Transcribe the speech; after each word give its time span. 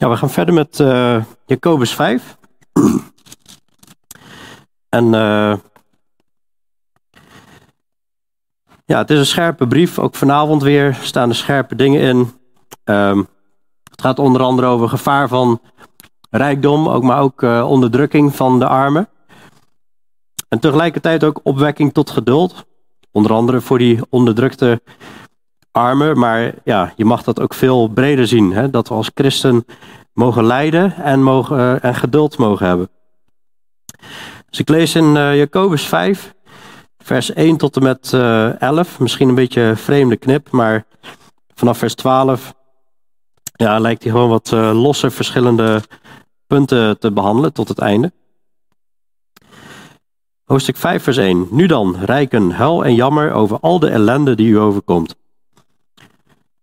Ja, 0.00 0.08
we 0.08 0.16
gaan 0.16 0.30
verder 0.30 0.54
met 0.54 0.78
uh, 0.78 1.24
Jacobus 1.46 1.94
5. 1.94 2.36
en 4.88 5.04
uh, 5.04 5.54
ja, 8.84 8.98
het 8.98 9.10
is 9.10 9.18
een 9.18 9.26
scherpe 9.26 9.66
brief. 9.66 9.98
Ook 9.98 10.14
vanavond 10.14 10.62
weer 10.62 10.98
staan 11.00 11.28
er 11.28 11.34
scherpe 11.34 11.74
dingen 11.74 12.00
in. 12.00 12.30
Um, 12.84 13.28
het 13.90 14.00
gaat 14.00 14.18
onder 14.18 14.42
andere 14.42 14.66
over 14.66 14.88
gevaar 14.88 15.28
van 15.28 15.60
rijkdom, 16.30 16.88
ook, 16.88 17.02
maar 17.02 17.20
ook 17.20 17.42
uh, 17.42 17.70
onderdrukking 17.70 18.36
van 18.36 18.58
de 18.58 18.66
armen. 18.66 19.08
En 20.48 20.58
tegelijkertijd 20.58 21.24
ook 21.24 21.40
opwekking 21.42 21.92
tot 21.92 22.10
geduld. 22.10 22.66
Onder 23.10 23.32
andere 23.32 23.60
voor 23.60 23.78
die 23.78 24.00
onderdrukte 24.08 24.82
armen. 25.72 26.18
Maar 26.18 26.54
ja, 26.64 26.92
je 26.96 27.04
mag 27.04 27.22
dat 27.22 27.40
ook 27.40 27.54
veel 27.54 27.88
breder 27.88 28.26
zien. 28.26 28.52
Hè? 28.52 28.70
Dat 28.70 28.88
we 28.88 28.94
als 28.94 29.10
christen 29.14 29.64
mogen 30.12 30.44
lijden 30.44 30.94
en, 30.96 31.22
mogen, 31.22 31.58
uh, 31.58 31.84
en 31.84 31.94
geduld 31.94 32.38
mogen 32.38 32.66
hebben. 32.66 32.90
Dus 34.50 34.58
ik 34.58 34.68
lees 34.68 34.94
in 34.94 35.04
uh, 35.04 35.36
Jacobus 35.36 35.86
5, 35.86 36.34
vers 36.98 37.32
1 37.32 37.56
tot 37.56 37.76
en 37.76 37.82
met 37.82 38.12
uh, 38.14 38.60
11. 38.62 39.00
Misschien 39.00 39.28
een 39.28 39.34
beetje 39.34 39.76
vreemde 39.76 40.16
knip, 40.16 40.50
maar 40.50 40.86
vanaf 41.54 41.78
vers 41.78 41.94
12 41.94 42.54
ja, 43.52 43.78
lijkt 43.78 44.02
hij 44.02 44.12
gewoon 44.12 44.28
wat 44.28 44.50
losse 44.50 45.10
verschillende 45.10 45.82
punten 46.46 46.98
te 46.98 47.12
behandelen 47.12 47.52
tot 47.52 47.68
het 47.68 47.78
einde. 47.78 48.12
Hoofdstuk 50.44 50.76
5, 50.76 51.02
vers 51.02 51.16
1. 51.16 51.48
Nu 51.50 51.66
dan, 51.66 51.96
rijken, 52.04 52.50
huil 52.50 52.84
en 52.84 52.94
jammer 52.94 53.32
over 53.32 53.58
al 53.60 53.78
de 53.78 53.88
ellende 53.88 54.34
die 54.34 54.48
u 54.48 54.58
overkomt. 54.58 55.16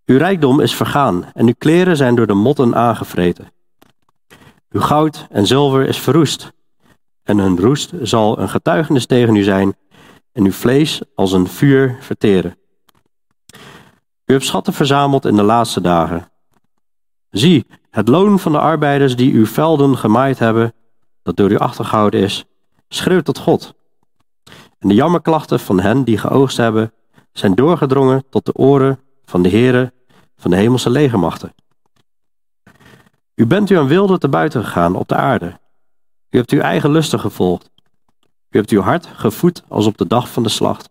Uw 0.06 0.17
rijkdom 0.17 0.59
is 0.59 0.75
vergaan 0.75 1.25
en 1.34 1.48
uw 1.48 1.53
kleren 1.58 1.98
zijn 1.98 2.16
door 2.16 2.28
de 2.28 2.34
motten 2.34 2.75
aangevreten. 2.75 3.52
Uw 4.70 4.81
goud 4.81 5.28
en 5.30 5.47
zilver 5.47 5.88
is 5.88 5.97
verroest 6.00 6.53
en 7.23 7.38
hun 7.38 7.59
roest 7.59 7.94
zal 8.02 8.39
een 8.39 8.50
getuigenis 8.50 9.06
tegen 9.06 9.36
u 9.36 9.44
zijn 9.44 9.75
en 10.31 10.44
uw 10.44 10.52
vlees 10.52 11.02
als 11.16 11.31
een 11.31 11.47
vuur 11.47 11.97
verteren. 12.00 12.58
U 14.25 14.34
hebt 14.34 14.45
schatten 14.45 14.73
verzameld 14.73 15.25
in 15.25 15.36
de 15.36 15.44
laatste 15.44 15.81
dagen. 15.81 16.31
Zie, 17.30 17.66
het 17.90 18.08
loon 18.08 18.40
van 18.40 18.52
de 18.52 18.59
arbeiders 18.59 19.16
die 19.16 19.34
uw 19.34 19.45
velden 19.45 19.97
gemaaid 19.97 20.40
hebben, 20.40 20.73
dat 21.23 21.36
door 21.36 21.52
u 21.52 21.58
achtergehouden 21.58 22.19
is, 22.19 22.45
schreeuwt 22.90 23.25
tot 23.25 23.38
God. 23.38 23.73
En 24.80 24.88
de 24.88 24.94
jammerklachten 24.94 25.59
van 25.59 25.80
hen 25.80 26.03
die 26.03 26.17
geoogst 26.17 26.58
hebben, 26.58 26.94
zijn 27.31 27.56
doorgedrongen 27.56 28.23
tot 28.30 28.45
de 28.45 28.53
oren 28.53 29.00
van 29.26 29.42
de 29.42 29.50
Heere 29.50 29.94
van 30.38 30.52
de 30.52 30.58
hemelse 30.58 30.90
legermachten. 30.90 31.54
U 33.36 33.45
bent 33.45 33.70
u 33.70 33.78
aan 33.78 33.88
wilde 33.88 34.18
te 34.18 34.30
buiten 34.30 34.64
gegaan 34.64 34.95
op 34.95 35.08
de 35.08 35.16
aarde. 35.16 35.59
U 36.30 36.38
hebt 36.38 36.52
uw 36.52 36.59
eigen 36.59 36.92
lusten 36.92 37.20
gevolgd. 37.20 37.70
U 38.50 38.58
hebt 38.58 38.70
uw 38.70 38.81
hart 38.81 39.06
gevoed 39.06 39.64
als 39.68 39.86
op 39.86 39.98
de 39.98 40.08
dag 40.08 40.30
van 40.31 40.44
de 40.44 40.50
slacht. 40.50 40.90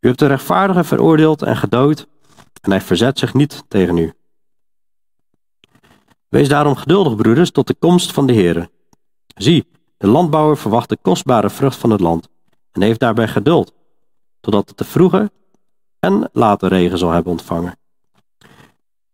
U 0.00 0.06
hebt 0.06 0.18
de 0.18 0.26
rechtvaardige 0.26 0.84
veroordeeld 0.84 1.42
en 1.42 1.56
gedood, 1.56 2.06
en 2.60 2.70
hij 2.70 2.80
verzet 2.80 3.18
zich 3.18 3.34
niet 3.34 3.64
tegen 3.68 3.96
u. 3.96 4.12
Wees 6.28 6.48
daarom 6.48 6.76
geduldig, 6.76 7.16
broeders, 7.16 7.50
tot 7.50 7.66
de 7.66 7.74
komst 7.74 8.12
van 8.12 8.26
de 8.26 8.32
Heere. 8.32 8.70
Zie, 9.34 9.68
de 9.96 10.06
landbouwer 10.06 10.56
verwacht 10.56 10.88
de 10.88 10.98
kostbare 11.02 11.50
vrucht 11.50 11.76
van 11.76 11.90
het 11.90 12.00
land 12.00 12.28
en 12.72 12.82
heeft 12.82 13.00
daarbij 13.00 13.28
geduld, 13.28 13.72
totdat 14.40 14.68
het 14.68 14.78
de 14.78 14.84
vroege 14.84 15.30
en 16.04 16.30
late 16.32 16.66
regen 16.66 16.98
zal 16.98 17.10
hebben 17.10 17.32
ontvangen. 17.32 17.76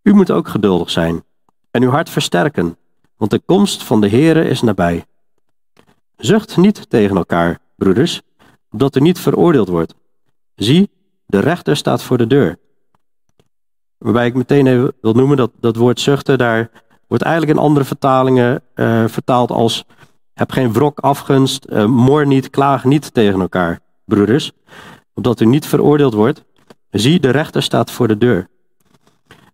U 0.02 0.14
moet 0.14 0.30
ook 0.30 0.48
geduldig 0.48 0.90
zijn 0.90 1.24
en 1.70 1.82
uw 1.82 1.90
hart 1.90 2.10
versterken, 2.10 2.76
want 3.16 3.30
de 3.30 3.38
komst 3.38 3.82
van 3.82 4.00
de 4.00 4.08
Heere 4.08 4.44
is 4.44 4.62
nabij. 4.62 5.06
Zucht 6.16 6.56
niet 6.56 6.90
tegen 6.90 7.16
elkaar, 7.16 7.58
broeders, 7.76 8.22
opdat 8.70 8.96
u 8.96 9.00
niet 9.00 9.18
veroordeeld 9.18 9.68
wordt. 9.68 9.94
Zie, 10.54 10.90
de 11.26 11.38
rechter 11.38 11.76
staat 11.76 12.02
voor 12.02 12.18
de 12.18 12.26
deur. 12.26 12.58
Waarbij 13.98 14.26
ik 14.26 14.34
meteen 14.34 14.66
even 14.66 14.92
wil 15.00 15.12
noemen 15.12 15.36
dat 15.36 15.50
dat 15.60 15.76
woord 15.76 16.00
zuchten, 16.00 16.38
daar 16.38 16.70
wordt 17.06 17.24
eigenlijk 17.24 17.58
in 17.58 17.64
andere 17.64 17.84
vertalingen 17.84 18.62
uh, 18.74 19.08
vertaald 19.08 19.50
als 19.50 19.84
heb 20.32 20.50
geen 20.50 20.72
wrok, 20.72 20.98
afgunst, 20.98 21.66
uh, 21.70 21.84
moor 21.84 22.26
niet, 22.26 22.50
klaag 22.50 22.84
niet 22.84 23.14
tegen 23.14 23.40
elkaar, 23.40 23.80
broeders, 24.04 24.52
opdat 25.14 25.40
u 25.40 25.46
niet 25.46 25.66
veroordeeld 25.66 26.14
wordt. 26.14 26.44
Zie, 26.90 27.20
de 27.20 27.30
rechter 27.30 27.62
staat 27.62 27.90
voor 27.90 28.08
de 28.08 28.18
deur. 28.18 28.48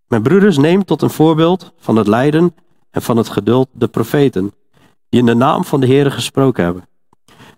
Mijn 0.09 0.23
broeders, 0.23 0.57
neem 0.57 0.85
tot 0.85 1.03
een 1.03 1.11
voorbeeld 1.11 1.73
van 1.79 1.97
het 1.97 2.07
lijden 2.07 2.55
en 2.91 3.03
van 3.03 3.17
het 3.17 3.29
geduld 3.29 3.69
de 3.73 3.89
profeten, 3.89 4.53
die 5.09 5.21
in 5.21 5.27
de 5.27 5.35
naam 5.35 5.65
van 5.65 5.81
de 5.81 5.87
Heere 5.87 6.11
gesproken 6.11 6.65
hebben. 6.65 6.89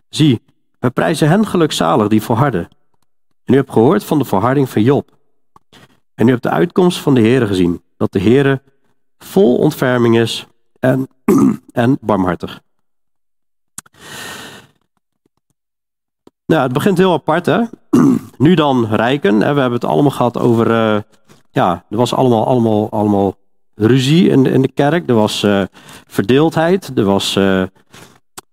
Zie, 0.08 0.42
wij 0.78 0.90
prijzen 0.90 1.28
hen 1.28 1.46
gelukzalig 1.46 2.08
die 2.08 2.22
volharden. 2.22 2.68
En 3.44 3.54
u 3.54 3.56
hebt 3.56 3.72
gehoord 3.72 4.04
van 4.04 4.18
de 4.18 4.24
volharding 4.24 4.68
van 4.68 4.82
Job. 4.82 5.16
En 6.14 6.28
u 6.28 6.30
hebt 6.30 6.42
de 6.42 6.50
uitkomst 6.50 6.98
van 6.98 7.14
de 7.14 7.20
Heere 7.20 7.46
gezien, 7.46 7.82
dat 7.96 8.12
de 8.12 8.20
Heere 8.20 8.62
vol 9.18 9.56
ontferming 9.56 10.18
is 10.18 10.46
en, 10.80 11.08
en 11.72 11.98
barmhartig. 12.00 12.62
Nou, 16.46 16.62
het 16.62 16.72
begint 16.72 16.98
heel 16.98 17.12
apart, 17.12 17.46
hè? 17.46 17.60
nu 18.38 18.54
dan 18.54 18.86
rijken. 18.90 19.40
Hè? 19.40 19.54
We 19.54 19.60
hebben 19.60 19.78
het 19.80 19.84
allemaal 19.84 20.10
gehad 20.10 20.38
over. 20.38 20.70
Uh, 20.70 21.00
ja, 21.50 21.84
er 21.90 21.96
was 21.96 22.14
allemaal, 22.14 22.46
allemaal, 22.46 22.90
allemaal 22.90 23.34
ruzie 23.74 24.28
in 24.28 24.42
de, 24.42 24.50
in 24.50 24.62
de 24.62 24.72
kerk. 24.72 25.08
Er 25.08 25.14
was 25.14 25.42
uh, 25.42 25.62
verdeeldheid. 26.06 26.92
Er 26.94 27.04
was. 27.04 27.36
Uh, 27.36 27.62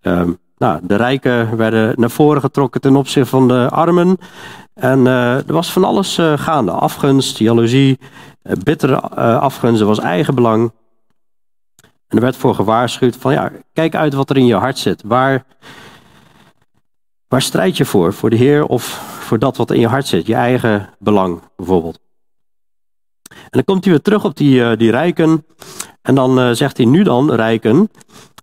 um, 0.02 0.38
nou, 0.58 0.80
de 0.84 0.96
rijken 0.96 1.58
werden 1.58 1.94
naar 1.98 2.10
voren 2.10 2.42
getrokken 2.42 2.82
ten 2.82 2.96
opzichte 2.96 3.30
van 3.30 3.48
de 3.48 3.70
armen. 3.70 4.18
En 4.74 5.06
er 5.08 5.54
was 5.54 5.72
van 5.72 5.84
alles 5.84 6.20
gaande: 6.36 6.72
afgunst, 6.72 7.38
jaloezie, 7.38 8.00
bittere 8.64 9.00
afgunst. 9.40 9.82
Er 9.82 9.88
was 9.88 10.00
eigenbelang. 10.00 10.72
En 12.08 12.18
er 12.18 12.22
werd 12.22 12.36
voor 12.36 12.56
gewaarschuwd: 12.56 13.16
van 13.16 13.34
ja, 13.34 13.52
kijk 13.74 13.96
uit 13.96 14.14
wat 14.14 14.30
er 14.30 14.38
in 14.38 14.46
je 14.46 14.56
hart 14.56 14.78
zit. 14.78 15.04
Waar 15.06 15.46
Waar 17.34 17.42
strijd 17.42 17.78
je 17.78 17.86
voor? 17.86 18.14
Voor 18.14 18.30
de 18.30 18.36
Heer 18.36 18.66
of 18.66 18.84
voor 19.20 19.40
dat 19.40 19.58
wat 19.58 19.72
in 19.72 19.80
je 19.80 19.88
hart 19.88 20.08
zit? 20.08 20.26
Je 20.26 20.36
eigen 20.36 20.90
belang 21.00 21.42
bijvoorbeeld. 21.56 22.00
En 23.30 23.50
dan 23.50 23.64
komt 23.64 23.84
hij 23.84 23.94
weer 23.94 24.02
terug 24.02 24.24
op 24.24 24.38
die, 24.38 24.60
uh, 24.60 24.78
die 24.78 24.92
rijken. 24.92 25.46
En 26.02 26.16
dan 26.16 26.40
uh, 26.40 26.52
zegt 26.52 26.78
hij 26.78 26.86
nu 26.86 27.04
dan, 27.04 27.32
rijken, 27.32 27.90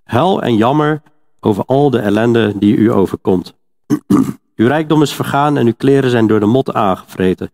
huil 0.04 0.42
en 0.42 0.56
jammer 0.56 1.02
over 1.40 1.64
al 1.64 1.90
de 1.90 1.98
ellende 1.98 2.52
die 2.58 2.76
u 2.76 2.92
overkomt. 2.92 3.54
uw 4.56 4.66
rijkdom 4.66 5.02
is 5.02 5.12
vergaan 5.12 5.56
en 5.56 5.66
uw 5.66 5.74
kleren 5.76 6.10
zijn 6.10 6.26
door 6.26 6.40
de 6.40 6.46
mot 6.46 6.72
aangevreten. 6.72 7.50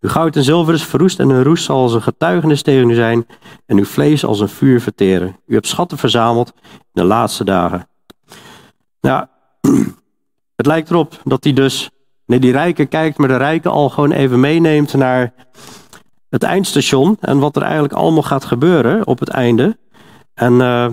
Uw 0.00 0.08
goud 0.08 0.36
en 0.36 0.44
zilver 0.44 0.74
is 0.74 0.84
verroest 0.84 1.20
en 1.20 1.28
hun 1.28 1.44
roest 1.44 1.64
zal 1.64 1.82
als 1.82 1.94
een 1.94 2.02
getuigenis 2.02 2.62
tegen 2.62 2.90
u 2.90 2.94
zijn 2.94 3.26
en 3.66 3.78
uw 3.78 3.84
vlees 3.84 4.24
als 4.24 4.40
een 4.40 4.48
vuur 4.48 4.80
verteren. 4.80 5.36
U 5.46 5.54
hebt 5.54 5.66
schatten 5.66 5.98
verzameld 5.98 6.52
in 6.56 6.62
de 6.92 7.04
laatste 7.04 7.44
dagen. 7.44 7.88
Nou, 9.00 9.26
Het 10.56 10.66
lijkt 10.66 10.90
erop 10.90 11.20
dat 11.24 11.44
hij 11.44 11.52
dus 11.52 11.90
naar 12.26 12.40
die 12.40 12.52
rijken 12.52 12.88
kijkt, 12.88 13.18
maar 13.18 13.28
de 13.28 13.36
rijken 13.36 13.70
al 13.70 13.88
gewoon 13.88 14.12
even 14.12 14.40
meeneemt 14.40 14.94
naar 14.94 15.32
het 16.28 16.42
eindstation 16.42 17.16
en 17.20 17.38
wat 17.38 17.56
er 17.56 17.62
eigenlijk 17.62 17.92
allemaal 17.92 18.22
gaat 18.22 18.44
gebeuren 18.44 19.06
op 19.06 19.18
het 19.18 19.28
einde. 19.28 19.78
En 20.34 20.52
uh, 20.52 20.88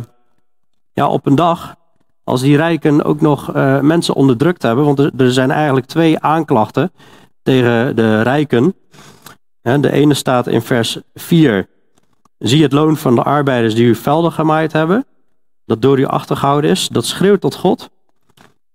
ja, 0.93 1.07
op 1.07 1.25
een 1.25 1.35
dag, 1.35 1.75
als 2.23 2.41
die 2.41 2.57
rijken 2.57 3.03
ook 3.03 3.21
nog 3.21 3.55
uh, 3.55 3.79
mensen 3.79 4.13
onderdrukt 4.13 4.61
hebben, 4.61 4.85
want 4.85 4.99
er, 4.99 5.11
er, 5.17 5.31
zijn 5.31 5.51
eigenlijk 5.51 5.85
twee 5.85 6.19
aanklachten 6.19 6.91
tegen 7.43 7.95
de 7.95 8.21
rijken. 8.21 8.75
de 9.61 9.91
ene 9.91 10.13
staat 10.13 10.47
in 10.47 10.61
vers 10.61 10.99
4. 11.13 11.69
Zie 12.37 12.63
het 12.63 12.71
loon 12.71 12.97
van 12.97 13.15
de 13.15 13.23
arbeiders 13.23 13.75
die 13.75 13.87
uw 13.87 13.95
velden 13.95 14.31
gemaaid 14.31 14.71
hebben, 14.71 15.05
dat 15.65 15.81
door 15.81 15.99
u 15.99 16.05
achtergehouden 16.05 16.69
is, 16.69 16.87
dat 16.87 17.05
schreeuwt 17.05 17.41
tot 17.41 17.55
God. 17.55 17.89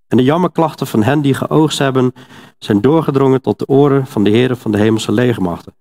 En 0.08 0.16
de 0.16 0.22
jammerklachten 0.22 0.86
van 0.86 1.02
hen 1.02 1.20
die 1.20 1.34
geoogst 1.34 1.78
hebben, 1.78 2.12
zijn 2.58 2.80
doorgedrongen 2.80 3.42
tot 3.42 3.58
de 3.58 3.66
oren 3.66 4.06
van 4.06 4.24
de 4.24 4.30
heren 4.30 4.56
van 4.56 4.72
de 4.72 4.78
hemelse 4.78 5.12
legermachten. 5.12 5.74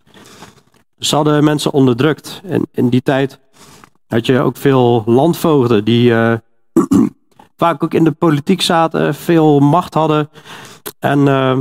Ze 0.98 1.16
hadden 1.16 1.44
mensen 1.44 1.72
onderdrukt. 1.72 2.42
En 2.46 2.68
in 2.72 2.90
die 2.90 3.02
tijd 3.02 3.40
had 4.08 4.26
je 4.26 4.40
ook 4.40 4.58
veel 4.58 5.04
landvoogden 5.06 5.84
die 5.84 6.10
uh, 6.10 6.34
vaak 7.58 7.84
ook 7.84 7.94
in 7.94 8.04
de 8.04 8.12
politiek 8.12 8.62
zaten, 8.62 9.16
veel 9.16 9.60
macht 9.60 9.94
hadden. 9.94 10.30
En 11.00 11.20
uh, 11.20 11.58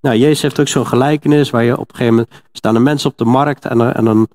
nou, 0.00 0.16
Jezus 0.16 0.42
heeft 0.42 0.60
ook 0.60 0.68
zo'n 0.68 0.86
gelijkenis 0.86 1.50
waar 1.50 1.64
je 1.64 1.78
op 1.78 1.88
een 1.90 1.96
gegeven 1.96 2.14
moment 2.14 2.42
staan 2.52 2.74
er 2.74 2.82
mensen 2.82 3.10
op 3.10 3.18
de 3.18 3.24
markt 3.24 3.64
en, 3.64 3.94
en 3.94 4.04
dan 4.04 4.28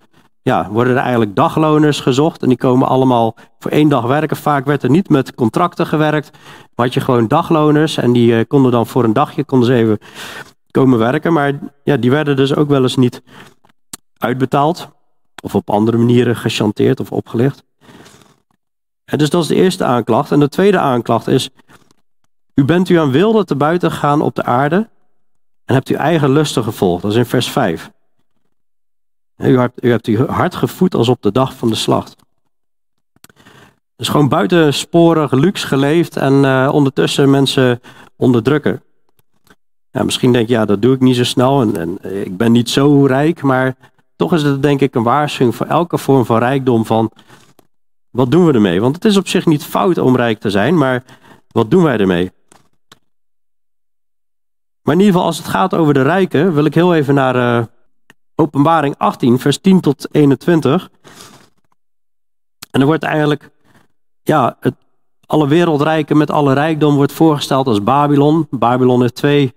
ja, 0.48 0.70
worden 0.70 0.94
er 0.94 1.02
eigenlijk 1.02 1.36
dagloners 1.36 2.00
gezocht. 2.00 2.42
En 2.42 2.48
die 2.48 2.58
komen 2.58 2.88
allemaal 2.88 3.36
voor 3.60 3.72
één 3.72 3.90
dag 3.90 4.06
werken. 4.06 4.38
Vaak 4.38 4.66
werd 4.66 4.84
er 4.84 4.90
niet 4.90 5.10
met 5.10 5.36
contracten 5.36 5.88
gewerkt. 5.88 6.32
Maar 6.76 6.86
had 6.86 6.94
je 6.94 7.02
gewoon 7.02 7.28
dagloners. 7.28 7.98
En 7.98 8.12
die 8.12 8.32
uh, 8.32 8.44
konden 8.48 8.72
dan 8.72 8.88
voor 8.88 9.04
een 9.04 9.14
dagje 9.14 9.44
konden 9.44 9.68
ze 9.68 9.74
even 9.74 9.98
komen 10.72 11.00
werken. 11.00 11.34
Maar 11.34 11.60
ja, 11.84 11.98
die 11.98 12.12
werden 12.12 12.36
dus 12.36 12.56
ook 12.56 12.70
wel 12.70 12.82
eens 12.82 12.96
niet 12.96 13.22
uitbetaald. 14.18 14.90
of 15.44 15.56
op 15.56 15.70
andere 15.70 15.98
manieren 15.98 16.36
gechanteerd 16.36 17.00
of 17.00 17.12
opgelicht. 17.12 17.64
En 19.06 19.18
dus 19.18 19.30
dat 19.30 19.42
is 19.42 19.48
de 19.48 19.56
eerste 19.56 19.84
aanklacht. 19.84 20.32
En 20.32 20.40
de 20.40 20.50
tweede 20.50 20.80
aanklacht 20.80 21.28
is, 21.28 21.50
u 22.54 22.66
bent 22.66 22.90
u 22.90 22.96
aan 22.96 23.12
wilde 23.12 23.46
te 23.46 23.56
buiten 23.56 23.92
gegaan 23.92 24.22
op 24.22 24.36
de 24.36 24.44
aarde 24.44 24.90
en 25.66 25.74
hebt 25.74 25.88
uw 25.88 25.98
eigen 25.98 26.32
lusten 26.32 26.64
gevolgd. 26.64 27.02
Dat 27.02 27.12
is 27.12 27.18
in 27.18 27.26
vers 27.26 27.50
5. 27.50 27.92
U 29.38 29.60
hebt, 29.60 29.84
u 29.84 29.90
hebt 29.90 30.06
uw 30.06 30.26
hart 30.28 30.56
gevoed 30.56 30.96
als 30.96 31.10
op 31.10 31.22
de 31.22 31.32
dag 31.32 31.54
van 31.54 31.70
de 31.70 31.76
slacht. 31.76 32.16
Dus 33.96 34.10
gewoon 34.10 34.30
buitensporig 34.30 35.32
luxe 35.32 35.68
geleefd 35.68 36.18
en 36.18 36.34
uh, 36.34 36.70
ondertussen 36.72 37.30
mensen 37.30 37.82
onderdrukken. 38.16 38.84
Ja, 39.92 40.04
misschien 40.04 40.32
denk 40.32 40.48
je, 40.48 40.54
ja, 40.54 40.66
dat 40.66 40.82
doe 40.82 40.94
ik 40.94 41.00
niet 41.00 41.16
zo 41.16 41.24
snel 41.24 41.62
en, 41.62 41.78
en, 41.78 42.22
ik 42.26 42.38
ben 42.38 42.52
niet 42.52 42.70
zo 42.70 43.06
rijk, 43.06 43.42
maar 43.42 43.76
toch 44.16 44.34
is 44.34 44.44
het 44.44 44.62
denk 44.62 44.82
ik 44.82 44.96
een 44.96 45.04
waarschuwing 45.04 45.56
voor 45.56 45.66
elke 45.66 45.98
vorm 45.98 46.26
van 46.26 46.38
rijkdom 46.38 46.86
van, 46.86 47.12
wat 48.10 48.32
doen 48.32 48.46
we 48.46 48.54
ermee? 48.54 48.82
Want 48.82 48.96
het 48.96 49.06
is 49.06 49.18
op 49.18 49.28
zich 49.28 49.46
niet 49.46 49.64
fout 49.64 49.98
om 49.98 50.16
rijk 50.16 50.40
te 50.40 50.50
zijn, 50.50 50.78
maar 50.78 51.04
wat 51.48 51.72
doen 51.72 51.84
wij 51.84 51.98
ermee? 51.98 52.32
Maar 54.82 54.96
in 54.96 55.02
ieder 55.02 55.14
geval, 55.14 55.28
als 55.28 55.38
het 55.38 55.48
gaat 55.48 55.74
over 55.74 55.94
de 55.94 56.02
rijken, 56.02 56.54
wil 56.54 56.66
ik 56.66 56.74
heel 56.74 56.96
even 56.96 57.14
naar 57.14 57.36
uh, 57.36 57.66
Openbaring 58.40 58.96
18, 58.98 59.40
vers 59.40 59.58
10 59.58 59.80
tot 59.80 60.08
21. 60.12 60.90
En 62.72 62.80
er 62.80 62.86
wordt 62.86 63.04
eigenlijk, 63.04 63.50
ja, 64.24 64.58
het, 64.60 64.76
alle 65.26 65.48
wereldrijken 65.48 66.18
met 66.18 66.32
alle 66.32 66.54
rijkdom 66.54 66.96
wordt 66.96 67.12
voorgesteld 67.12 67.68
als 67.68 67.84
Babylon. 67.84 68.48
Babylon 68.50 69.02
heeft 69.02 69.16
twee 69.16 69.54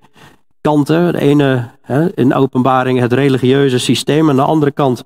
kanten. 0.61 1.13
De 1.13 1.21
ene 1.21 1.71
hè, 1.83 2.17
in 2.17 2.35
openbaring 2.35 3.01
het 3.01 3.13
religieuze 3.13 3.79
systeem. 3.79 4.29
En 4.29 4.37
de 4.37 4.43
andere 4.43 4.71
kant 4.71 5.05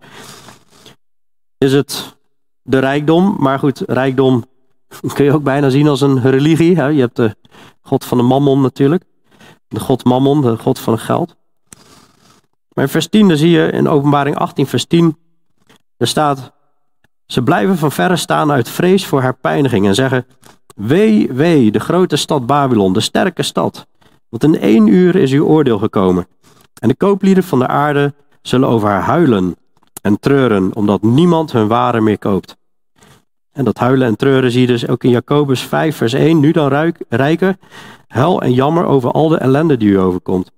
is 1.59 1.73
het 1.73 2.17
de 2.63 2.79
rijkdom. 2.79 3.37
Maar 3.39 3.59
goed, 3.59 3.83
rijkdom 3.87 4.45
kun 5.15 5.25
je 5.25 5.33
ook 5.33 5.43
bijna 5.43 5.69
zien 5.69 5.89
als 5.89 6.01
een 6.01 6.23
religie. 6.23 6.77
Hè. 6.77 6.87
Je 6.87 7.01
hebt 7.01 7.17
de 7.17 7.37
god 7.81 8.05
van 8.05 8.19
de 8.19 8.25
mammon 8.25 8.61
natuurlijk. 8.61 9.05
De 9.69 9.81
god 9.81 10.05
mammon, 10.05 10.41
de 10.41 10.59
god 10.59 10.79
van 10.79 10.93
het 10.93 11.03
geld. 11.03 11.37
Maar 12.75 12.85
in 12.85 12.91
vers 12.91 13.09
10 13.09 13.29
dan 13.29 13.37
zie 13.37 13.51
je 13.51 13.71
in 13.71 13.89
openbaring 13.89 14.37
18 14.37 14.67
vers 14.67 14.85
10. 14.85 15.17
Er 15.97 16.07
staat, 16.07 16.53
ze 17.27 17.43
blijven 17.43 17.77
van 17.77 17.93
verre 17.93 18.17
staan 18.17 18.51
uit 18.51 18.69
vrees 18.69 19.07
voor 19.07 19.23
haar 19.23 19.37
pijniging. 19.37 19.87
En 19.87 19.95
zeggen, 19.95 20.27
wee, 20.75 21.33
wee, 21.33 21.71
de 21.71 21.81
grote 21.81 22.17
stad 22.17 22.47
Babylon, 22.47 22.93
de 22.93 23.01
sterke 23.01 23.43
stad. 23.43 23.87
Want 24.29 24.45
in 24.45 24.61
één 24.61 24.87
uur 24.87 25.17
is 25.17 25.33
uw 25.33 25.47
oordeel 25.47 25.79
gekomen. 25.79 26.27
En 26.81 26.89
de 26.89 26.97
kooplieden 26.97 27.45
van 27.45 27.59
de 27.59 27.67
aarde 27.67 28.15
zullen 28.43 28.69
over 28.69 28.89
haar 28.89 29.03
huilen 29.03 29.57
en 30.03 30.19
treuren, 30.21 30.75
omdat 30.75 31.03
niemand 31.03 31.53
hun 31.53 31.69
waren 31.69 32.03
meer 32.03 32.19
koopt. 32.19 32.57
En 33.53 33.65
dat 33.65 33.79
huilen 33.79 34.07
en 34.07 34.17
treuren 34.17 34.51
zie 34.51 34.61
je 34.61 34.67
dus 34.67 34.89
ook 34.89 35.05
in 35.05 35.11
Jacobus 35.11 35.61
5, 35.61 35.97
vers 35.97 36.13
1. 36.13 36.41
Nu 36.41 36.51
dan 36.51 36.95
rijken, 37.09 37.59
hel 38.07 38.43
en 38.43 38.53
jammer 38.53 38.85
over 38.85 39.11
al 39.11 39.29
de 39.29 39.39
ellende 39.39 39.77
die 39.77 39.89
u 39.89 39.99
overkomt. 39.99 40.51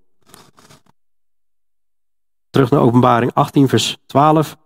Terug 2.57 2.71
naar 2.71 2.81
openbaring 2.81 3.31
18, 3.35 3.69
vers 3.69 3.97
12. 4.07 4.57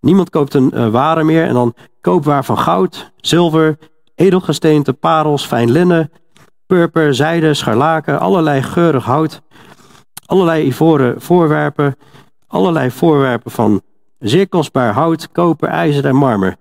Niemand 0.00 0.30
koopt 0.30 0.54
een 0.54 0.70
uh, 0.74 0.88
ware 0.88 1.24
meer 1.24 1.46
en 1.46 1.54
dan 1.54 1.74
koopwaar 2.00 2.44
van 2.44 2.58
goud, 2.58 3.12
zilver, 3.16 3.78
edelgesteente, 4.14 4.92
parels, 4.92 5.46
fijn 5.46 5.70
linnen, 5.70 6.12
purper, 6.66 7.14
zijde, 7.14 7.54
scharlaken, 7.54 8.20
allerlei 8.20 8.62
geurig 8.62 9.04
hout, 9.04 9.42
allerlei 10.26 10.66
ivoren 10.66 11.20
voorwerpen, 11.20 11.96
allerlei 12.46 12.90
voorwerpen 12.90 13.50
van 13.50 13.82
zeer 14.18 14.48
kostbaar 14.48 14.92
hout, 14.92 15.32
koper, 15.32 15.68
ijzer 15.68 16.06
en 16.06 16.16
marmer. 16.16 16.56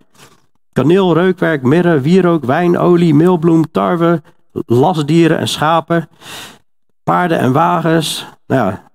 Kaneel, 0.72 1.14
reukwerk, 1.14 1.62
mirre, 1.62 2.00
wierook, 2.00 2.44
wijn, 2.44 2.78
olie, 2.78 3.14
meelbloem, 3.14 3.72
tarwe, 3.72 4.22
lasdieren 4.66 5.38
en 5.38 5.48
schapen, 5.48 6.10
paarden 7.04 7.40
en 7.40 7.52
wagens. 7.52 8.28
Nou 8.48 8.72
ja, 8.72 8.91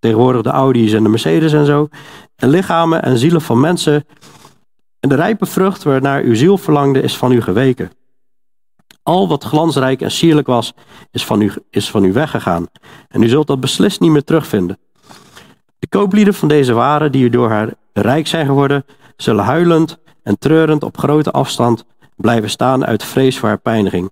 tegenwoordig 0.00 0.42
de 0.42 0.50
Audi's 0.50 0.92
en 0.92 1.02
de 1.02 1.08
Mercedes 1.08 1.52
en 1.52 1.66
zo. 1.66 1.88
En 2.36 2.48
lichamen 2.48 3.02
en 3.02 3.18
zielen 3.18 3.40
van 3.40 3.60
mensen. 3.60 4.04
En 5.00 5.08
de 5.08 5.14
rijpe 5.14 5.46
vrucht 5.46 5.82
waarnaar 5.82 6.22
uw 6.22 6.34
ziel 6.34 6.58
verlangde 6.58 7.02
is 7.02 7.16
van 7.16 7.32
u 7.32 7.40
geweken. 7.40 7.90
Al 9.02 9.28
wat 9.28 9.44
glansrijk 9.44 10.00
en 10.00 10.10
sierlijk 10.10 10.46
was, 10.46 10.72
is 11.10 11.24
van, 11.24 11.40
u, 11.40 11.52
is 11.70 11.90
van 11.90 12.04
u 12.04 12.12
weggegaan. 12.12 12.66
En 13.08 13.22
u 13.22 13.28
zult 13.28 13.46
dat 13.46 13.60
beslist 13.60 14.00
niet 14.00 14.10
meer 14.10 14.24
terugvinden. 14.24 14.78
De 15.78 15.88
kooplieden 15.88 16.34
van 16.34 16.48
deze 16.48 16.72
waren, 16.72 17.12
die 17.12 17.24
u 17.24 17.28
door 17.28 17.48
haar 17.48 17.74
rijk 17.92 18.26
zijn 18.26 18.46
geworden, 18.46 18.84
zullen 19.16 19.44
huilend 19.44 19.98
en 20.22 20.38
treurend 20.38 20.82
op 20.82 20.98
grote 20.98 21.30
afstand 21.30 21.84
blijven 22.16 22.50
staan 22.50 22.84
uit 22.84 23.04
vrees 23.04 23.38
voor 23.38 23.48
haar 23.48 23.58
pijniging. 23.58 24.10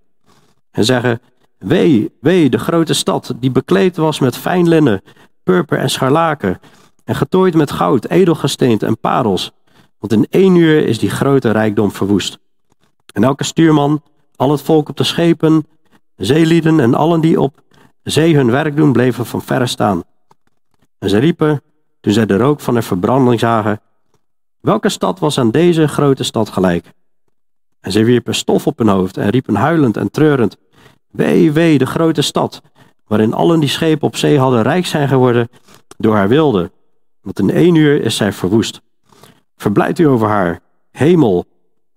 En 0.71 0.85
zeggen, 0.85 1.21
wee, 1.59 2.13
wee, 2.21 2.51
de 2.51 2.59
grote 2.59 2.95
stad, 2.95 3.35
die 3.41 3.51
bekleed 3.51 3.97
was 3.97 4.19
met 4.19 4.37
fijn 4.37 4.69
linnen, 4.69 5.03
purper 5.49 5.79
en 5.79 5.91
scharlaken, 5.91 6.61
en 7.05 7.15
getooid 7.15 7.55
met 7.55 7.71
goud, 7.71 8.09
edelgesteente 8.09 8.87
en 8.87 8.99
parels. 8.99 9.53
Want 9.99 10.13
in 10.13 10.27
één 10.31 10.55
uur 10.55 10.87
is 10.87 10.99
die 10.99 11.11
grote 11.11 11.51
rijkdom 11.51 11.93
verwoest. 11.93 12.39
En 13.13 13.25
elke 13.25 13.45
stuurman 13.45 14.03
al 14.37 14.51
het 14.51 14.63
volk 14.63 14.89
op 14.89 14.97
de 14.97 15.05
schepen, 15.05 15.67
zeelieden 16.17 16.81
en 16.81 16.95
allen 16.95 17.21
die 17.21 17.41
op 17.41 17.61
zee 18.03 18.37
hun 18.37 18.51
werk 18.51 18.77
doen, 18.77 18.93
bleven 18.93 19.27
van 19.27 19.43
verre 19.43 19.67
staan. 19.67 20.03
En 20.99 21.09
ze 21.09 21.19
riepen, 21.19 21.63
toen 22.01 22.13
zij 22.13 22.27
de 22.27 22.37
rook 22.37 22.61
van 22.61 22.75
de 22.75 22.83
verbranding 22.83 23.41
zagen, 23.41 23.81
welke 24.61 24.89
stad 24.89 25.19
was 25.19 25.39
aan 25.39 25.51
deze 25.51 25.89
grote 25.89 26.25
stad 26.25 26.49
gelijk? 26.49 26.93
En 27.81 27.93
ze 27.93 28.05
wierpen 28.05 28.35
stof 28.35 28.67
op 28.67 28.79
hun 28.79 28.89
hoofd 28.89 29.17
en 29.17 29.29
riepen 29.29 29.55
huilend 29.55 29.97
en 29.97 30.11
treurend, 30.11 30.57
wee, 31.11 31.53
wee, 31.53 31.79
de 31.79 31.87
grote 31.87 32.23
stad, 32.23 32.63
waarin 33.09 33.35
allen 33.35 33.61
die 33.61 33.69
schepen 33.69 34.07
op 34.07 34.17
zee 34.17 34.39
hadden 34.39 34.63
rijk 34.63 34.87
zijn 34.87 35.09
geworden 35.09 35.49
door 35.97 36.15
haar 36.15 36.29
wilde, 36.29 36.71
want 37.21 37.39
in 37.39 37.51
één 37.51 37.75
uur 37.75 38.03
is 38.03 38.17
zij 38.17 38.33
verwoest. 38.33 38.81
Verblijd 39.57 39.99
u 39.99 40.05
over 40.05 40.29
haar, 40.29 40.61
hemel, 40.91 41.47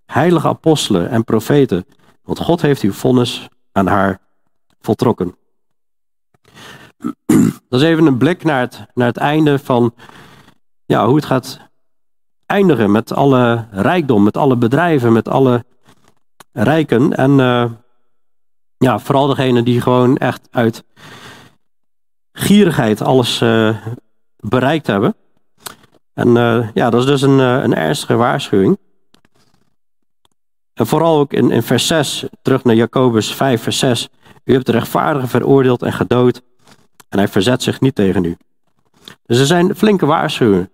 heilige 0.06 0.48
apostelen 0.48 1.10
en 1.10 1.24
profeten, 1.24 1.86
want 2.24 2.40
God 2.40 2.62
heeft 2.62 2.82
uw 2.82 2.92
vonnis 2.92 3.48
aan 3.72 3.88
haar 3.88 4.20
voltrokken. 4.80 5.36
Dat 7.70 7.82
is 7.82 7.88
even 7.88 8.06
een 8.06 8.18
blik 8.18 8.44
naar 8.44 8.60
het, 8.60 8.86
naar 8.94 9.08
het 9.08 9.18
einde 9.18 9.60
van 9.60 9.94
ja, 10.86 11.06
hoe 11.06 11.16
het 11.16 11.26
gaat 11.26 11.60
eindigen 12.46 12.92
met 12.92 13.14
alle 13.14 13.68
rijkdom, 13.72 14.24
met 14.24 14.38
alle 14.38 14.56
bedrijven, 14.56 15.14
met 15.14 15.28
alle 15.30 15.66
rijken. 16.52 17.16
En 17.16 17.32
uh, 17.40 17.72
ja, 18.82 19.00
vooral 19.00 19.28
degene 19.28 19.64
die 19.64 19.82
gewoon 19.82 20.18
echt 20.18 20.48
uit 20.52 20.84
gierigheid 22.32 23.02
alles 23.02 23.42
uh, 23.42 23.78
bereikt 24.38 24.88
hebben. 24.88 25.16
En 26.14 26.28
uh, 26.28 26.68
ja, 26.74 26.90
dat 26.90 27.00
is 27.00 27.06
dus 27.06 27.22
een, 27.22 27.40
een 27.40 27.76
ernstige 27.76 28.16
waarschuwing. 28.16 28.78
En 30.74 30.88
vooral 30.88 31.20
ook 31.20 31.34
in, 31.34 31.52
in 31.52 31.64
vers 31.64 31.88
6, 31.88 32.26
terug 32.42 32.64
naar 32.64 32.76
Jacobus 32.76 33.34
5, 33.34 33.62
vers 33.62 33.80
6. 33.80 34.10
U 34.44 34.54
hebt 34.54 34.66
de 34.66 34.72
rechtvaardige 34.72 35.28
veroordeeld 35.28 35.82
en 35.82 35.94
gedood. 35.94 36.42
En 37.10 37.18
hij 37.18 37.28
verzet 37.28 37.64
zich 37.64 37.82
niet 37.82 37.96
tegen 37.96 38.24
u. 38.24 38.38
Dus 39.26 39.40
er 39.40 39.46
zijn 39.46 39.76
flinke 39.76 40.06
waarschuwingen. 40.06 40.72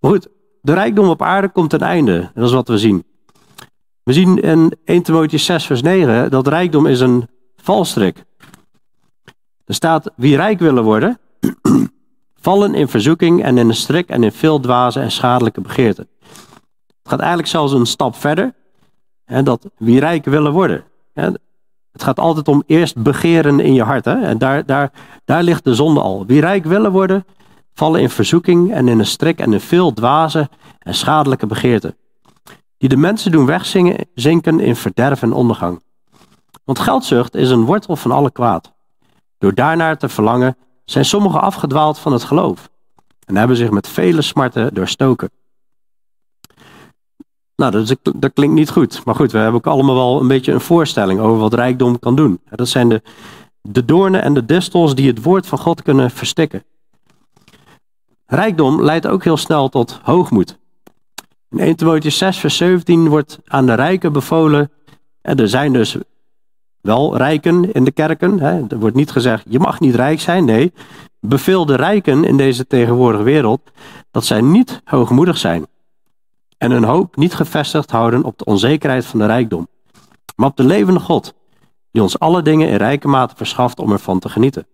Maar 0.00 0.10
goed, 0.10 0.28
de 0.60 0.72
rijkdom 0.72 1.08
op 1.08 1.22
aarde 1.22 1.48
komt 1.48 1.70
ten 1.70 1.80
einde. 1.80 2.30
Dat 2.34 2.44
is 2.44 2.52
wat 2.52 2.68
we 2.68 2.78
zien. 2.78 3.04
We 4.02 4.12
zien 4.12 4.42
in 4.42 4.76
1 4.84 5.02
Timotheüs 5.02 5.44
6, 5.44 5.66
vers 5.66 5.82
9 5.82 6.30
dat 6.30 6.46
rijkdom 6.46 6.86
is 6.86 7.00
een 7.00 7.28
valstrik. 7.68 8.24
Er 9.64 9.74
staat, 9.74 10.10
wie 10.16 10.36
rijk 10.36 10.58
willen 10.58 10.84
worden, 10.84 11.18
vallen 12.46 12.74
in 12.74 12.88
verzoeking 12.88 13.42
en 13.42 13.58
in 13.58 13.68
een 13.68 13.74
strik 13.74 14.08
en 14.08 14.22
in 14.22 14.32
veel 14.32 14.60
dwaze 14.60 15.00
en 15.00 15.10
schadelijke 15.10 15.60
begeerten. 15.60 16.08
Het 16.86 17.08
gaat 17.08 17.18
eigenlijk 17.18 17.48
zelfs 17.48 17.72
een 17.72 17.86
stap 17.86 18.16
verder. 18.16 18.54
Hè, 19.24 19.42
dat 19.42 19.70
wie 19.76 20.00
rijk 20.00 20.24
willen 20.24 20.52
worden. 20.52 20.84
Hè, 21.12 21.24
het 21.92 22.02
gaat 22.02 22.18
altijd 22.18 22.48
om 22.48 22.62
eerst 22.66 23.02
begeren 23.02 23.60
in 23.60 23.74
je 23.74 23.82
hart. 23.82 24.04
Hè, 24.04 24.22
en 24.22 24.38
daar, 24.38 24.66
daar, 24.66 24.90
daar 25.24 25.42
ligt 25.42 25.64
de 25.64 25.74
zonde 25.74 26.00
al. 26.00 26.26
Wie 26.26 26.40
rijk 26.40 26.64
willen 26.64 26.92
worden, 26.92 27.24
vallen 27.74 28.00
in 28.00 28.10
verzoeking 28.10 28.72
en 28.72 28.88
in 28.88 28.98
een 28.98 29.06
strik 29.06 29.38
en 29.38 29.52
in 29.52 29.60
veel 29.60 29.92
dwaze 29.92 30.48
en 30.78 30.94
schadelijke 30.94 31.46
begeerten. 31.46 31.96
Die 32.78 32.88
de 32.88 32.96
mensen 32.96 33.30
doen 33.30 33.46
wegzinken 33.46 34.60
in 34.60 34.76
verderf 34.76 35.22
en 35.22 35.32
ondergang. 35.32 35.80
Want 36.68 36.80
geldzucht 36.80 37.34
is 37.34 37.50
een 37.50 37.64
wortel 37.64 37.96
van 37.96 38.10
alle 38.10 38.30
kwaad. 38.30 38.72
Door 39.38 39.54
daarnaar 39.54 39.98
te 39.98 40.08
verlangen 40.08 40.56
zijn 40.84 41.04
sommigen 41.04 41.40
afgedwaald 41.40 41.98
van 41.98 42.12
het 42.12 42.24
geloof 42.24 42.68
en 43.24 43.36
hebben 43.36 43.56
zich 43.56 43.70
met 43.70 43.88
vele 43.88 44.22
smarten 44.22 44.74
doorstoken. 44.74 45.30
Nou, 47.56 47.72
dat, 47.72 47.96
dat, 48.02 48.32
klinkt 48.32 48.54
niet 48.54 48.70
goed. 48.70 49.04
Maar 49.04 49.14
goed, 49.14 49.32
we 49.32 49.38
hebben 49.38 49.56
ook 49.56 49.66
allemaal 49.66 49.94
wel 49.94 50.20
een 50.20 50.28
beetje 50.28 50.52
een 50.52 50.60
voorstelling 50.60 51.20
over 51.20 51.38
wat 51.38 51.54
rijkdom 51.54 51.98
kan 51.98 52.16
doen. 52.16 52.40
Dat 52.50 52.68
zijn 52.68 52.88
de, 52.88 53.02
de 53.60 53.84
doornen 53.84 54.22
en 54.22 54.34
de 54.34 54.44
distels 54.44 54.94
die 54.94 55.08
het 55.08 55.22
woord 55.22 55.46
van 55.46 55.58
God 55.58 55.82
kunnen 55.82 56.10
verstikken. 56.10 56.64
Rijkdom 58.26 58.82
leidt 58.82 59.06
ook 59.06 59.24
heel 59.24 59.36
snel 59.36 59.68
tot 59.68 60.00
hoogmoed. 60.02 60.58
In 61.50 61.58
1 61.58 61.76
Timotheüs 61.76 62.16
6, 62.16 62.38
vers 62.38 62.56
17 62.56 63.08
wordt 63.08 63.38
aan 63.44 63.66
de 63.66 63.74
rijken 63.74 64.12
bevolen. 64.12 64.70
Er 65.20 65.48
zijn 65.48 65.72
dus 65.72 65.96
wel 66.88 67.16
rijken 67.16 67.72
in 67.72 67.84
de 67.84 67.90
kerken. 67.90 68.40
Er 68.40 68.78
wordt 68.78 68.96
niet 68.96 69.10
gezegd, 69.10 69.44
je 69.48 69.58
mag 69.58 69.80
niet 69.80 69.94
rijk 69.94 70.20
zijn. 70.20 70.44
Nee, 70.44 70.72
beveel 71.20 71.66
de 71.66 71.74
rijken 71.74 72.24
in 72.24 72.36
deze 72.36 72.66
tegenwoordige 72.66 73.24
wereld 73.24 73.60
dat 74.10 74.24
zij 74.24 74.40
niet 74.40 74.80
hoogmoedig 74.84 75.38
zijn. 75.38 75.66
En 76.58 76.70
hun 76.70 76.84
hoop 76.84 77.16
niet 77.16 77.34
gevestigd 77.34 77.90
houden 77.90 78.24
op 78.24 78.38
de 78.38 78.44
onzekerheid 78.44 79.06
van 79.06 79.18
de 79.18 79.26
rijkdom. 79.26 79.68
Maar 80.36 80.48
op 80.48 80.56
de 80.56 80.64
levende 80.64 81.00
God, 81.00 81.34
die 81.90 82.02
ons 82.02 82.18
alle 82.18 82.42
dingen 82.42 82.68
in 82.68 82.76
rijke 82.76 83.08
mate 83.08 83.36
verschaft 83.36 83.78
om 83.78 83.92
ervan 83.92 84.18
te 84.18 84.28
genieten. 84.28 84.66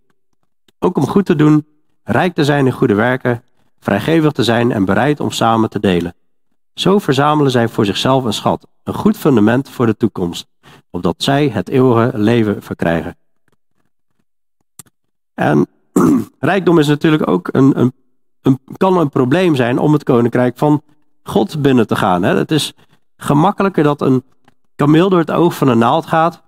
Ook 0.78 0.96
om 0.96 1.06
goed 1.06 1.26
te 1.26 1.36
doen, 1.36 1.66
rijk 2.02 2.34
te 2.34 2.44
zijn 2.44 2.66
in 2.66 2.72
goede 2.72 2.94
werken, 2.94 3.42
vrijgevig 3.78 4.32
te 4.32 4.42
zijn 4.42 4.72
en 4.72 4.84
bereid 4.84 5.20
om 5.20 5.30
samen 5.30 5.70
te 5.70 5.80
delen. 5.80 6.14
Zo 6.74 6.98
verzamelen 6.98 7.50
zij 7.50 7.68
voor 7.68 7.84
zichzelf 7.84 8.24
een 8.24 8.32
schat, 8.32 8.66
een 8.82 8.94
goed 8.94 9.16
fundament 9.16 9.68
voor 9.68 9.86
de 9.86 9.96
toekomst, 9.96 10.46
opdat 10.94 11.22
zij 11.22 11.48
het 11.48 11.68
eeuwige 11.68 12.18
leven 12.18 12.62
verkrijgen. 12.62 13.16
En 15.34 15.66
rijkdom 16.38 16.78
is 16.78 16.86
natuurlijk 16.86 17.28
ook 17.28 17.48
een, 17.52 17.80
een, 17.80 17.92
een, 18.42 18.58
kan 18.76 18.98
een 18.98 19.08
probleem 19.08 19.54
zijn 19.54 19.78
om 19.78 19.92
het 19.92 20.02
koninkrijk 20.02 20.58
van 20.58 20.82
God 21.22 21.62
binnen 21.62 21.86
te 21.86 21.96
gaan. 21.96 22.22
Hè. 22.22 22.36
Het 22.36 22.50
is 22.50 22.74
gemakkelijker 23.16 23.82
dat 23.82 24.00
een 24.00 24.24
kameel 24.76 25.08
door 25.08 25.18
het 25.18 25.30
oog 25.30 25.54
van 25.54 25.68
een 25.68 25.78
naald 25.78 26.06
gaat, 26.06 26.42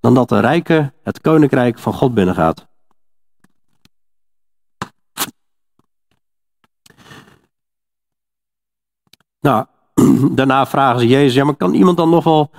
dan 0.00 0.14
dat 0.14 0.28
de 0.28 0.40
rijke 0.40 0.92
het 1.02 1.20
koninkrijk 1.20 1.78
van 1.78 1.92
God 1.92 2.14
binnengaat. 2.14 2.66
Nou, 9.40 9.66
daarna 10.38 10.66
vragen 10.66 11.00
ze 11.00 11.06
Jezus, 11.06 11.34
ja, 11.34 11.44
maar 11.44 11.56
kan 11.56 11.74
iemand 11.74 11.96
dan 11.96 12.10
nog 12.10 12.24
wel 12.24 12.50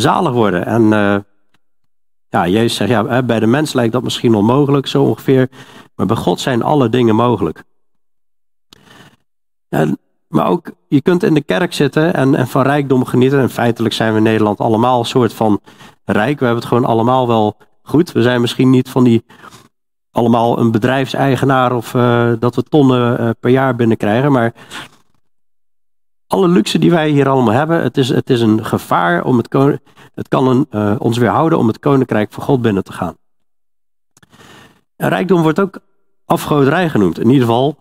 zalig 0.00 0.32
worden? 0.32 0.66
En 0.66 0.82
uh, 0.82 1.16
ja, 2.28 2.46
Jezus 2.46 2.74
zegt, 2.74 2.90
ja, 2.90 3.22
bij 3.22 3.40
de 3.40 3.46
mens 3.46 3.72
lijkt 3.72 3.92
dat 3.92 4.02
misschien 4.02 4.34
onmogelijk, 4.34 4.86
zo 4.86 5.02
ongeveer. 5.02 5.48
Maar 5.94 6.06
bij 6.06 6.16
God 6.16 6.40
zijn 6.40 6.62
alle 6.62 6.88
dingen 6.88 7.14
mogelijk. 7.14 7.64
En, 9.68 9.98
maar 10.28 10.46
ook, 10.46 10.70
je 10.88 11.02
kunt 11.02 11.22
in 11.22 11.34
de 11.34 11.42
kerk 11.42 11.72
zitten 11.72 12.14
en, 12.14 12.34
en 12.34 12.46
van 12.48 12.62
rijkdom 12.62 13.04
genieten. 13.04 13.40
En 13.40 13.50
feitelijk 13.50 13.94
zijn 13.94 14.10
we 14.12 14.16
in 14.16 14.22
Nederland 14.22 14.58
allemaal 14.58 14.98
een 14.98 15.04
soort 15.04 15.32
van 15.32 15.60
rijk. 16.04 16.38
We 16.38 16.44
hebben 16.44 16.62
het 16.62 16.72
gewoon 16.72 16.88
allemaal 16.88 17.26
wel 17.26 17.56
goed. 17.82 18.12
We 18.12 18.22
zijn 18.22 18.40
misschien 18.40 18.70
niet 18.70 18.88
van 18.88 19.04
die 19.04 19.24
allemaal 20.10 20.58
een 20.58 20.70
bedrijfseigenaar 20.70 21.72
of 21.76 21.94
uh, 21.94 22.32
dat 22.38 22.54
we 22.54 22.62
tonnen 22.62 23.20
uh, 23.20 23.30
per 23.40 23.50
jaar 23.50 23.76
binnenkrijgen. 23.76 24.32
Maar 24.32 24.52
alle 26.28 26.48
luxe 26.48 26.78
die 26.78 26.90
wij 26.90 27.10
hier 27.10 27.28
allemaal 27.28 27.54
hebben, 27.54 27.82
het 27.82 27.96
is, 27.96 28.08
het 28.08 28.30
is 28.30 28.40
een 28.40 28.64
gevaar 28.64 29.24
om 29.24 29.36
het, 29.36 29.54
het 30.14 30.28
kan 30.28 30.48
een, 30.48 30.66
uh, 30.70 30.94
ons 30.98 31.18
weerhouden 31.18 31.58
om 31.58 31.66
het 31.66 31.78
koninkrijk 31.78 32.32
van 32.32 32.42
God 32.42 32.62
binnen 32.62 32.84
te 32.84 32.92
gaan. 32.92 33.16
En 34.96 35.08
rijkdom 35.08 35.42
wordt 35.42 35.60
ook 35.60 35.78
afgoderij 36.24 36.88
genoemd. 36.88 37.18
In 37.18 37.26
ieder 37.26 37.46
geval 37.46 37.78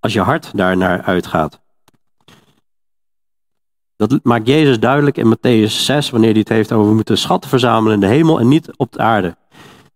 als 0.00 0.12
je 0.12 0.20
hart 0.20 0.50
daar 0.56 0.76
naar 0.76 1.02
uitgaat. 1.02 1.62
Dat 3.96 4.20
maakt 4.22 4.46
Jezus 4.46 4.80
duidelijk 4.80 5.16
in 5.16 5.36
Matthäus 5.36 5.72
6, 5.72 6.10
wanneer 6.10 6.30
hij 6.30 6.38
het 6.38 6.48
heeft 6.48 6.72
over 6.72 6.88
we 6.88 6.94
moeten 6.94 7.18
schatten 7.18 7.50
verzamelen 7.50 7.94
in 7.94 8.00
de 8.00 8.06
hemel 8.06 8.40
en 8.40 8.48
niet 8.48 8.76
op 8.76 8.92
de 8.92 8.98
aarde. 8.98 9.36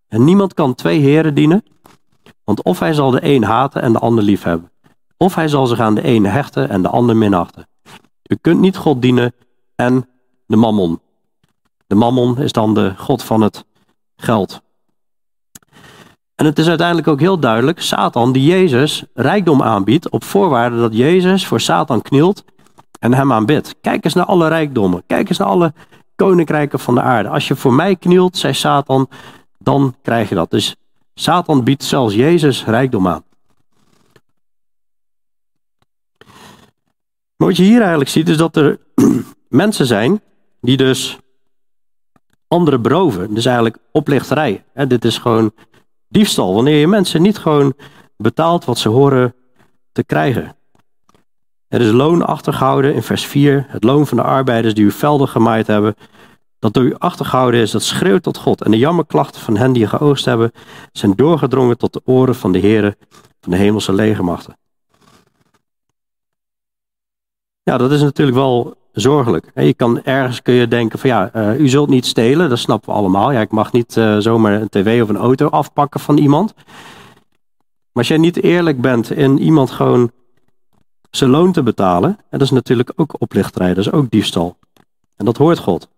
En 0.08 0.24
niemand 0.24 0.54
kan 0.54 0.74
twee 0.74 1.00
heren 1.00 1.34
dienen, 1.34 1.64
want 2.44 2.62
of 2.62 2.78
hij 2.78 2.92
zal 2.92 3.10
de 3.10 3.18
een 3.22 3.44
haten 3.44 3.82
en 3.82 3.92
de 3.92 3.98
ander 3.98 4.24
liefhebben. 4.24 4.70
Of 5.18 5.34
hij 5.34 5.48
zal 5.48 5.66
zich 5.66 5.80
aan 5.80 5.94
de 5.94 6.02
ene 6.02 6.28
hechten 6.28 6.68
en 6.68 6.82
de 6.82 6.88
ander 6.88 7.16
minachten. 7.16 7.68
U 8.26 8.36
kunt 8.40 8.60
niet 8.60 8.76
God 8.76 9.02
dienen 9.02 9.34
en 9.74 10.08
de 10.46 10.56
mammon. 10.56 11.00
De 11.86 11.94
mammon 11.94 12.38
is 12.38 12.52
dan 12.52 12.74
de 12.74 12.92
God 12.96 13.22
van 13.22 13.40
het 13.40 13.64
geld. 14.16 14.62
En 16.34 16.44
het 16.44 16.58
is 16.58 16.68
uiteindelijk 16.68 17.08
ook 17.08 17.20
heel 17.20 17.38
duidelijk, 17.38 17.80
Satan 17.80 18.32
die 18.32 18.44
Jezus 18.44 19.04
rijkdom 19.14 19.62
aanbiedt 19.62 20.10
op 20.10 20.24
voorwaarde 20.24 20.78
dat 20.78 20.96
Jezus 20.96 21.46
voor 21.46 21.60
Satan 21.60 22.02
knielt 22.02 22.44
en 22.98 23.14
hem 23.14 23.32
aanbidt. 23.32 23.74
Kijk 23.80 24.04
eens 24.04 24.14
naar 24.14 24.24
alle 24.24 24.48
rijkdommen, 24.48 25.02
kijk 25.06 25.28
eens 25.28 25.38
naar 25.38 25.48
alle 25.48 25.72
koninkrijken 26.16 26.78
van 26.78 26.94
de 26.94 27.02
aarde. 27.02 27.28
Als 27.28 27.48
je 27.48 27.56
voor 27.56 27.72
mij 27.74 27.96
knielt, 27.96 28.36
zei 28.36 28.54
Satan, 28.54 29.08
dan 29.58 29.94
krijg 30.02 30.28
je 30.28 30.34
dat. 30.34 30.50
Dus 30.50 30.76
Satan 31.14 31.64
biedt 31.64 31.84
zelfs 31.84 32.14
Jezus 32.14 32.64
rijkdom 32.64 33.08
aan. 33.08 33.22
Maar 37.38 37.48
wat 37.48 37.56
je 37.56 37.62
hier 37.62 37.80
eigenlijk 37.80 38.10
ziet 38.10 38.28
is 38.28 38.36
dat 38.36 38.56
er 38.56 38.78
mensen 39.48 39.86
zijn 39.86 40.20
die 40.60 40.76
dus 40.76 41.18
anderen 42.48 42.82
beroven. 42.82 43.34
Dus 43.34 43.44
eigenlijk 43.44 43.78
oplichterij. 43.92 44.64
Dit 44.88 45.04
is 45.04 45.18
gewoon 45.18 45.52
diefstal. 46.08 46.54
Wanneer 46.54 46.76
je 46.76 46.86
mensen 46.86 47.22
niet 47.22 47.38
gewoon 47.38 47.74
betaalt 48.16 48.64
wat 48.64 48.78
ze 48.78 48.88
horen 48.88 49.34
te 49.92 50.04
krijgen. 50.04 50.56
Er 51.68 51.80
is 51.80 51.90
loon 51.90 52.26
achtergehouden 52.26 52.94
in 52.94 53.02
vers 53.02 53.26
4. 53.26 53.66
Het 53.68 53.84
loon 53.84 54.06
van 54.06 54.16
de 54.16 54.22
arbeiders 54.22 54.74
die 54.74 54.84
uw 54.84 54.90
velden 54.90 55.28
gemaaid 55.28 55.66
hebben. 55.66 55.94
Dat 56.58 56.72
door 56.72 56.84
u 56.84 56.94
achtergehouden 56.94 57.60
is, 57.60 57.70
dat 57.70 57.82
schreeuwt 57.82 58.22
tot 58.22 58.36
God. 58.36 58.62
En 58.62 58.70
de 58.70 58.78
jammerklachten 58.78 59.40
van 59.40 59.56
hen 59.56 59.72
die 59.72 59.86
geoogst 59.86 60.24
hebben, 60.24 60.52
zijn 60.92 61.12
doorgedrongen 61.16 61.78
tot 61.78 61.92
de 61.92 62.00
oren 62.04 62.34
van 62.34 62.52
de 62.52 62.58
heren 62.58 62.96
van 63.40 63.52
de 63.52 63.58
hemelse 63.58 63.92
legermachten. 63.92 64.56
Ja, 67.68 67.78
dat 67.78 67.90
is 67.90 68.02
natuurlijk 68.02 68.36
wel 68.36 68.76
zorgelijk. 68.92 69.50
Je 69.54 69.74
kan 69.74 70.02
ergens 70.02 70.42
kun 70.42 70.54
je 70.54 70.68
denken 70.68 70.98
van 70.98 71.10
ja, 71.10 71.30
uh, 71.34 71.60
u 71.60 71.68
zult 71.68 71.88
niet 71.88 72.06
stelen, 72.06 72.48
dat 72.48 72.58
snappen 72.58 72.90
we 72.92 72.98
allemaal. 72.98 73.32
Ja, 73.32 73.40
ik 73.40 73.50
mag 73.50 73.72
niet 73.72 73.96
uh, 73.96 74.16
zomaar 74.18 74.52
een 74.52 74.68
tv 74.68 75.02
of 75.02 75.08
een 75.08 75.16
auto 75.16 75.48
afpakken 75.48 76.00
van 76.00 76.18
iemand. 76.18 76.54
Maar 76.54 76.64
als 77.92 78.08
jij 78.08 78.16
niet 78.16 78.42
eerlijk 78.42 78.80
bent 78.80 79.10
in 79.10 79.38
iemand 79.38 79.70
gewoon 79.70 80.10
zijn 81.10 81.30
loon 81.30 81.52
te 81.52 81.62
betalen, 81.62 82.18
dat 82.30 82.40
is 82.40 82.50
natuurlijk 82.50 82.92
ook 82.96 83.20
oplichterij, 83.20 83.68
dat 83.68 83.86
is 83.86 83.92
ook 83.92 84.10
diefstal. 84.10 84.56
En 85.16 85.24
dat 85.24 85.36
hoort 85.36 85.58
God. 85.58 85.88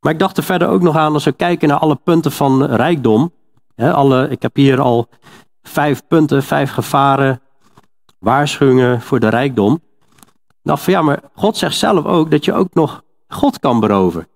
Maar 0.00 0.12
ik 0.12 0.18
dacht 0.18 0.36
er 0.36 0.42
verder 0.42 0.68
ook 0.68 0.82
nog 0.82 0.96
aan 0.96 1.12
als 1.12 1.24
we 1.24 1.32
kijken 1.32 1.68
naar 1.68 1.78
alle 1.78 1.98
punten 2.04 2.32
van 2.32 2.64
rijkdom. 2.64 3.32
Hè, 3.74 3.92
alle, 3.92 4.28
ik 4.28 4.42
heb 4.42 4.56
hier 4.56 4.80
al 4.80 5.08
vijf 5.62 6.02
punten, 6.06 6.42
vijf 6.42 6.70
gevaren 6.70 7.40
waarschuwingen 8.26 9.00
voor 9.00 9.20
de 9.20 9.28
rijkdom. 9.28 9.80
Nou, 10.62 10.78
van 10.78 10.92
ja, 10.92 11.02
maar 11.02 11.20
God 11.34 11.56
zegt 11.56 11.76
zelf 11.76 12.04
ook 12.04 12.30
dat 12.30 12.44
je 12.44 12.52
ook 12.52 12.74
nog 12.74 13.02
God 13.28 13.58
kan 13.58 13.80
beroven. 13.80 14.28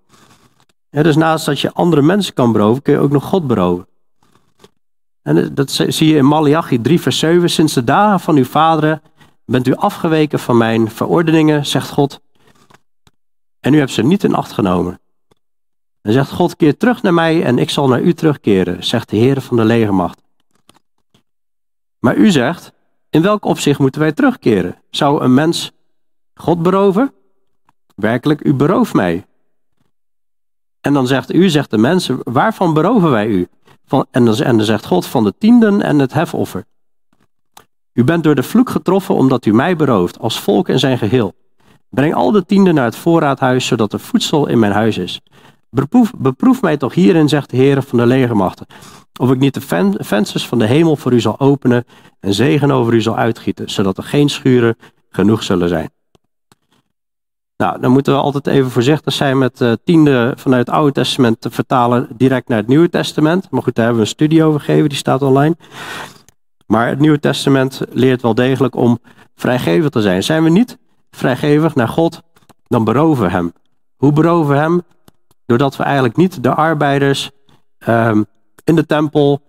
dus 0.89 1.15
naast 1.15 1.45
dat 1.45 1.59
je 1.59 1.73
andere 1.73 2.01
mensen 2.01 2.33
kan 2.33 2.51
beroven, 2.51 2.81
kun 2.81 2.93
je 2.93 2.99
ook 2.99 3.11
nog 3.11 3.23
God 3.23 3.47
beroven. 3.47 3.87
En 5.21 5.53
dat 5.53 5.71
zie 5.71 6.07
je 6.07 6.15
in 6.15 6.25
Malachi 6.25 6.81
3, 6.81 7.01
vers 7.01 7.19
7. 7.19 7.49
Sinds 7.49 7.73
de 7.73 7.83
dagen 7.83 8.19
van 8.19 8.35
uw 8.35 8.45
vaderen 8.45 9.01
bent 9.45 9.67
u 9.67 9.75
afgeweken 9.75 10.39
van 10.39 10.57
mijn 10.57 10.89
verordeningen, 10.89 11.65
zegt 11.65 11.89
God. 11.89 12.21
En 13.59 13.73
u 13.73 13.77
hebt 13.77 13.91
ze 13.91 14.03
niet 14.03 14.23
in 14.23 14.35
acht 14.35 14.51
genomen. 14.51 14.99
En 16.01 16.13
zegt 16.13 16.31
God, 16.31 16.55
keer 16.55 16.77
terug 16.77 17.01
naar 17.01 17.13
mij 17.13 17.43
en 17.43 17.57
ik 17.57 17.69
zal 17.69 17.87
naar 17.87 18.01
u 18.01 18.13
terugkeren, 18.13 18.83
zegt 18.83 19.09
de 19.09 19.17
Heer 19.17 19.41
van 19.41 19.57
de 19.57 19.65
legermacht. 19.65 20.21
Maar 21.99 22.15
u 22.15 22.31
zegt, 22.31 22.73
in 23.11 23.21
welk 23.21 23.45
opzicht 23.45 23.79
moeten 23.79 24.01
wij 24.01 24.11
terugkeren? 24.11 24.75
Zou 24.89 25.23
een 25.23 25.33
mens 25.33 25.71
God 26.33 26.61
beroven? 26.61 27.13
Werkelijk, 27.95 28.45
u 28.45 28.53
berooft 28.53 28.93
mij. 28.93 29.25
En 30.81 30.93
dan 30.93 31.07
zegt 31.07 31.33
u, 31.33 31.49
zegt 31.49 31.69
de 31.69 31.77
mensen, 31.77 32.19
waarvan 32.23 32.73
beroven 32.73 33.11
wij 33.11 33.27
u? 33.27 33.47
Van, 33.85 34.05
en, 34.11 34.25
dan, 34.25 34.35
en 34.35 34.57
dan 34.57 34.65
zegt 34.65 34.85
God 34.85 35.05
van 35.05 35.23
de 35.23 35.33
tienden 35.37 35.81
en 35.81 35.99
het 35.99 36.13
hefoffer. 36.13 36.65
U 37.93 38.03
bent 38.03 38.23
door 38.23 38.35
de 38.35 38.43
vloek 38.43 38.69
getroffen 38.69 39.15
omdat 39.15 39.45
u 39.45 39.53
mij 39.53 39.75
berooft, 39.75 40.19
als 40.19 40.39
volk 40.39 40.69
in 40.69 40.79
zijn 40.79 40.97
geheel. 40.97 41.33
Breng 41.89 42.13
al 42.13 42.31
de 42.31 42.45
tienden 42.45 42.73
naar 42.73 42.85
het 42.85 42.95
voorraadhuis, 42.95 43.65
zodat 43.65 43.93
er 43.93 43.99
voedsel 43.99 44.47
in 44.47 44.59
mijn 44.59 44.71
huis 44.71 44.97
is. 44.97 45.21
Beproef, 46.17 46.61
mij 46.61 46.77
toch 46.77 46.93
hierin, 46.93 47.29
zegt 47.29 47.49
de 47.49 47.57
Heer 47.57 47.83
van 47.83 47.97
de 47.97 48.05
legermachten, 48.05 48.65
of 49.19 49.31
ik 49.31 49.39
niet 49.39 49.53
de 49.53 49.95
vensters 50.03 50.47
van 50.47 50.59
de 50.59 50.65
hemel 50.65 50.95
voor 50.95 51.13
u 51.13 51.19
zal 51.19 51.39
openen 51.39 51.85
en 52.19 52.33
zegen 52.33 52.71
over 52.71 52.93
u 52.93 53.01
zal 53.01 53.17
uitgieten, 53.17 53.69
zodat 53.69 53.97
er 53.97 54.03
geen 54.03 54.29
schuren 54.29 54.77
genoeg 55.09 55.43
zullen 55.43 55.69
zijn. 55.69 55.89
Nou, 57.57 57.79
dan 57.79 57.91
moeten 57.91 58.13
we 58.13 58.19
altijd 58.19 58.47
even 58.47 58.71
voorzichtig 58.71 59.13
zijn 59.13 59.37
met 59.37 59.61
uh, 59.61 59.73
tiende 59.83 60.33
vanuit 60.37 60.67
het 60.67 60.75
Oude 60.75 60.91
Testament 60.91 61.41
te 61.41 61.49
vertalen 61.49 62.07
direct 62.17 62.47
naar 62.47 62.57
het 62.57 62.67
Nieuwe 62.67 62.89
Testament. 62.89 63.47
Maar 63.49 63.61
goed, 63.61 63.75
daar 63.75 63.85
hebben 63.85 64.03
we 64.03 64.09
een 64.09 64.15
studie 64.15 64.43
over 64.43 64.59
gegeven, 64.59 64.89
die 64.89 64.97
staat 64.97 65.21
online. 65.21 65.55
Maar 66.65 66.87
het 66.87 66.99
Nieuwe 66.99 67.19
Testament 67.19 67.81
leert 67.89 68.21
wel 68.21 68.35
degelijk 68.35 68.75
om 68.75 68.99
vrijgevig 69.35 69.89
te 69.89 70.01
zijn. 70.01 70.23
Zijn 70.23 70.43
we 70.43 70.49
niet 70.49 70.77
vrijgevig 71.11 71.75
naar 71.75 71.87
God, 71.87 72.21
dan 72.67 72.83
beroven 72.83 73.23
we 73.23 73.29
hem. 73.29 73.53
Hoe 73.95 74.13
beroven 74.13 74.53
we 74.53 74.59
hem? 74.59 74.81
Doordat 75.51 75.75
we 75.75 75.83
eigenlijk 75.83 76.15
niet 76.15 76.43
de 76.43 76.53
arbeiders 76.53 77.31
um, 77.87 78.25
in 78.63 78.75
de 78.75 78.85
tempel 78.85 79.41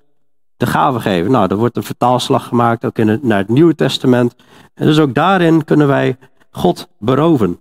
de 0.57 0.67
gaven 0.67 1.01
geven. 1.01 1.31
Nou, 1.31 1.49
er 1.51 1.57
wordt 1.57 1.77
een 1.77 1.83
vertaalslag 1.83 2.47
gemaakt, 2.47 2.85
ook 2.85 2.99
in 2.99 3.09
het, 3.09 3.23
naar 3.23 3.39
het 3.39 3.49
Nieuwe 3.49 3.75
Testament. 3.75 4.35
En 4.75 4.87
dus 4.87 4.99
ook 4.99 5.15
daarin 5.15 5.65
kunnen 5.65 5.87
wij 5.87 6.17
God 6.51 6.89
beroven. 6.99 7.61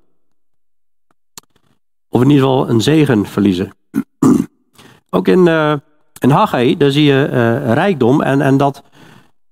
Of 2.09 2.21
in 2.21 2.29
ieder 2.29 2.43
geval 2.43 2.69
een 2.69 2.81
zegen 2.81 3.25
verliezen. 3.25 3.71
ook 5.09 5.27
in, 5.27 5.45
uh, 5.47 5.73
in 6.19 6.29
Haggai, 6.29 6.77
daar 6.77 6.91
zie 6.91 7.05
je 7.05 7.27
uh, 7.31 7.73
rijkdom 7.73 8.21
en, 8.21 8.41
en 8.41 8.57
dat 8.57 8.83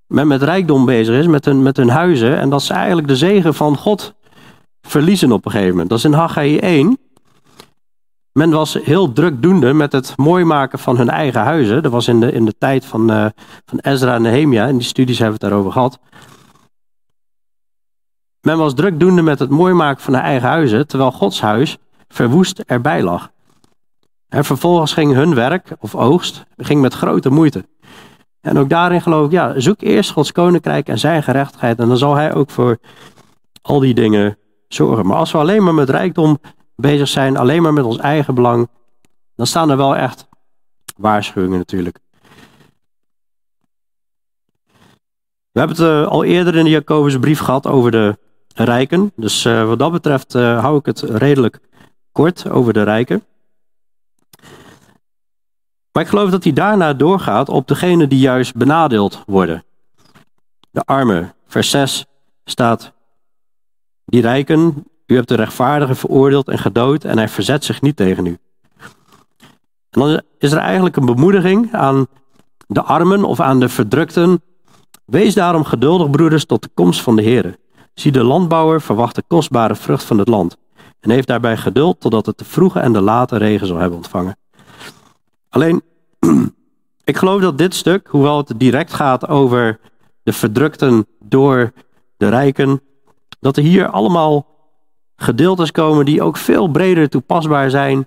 men 0.06 0.26
met 0.26 0.42
rijkdom 0.42 0.84
bezig 0.84 1.18
is, 1.18 1.26
met 1.26 1.44
hun, 1.44 1.62
met 1.62 1.76
hun 1.76 1.90
huizen. 1.90 2.38
En 2.38 2.50
dat 2.50 2.62
ze 2.62 2.72
eigenlijk 2.72 3.08
de 3.08 3.16
zegen 3.16 3.54
van 3.54 3.76
God 3.76 4.14
verliezen 4.82 5.32
op 5.32 5.44
een 5.44 5.50
gegeven 5.50 5.72
moment. 5.72 5.88
Dat 5.88 5.98
is 5.98 6.04
in 6.04 6.12
Haggai 6.12 6.58
1. 6.58 6.98
Men 8.32 8.50
was 8.50 8.74
heel 8.74 9.12
drukdoende 9.12 9.72
met 9.72 9.92
het 9.92 10.16
mooi 10.16 10.44
maken 10.44 10.78
van 10.78 10.96
hun 10.96 11.10
eigen 11.10 11.40
huizen. 11.40 11.82
Dat 11.82 11.92
was 11.92 12.08
in 12.08 12.20
de, 12.20 12.32
in 12.32 12.44
de 12.44 12.54
tijd 12.58 12.84
van, 12.84 13.10
uh, 13.10 13.26
van 13.64 13.78
Ezra 13.78 14.14
en 14.14 14.22
Nehemia. 14.22 14.66
In 14.66 14.76
die 14.76 14.86
studies 14.86 15.18
hebben 15.18 15.38
we 15.38 15.44
het 15.44 15.50
daarover 15.50 15.72
gehad. 15.72 15.98
Men 18.40 18.58
was 18.58 18.74
drukdoende 18.74 19.22
met 19.22 19.38
het 19.38 19.50
mooi 19.50 19.74
maken 19.74 20.02
van 20.02 20.14
hun 20.14 20.22
eigen 20.22 20.48
huizen, 20.48 20.86
terwijl 20.86 21.12
Gods 21.12 21.40
huis 21.40 21.78
verwoest 22.08 22.58
erbij 22.58 23.02
lag. 23.02 23.30
En 24.28 24.44
vervolgens 24.44 24.92
ging 24.92 25.12
hun 25.12 25.34
werk 25.34 25.76
of 25.80 25.94
oogst 25.94 26.44
ging 26.56 26.80
met 26.80 26.94
grote 26.94 27.30
moeite. 27.30 27.64
En 28.40 28.58
ook 28.58 28.68
daarin 28.68 29.02
geloof 29.02 29.26
ik, 29.26 29.32
ja, 29.32 29.60
zoek 29.60 29.80
eerst 29.80 30.10
Gods 30.10 30.32
koninkrijk 30.32 30.88
en 30.88 30.98
zijn 30.98 31.22
gerechtigheid. 31.22 31.78
En 31.78 31.88
dan 31.88 31.96
zal 31.96 32.14
hij 32.14 32.34
ook 32.34 32.50
voor 32.50 32.78
al 33.62 33.80
die 33.80 33.94
dingen 33.94 34.38
zorgen. 34.68 35.06
Maar 35.06 35.16
als 35.16 35.32
we 35.32 35.38
alleen 35.38 35.64
maar 35.64 35.74
met 35.74 35.90
rijkdom 35.90 36.38
bezig 36.80 37.08
zijn, 37.08 37.36
alleen 37.36 37.62
maar 37.62 37.72
met 37.72 37.84
ons 37.84 37.98
eigen 37.98 38.34
belang, 38.34 38.68
dan 39.34 39.46
staan 39.46 39.70
er 39.70 39.76
wel 39.76 39.96
echt 39.96 40.28
waarschuwingen 40.96 41.58
natuurlijk. 41.58 41.98
We 45.52 45.58
hebben 45.58 45.76
het 45.76 45.86
uh, 45.86 46.06
al 46.06 46.24
eerder 46.24 46.56
in 46.56 46.64
de 46.64 46.70
Jacobusbrief 46.70 47.40
gehad 47.40 47.66
over 47.66 47.90
de 47.90 48.18
rijken. 48.54 49.12
Dus 49.16 49.44
uh, 49.44 49.66
wat 49.66 49.78
dat 49.78 49.92
betreft 49.92 50.34
uh, 50.34 50.60
hou 50.60 50.78
ik 50.78 50.86
het 50.86 51.00
redelijk 51.00 51.60
kort 52.12 52.50
over 52.50 52.72
de 52.72 52.82
rijken. 52.82 53.24
Maar 55.92 56.02
ik 56.02 56.08
geloof 56.08 56.30
dat 56.30 56.44
hij 56.44 56.52
daarna 56.52 56.92
doorgaat 56.92 57.48
op 57.48 57.68
degene 57.68 58.06
die 58.06 58.18
juist 58.18 58.54
benadeeld 58.54 59.22
worden. 59.26 59.64
De 60.70 60.82
armen. 60.84 61.34
Vers 61.46 61.70
6 61.70 62.06
staat, 62.44 62.92
die 64.04 64.20
rijken, 64.20 64.84
u 65.10 65.14
hebt 65.14 65.28
de 65.28 65.34
rechtvaardige 65.34 65.94
veroordeeld 65.94 66.48
en 66.48 66.58
gedood 66.58 67.04
en 67.04 67.16
hij 67.16 67.28
verzet 67.28 67.64
zich 67.64 67.80
niet 67.80 67.96
tegen 67.96 68.26
u. 68.26 68.38
En 69.90 70.00
dan 70.00 70.20
is 70.38 70.52
er 70.52 70.58
eigenlijk 70.58 70.96
een 70.96 71.06
bemoediging 71.06 71.74
aan 71.74 72.06
de 72.66 72.82
armen 72.82 73.24
of 73.24 73.40
aan 73.40 73.60
de 73.60 73.68
verdrukten. 73.68 74.42
Wees 75.04 75.34
daarom 75.34 75.64
geduldig, 75.64 76.10
broeders, 76.10 76.44
tot 76.44 76.62
de 76.62 76.70
komst 76.74 77.00
van 77.00 77.16
de 77.16 77.22
Heer. 77.22 77.56
Zie 77.94 78.12
de 78.12 78.24
landbouwer 78.24 78.80
verwacht 78.80 79.14
de 79.14 79.22
kostbare 79.26 79.74
vrucht 79.74 80.04
van 80.04 80.18
het 80.18 80.28
land 80.28 80.56
en 81.00 81.10
heeft 81.10 81.26
daarbij 81.26 81.56
geduld 81.56 82.00
totdat 82.00 82.26
het 82.26 82.38
de 82.38 82.44
vroege 82.44 82.80
en 82.80 82.92
de 82.92 83.00
late 83.00 83.36
regen 83.36 83.66
zal 83.66 83.76
hebben 83.76 83.96
ontvangen. 83.96 84.36
Alleen, 85.48 85.82
ik 87.04 87.16
geloof 87.16 87.40
dat 87.40 87.58
dit 87.58 87.74
stuk, 87.74 88.08
hoewel 88.08 88.36
het 88.36 88.52
direct 88.56 88.92
gaat 88.92 89.28
over 89.28 89.80
de 90.22 90.32
verdrukten 90.32 91.06
door 91.18 91.72
de 92.16 92.28
rijken, 92.28 92.80
dat 93.40 93.56
er 93.56 93.62
hier 93.62 93.88
allemaal 93.88 94.46
gedeeltes 95.22 95.72
komen 95.72 96.04
die 96.04 96.22
ook 96.22 96.36
veel 96.36 96.68
breder 96.68 97.08
toepasbaar 97.08 97.70
zijn 97.70 98.06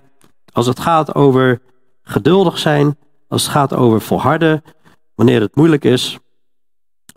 als 0.52 0.66
het 0.66 0.80
gaat 0.80 1.14
over 1.14 1.60
geduldig 2.02 2.58
zijn, 2.58 2.98
als 3.28 3.42
het 3.42 3.52
gaat 3.52 3.74
over 3.74 4.00
volharden 4.00 4.62
wanneer 5.14 5.40
het 5.40 5.56
moeilijk 5.56 5.84
is. 5.84 6.18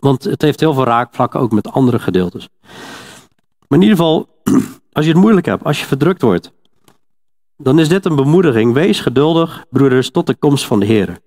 Want 0.00 0.24
het 0.24 0.42
heeft 0.42 0.60
heel 0.60 0.74
veel 0.74 0.84
raakvlakken 0.84 1.40
ook 1.40 1.52
met 1.52 1.72
andere 1.72 1.98
gedeeltes. 1.98 2.48
Maar 3.68 3.78
in 3.78 3.82
ieder 3.82 3.96
geval, 3.96 4.28
als 4.92 5.04
je 5.04 5.10
het 5.10 5.20
moeilijk 5.20 5.46
hebt, 5.46 5.64
als 5.64 5.80
je 5.80 5.86
verdrukt 5.86 6.22
wordt, 6.22 6.52
dan 7.56 7.78
is 7.78 7.88
dit 7.88 8.04
een 8.04 8.16
bemoediging. 8.16 8.72
Wees 8.72 9.00
geduldig, 9.00 9.64
broeders, 9.70 10.10
tot 10.10 10.26
de 10.26 10.34
komst 10.34 10.64
van 10.64 10.80
de 10.80 10.86
Heer. 10.86 11.18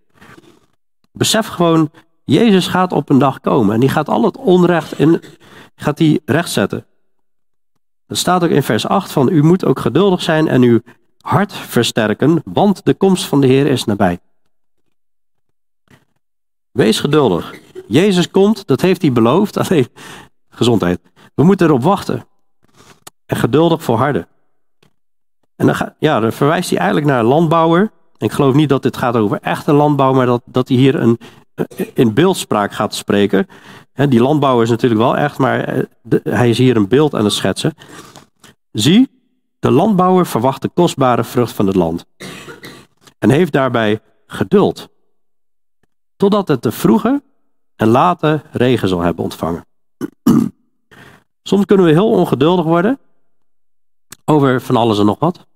Besef 1.12 1.48
gewoon, 1.48 1.92
Jezus 2.24 2.68
gaat 2.68 2.92
op 2.92 3.10
een 3.10 3.20
dag 3.20 3.40
komen 3.40 3.74
en 3.74 3.80
die 3.80 3.90
gaat 3.90 4.10
al 4.10 4.24
het 4.24 4.38
onrecht 4.38 5.00
in, 5.00 5.22
gaat 5.76 5.98
die 5.98 6.22
rechtzetten. 6.26 6.86
Dat 8.12 8.20
staat 8.20 8.44
ook 8.44 8.50
in 8.50 8.64
vers 8.64 8.88
8 8.88 9.12
van, 9.12 9.30
u 9.30 9.44
moet 9.44 9.66
ook 9.66 9.80
geduldig 9.80 10.22
zijn 10.22 10.48
en 10.48 10.62
uw 10.62 10.82
hart 11.22 11.54
versterken, 11.54 12.42
want 12.46 12.86
de 12.86 12.94
komst 12.94 13.26
van 13.26 13.42
de 13.42 13.48
Heer 13.48 13.66
is 13.68 13.86
nabij. 13.86 14.20
Wees 16.72 17.00
geduldig. 17.00 17.54
Jezus 17.88 18.32
komt, 18.32 18.68
dat 18.68 18.82
heeft 18.82 19.02
hij 19.02 19.12
beloofd, 19.12 19.58
alleen 19.70 19.88
gezondheid. 20.50 21.00
We 21.34 21.44
moeten 21.44 21.68
erop 21.68 21.84
wachten. 21.84 22.28
En 23.26 23.38
geduldig 23.38 23.84
volharden. 23.84 24.28
En 25.56 25.66
dan, 25.66 25.76
ja, 26.00 26.20
dan 26.20 26.32
verwijst 26.32 26.70
hij 26.70 26.80
eigenlijk 26.80 27.08
naar 27.08 27.20
een 27.20 27.26
landbouwer. 27.26 27.92
Ik 28.18 28.32
geloof 28.32 28.54
niet 28.54 28.70
dat 28.70 28.84
dit 28.84 28.98
gaat 28.98 29.16
over 29.16 29.40
echte 29.42 29.74
landbouw, 29.74 30.14
maar 30.14 30.26
dat, 30.26 30.42
dat 30.46 30.68
hij 30.68 30.78
hier 30.78 30.96
een, 30.96 31.20
in 31.94 32.14
beeldspraak 32.14 32.72
gaat 32.72 32.96
spreken. 32.96 33.48
Die 33.94 34.22
landbouwer 34.22 34.64
is 34.64 34.70
natuurlijk 34.70 35.02
wel 35.02 35.18
echt, 35.18 35.38
maar 35.38 35.64
eh, 35.64 35.84
hij 36.24 36.50
is 36.50 36.58
hier 36.58 36.76
een 36.76 36.88
beeld 36.88 37.16
aan 37.16 37.24
het 37.24 37.34
schetsen. 37.34 37.74
Zie, 38.72 39.10
de 39.60 39.72
landbouwer 39.72 40.26
verwacht 40.26 40.62
de 40.62 40.70
kostbare 40.70 41.24
vrucht 41.24 41.52
van 41.52 41.68
het 41.68 41.76
land. 41.76 42.06
En 43.20 43.30
heeft 43.30 43.52
daarbij 43.52 44.02
geduld. 44.26 44.90
Totdat 46.16 46.48
het 46.48 46.64
de 46.64 46.72
vroege 46.72 47.24
en 47.76 47.88
late 47.88 48.42
regen 48.52 48.88
zal 48.88 49.00
hebben 49.00 49.24
ontvangen. 49.24 49.66
Soms 51.44 51.66
kunnen 51.66 51.86
we 51.86 51.92
heel 51.92 52.10
ongeduldig 52.10 52.66
worden 52.66 53.00
over 54.26 54.62
van 54.62 54.76
alles 54.76 55.00
en 55.00 55.06
nog 55.06 55.20
wat 55.20 55.50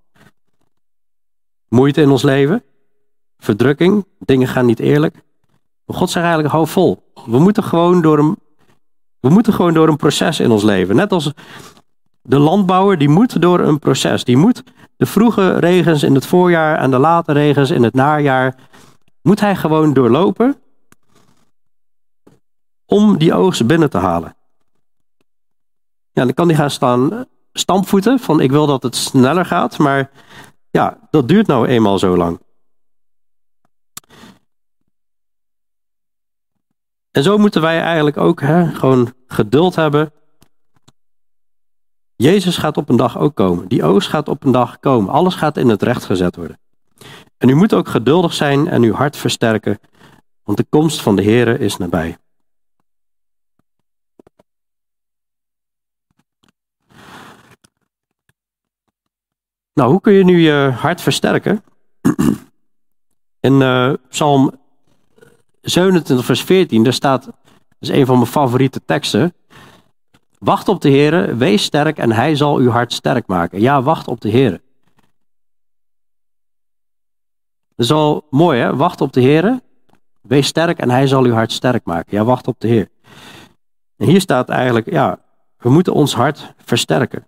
moeite 1.75 2.01
in 2.01 2.09
ons 2.09 2.23
leven, 2.23 2.63
verdrukking, 3.37 4.05
dingen 4.19 4.47
gaan 4.47 4.65
niet 4.65 4.79
eerlijk. 4.79 5.13
Maar 5.85 5.97
God 5.97 6.09
zegt 6.09 6.25
eigenlijk, 6.25 6.53
hou 6.53 6.67
vol. 6.67 7.04
We 7.25 7.39
moeten 7.39 7.63
gewoon 7.63 8.01
door 8.01 8.19
een, 8.19 8.37
we 9.19 9.29
moeten 9.29 9.53
gewoon 9.53 9.73
door 9.73 9.87
een 9.87 9.97
proces 9.97 10.39
in 10.39 10.51
ons 10.51 10.63
leven. 10.63 10.95
Net 10.95 11.11
als 11.11 11.31
de 12.21 12.39
landbouwer, 12.39 12.97
die 12.97 13.09
moet 13.09 13.41
door 13.41 13.59
een 13.59 13.79
proces. 13.79 14.23
Die 14.23 14.37
moet 14.37 14.63
de 14.97 15.05
vroege 15.05 15.59
regens 15.59 16.03
in 16.03 16.15
het 16.15 16.25
voorjaar 16.25 16.77
en 16.77 16.91
de 16.91 16.97
late 16.97 17.31
regens 17.31 17.69
in 17.69 17.83
het 17.83 17.93
najaar, 17.93 18.55
moet 19.21 19.39
hij 19.39 19.55
gewoon 19.55 19.93
doorlopen 19.93 20.55
om 22.85 23.17
die 23.17 23.33
oogst 23.33 23.67
binnen 23.67 23.89
te 23.89 23.97
halen. 23.97 24.35
Ja, 26.11 26.23
dan 26.23 26.33
kan 26.33 26.47
hij 26.47 26.57
gaan 26.57 26.69
staan 26.69 27.25
stampvoeten 27.53 28.19
van 28.19 28.39
ik 28.39 28.51
wil 28.51 28.67
dat 28.67 28.83
het 28.83 28.95
sneller 28.95 29.45
gaat, 29.45 29.77
maar 29.77 30.09
ja, 30.69 30.97
dat 31.09 31.27
duurt 31.27 31.47
nou 31.47 31.67
eenmaal 31.67 31.99
zo 31.99 32.17
lang. 32.17 32.39
En 37.15 37.23
zo 37.23 37.37
moeten 37.37 37.61
wij 37.61 37.81
eigenlijk 37.81 38.17
ook 38.17 38.41
hè, 38.41 38.67
gewoon 38.73 39.13
geduld 39.27 39.75
hebben. 39.75 40.11
Jezus 42.15 42.57
gaat 42.57 42.77
op 42.77 42.89
een 42.89 42.95
dag 42.95 43.17
ook 43.17 43.35
komen. 43.35 43.67
Die 43.67 43.83
oogst 43.83 44.09
gaat 44.09 44.27
op 44.27 44.43
een 44.43 44.51
dag 44.51 44.79
komen. 44.79 45.13
Alles 45.13 45.35
gaat 45.35 45.57
in 45.57 45.69
het 45.69 45.81
recht 45.81 46.05
gezet 46.05 46.35
worden. 46.35 46.59
En 47.37 47.49
u 47.49 47.55
moet 47.55 47.73
ook 47.73 47.87
geduldig 47.87 48.33
zijn 48.33 48.67
en 48.67 48.83
uw 48.83 48.93
hart 48.93 49.17
versterken, 49.17 49.79
want 50.43 50.57
de 50.57 50.65
komst 50.69 51.01
van 51.01 51.15
de 51.15 51.23
Here 51.23 51.57
is 51.57 51.77
nabij. 51.77 52.17
Nou, 59.73 59.91
hoe 59.91 60.01
kun 60.01 60.13
je 60.13 60.23
nu 60.23 60.39
je 60.39 60.71
hart 60.75 61.01
versterken? 61.01 61.63
In 63.39 63.61
uh, 63.61 63.93
Psalm 64.09 64.64
27, 65.65 66.25
vers 66.25 66.43
14, 66.43 66.83
daar 66.83 66.93
staat, 66.93 67.25
dat 67.25 67.35
is 67.79 67.89
een 67.89 68.05
van 68.05 68.17
mijn 68.17 68.29
favoriete 68.29 68.81
teksten. 68.85 69.33
Wacht 70.39 70.67
op 70.67 70.81
de 70.81 70.89
Heer, 70.89 71.37
wees 71.37 71.63
sterk 71.63 71.97
en 71.97 72.11
hij 72.11 72.35
zal 72.35 72.57
uw 72.57 72.69
hart 72.69 72.93
sterk 72.93 73.27
maken. 73.27 73.61
Ja, 73.61 73.81
wacht 73.81 74.07
op 74.07 74.21
de 74.21 74.29
Heer. 74.29 74.51
Dat 77.75 77.85
is 77.85 77.91
al 77.91 78.27
mooi, 78.29 78.59
hè? 78.59 78.75
Wacht 78.75 79.01
op 79.01 79.13
de 79.13 79.21
Heer, 79.21 79.59
wees 80.21 80.47
sterk 80.47 80.79
en 80.79 80.89
hij 80.89 81.07
zal 81.07 81.23
uw 81.23 81.33
hart 81.33 81.51
sterk 81.51 81.85
maken. 81.85 82.17
Ja, 82.17 82.23
wacht 82.23 82.47
op 82.47 82.59
de 82.59 82.67
Heer. 82.67 82.89
En 83.97 84.07
hier 84.07 84.21
staat 84.21 84.49
eigenlijk, 84.49 84.91
ja, 84.91 85.19
we 85.57 85.69
moeten 85.69 85.93
ons 85.93 86.15
hart 86.15 86.53
versterken. 86.57 87.27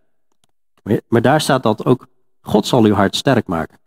Maar 1.07 1.21
daar 1.21 1.41
staat 1.41 1.63
dat 1.63 1.85
ook 1.85 2.07
God 2.41 2.67
zal 2.67 2.83
uw 2.83 2.93
hart 2.93 3.15
sterk 3.15 3.47
maken. 3.47 3.79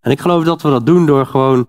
En 0.00 0.10
ik 0.10 0.20
geloof 0.20 0.44
dat 0.44 0.62
we 0.62 0.70
dat 0.70 0.86
doen 0.86 1.06
door 1.06 1.26
gewoon 1.26 1.68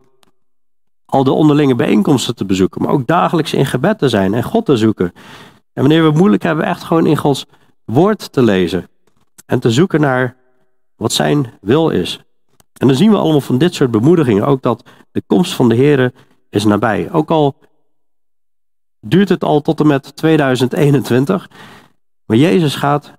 al 1.11 1.23
de 1.23 1.31
onderlinge 1.31 1.75
bijeenkomsten 1.75 2.35
te 2.35 2.45
bezoeken, 2.45 2.81
maar 2.81 2.91
ook 2.91 3.07
dagelijks 3.07 3.53
in 3.53 3.65
gebed 3.65 3.97
te 3.97 4.09
zijn 4.09 4.33
en 4.33 4.43
God 4.43 4.65
te 4.65 4.77
zoeken. 4.77 5.11
En 5.73 5.81
wanneer 5.81 6.03
we 6.03 6.17
moeilijk 6.17 6.43
hebben, 6.43 6.65
echt 6.65 6.83
gewoon 6.83 7.05
in 7.05 7.17
Gods 7.17 7.45
woord 7.85 8.31
te 8.31 8.41
lezen 8.41 8.87
en 9.45 9.59
te 9.59 9.71
zoeken 9.71 10.01
naar 10.01 10.35
wat 10.95 11.11
zijn 11.11 11.53
wil 11.61 11.89
is. 11.89 12.23
En 12.73 12.87
dan 12.87 12.95
zien 12.95 13.11
we 13.11 13.17
allemaal 13.17 13.41
van 13.41 13.57
dit 13.57 13.73
soort 13.73 13.91
bemoedigingen 13.91 14.45
ook 14.45 14.61
dat 14.61 14.83
de 15.11 15.23
komst 15.27 15.53
van 15.53 15.69
de 15.69 15.75
Here 15.75 16.13
is 16.49 16.65
nabij. 16.65 17.11
Ook 17.11 17.31
al 17.31 17.55
duurt 18.99 19.29
het 19.29 19.43
al 19.43 19.61
tot 19.61 19.79
en 19.79 19.87
met 19.87 20.15
2021. 20.15 21.49
Maar 22.25 22.37
Jezus 22.37 22.75
gaat 22.75 23.13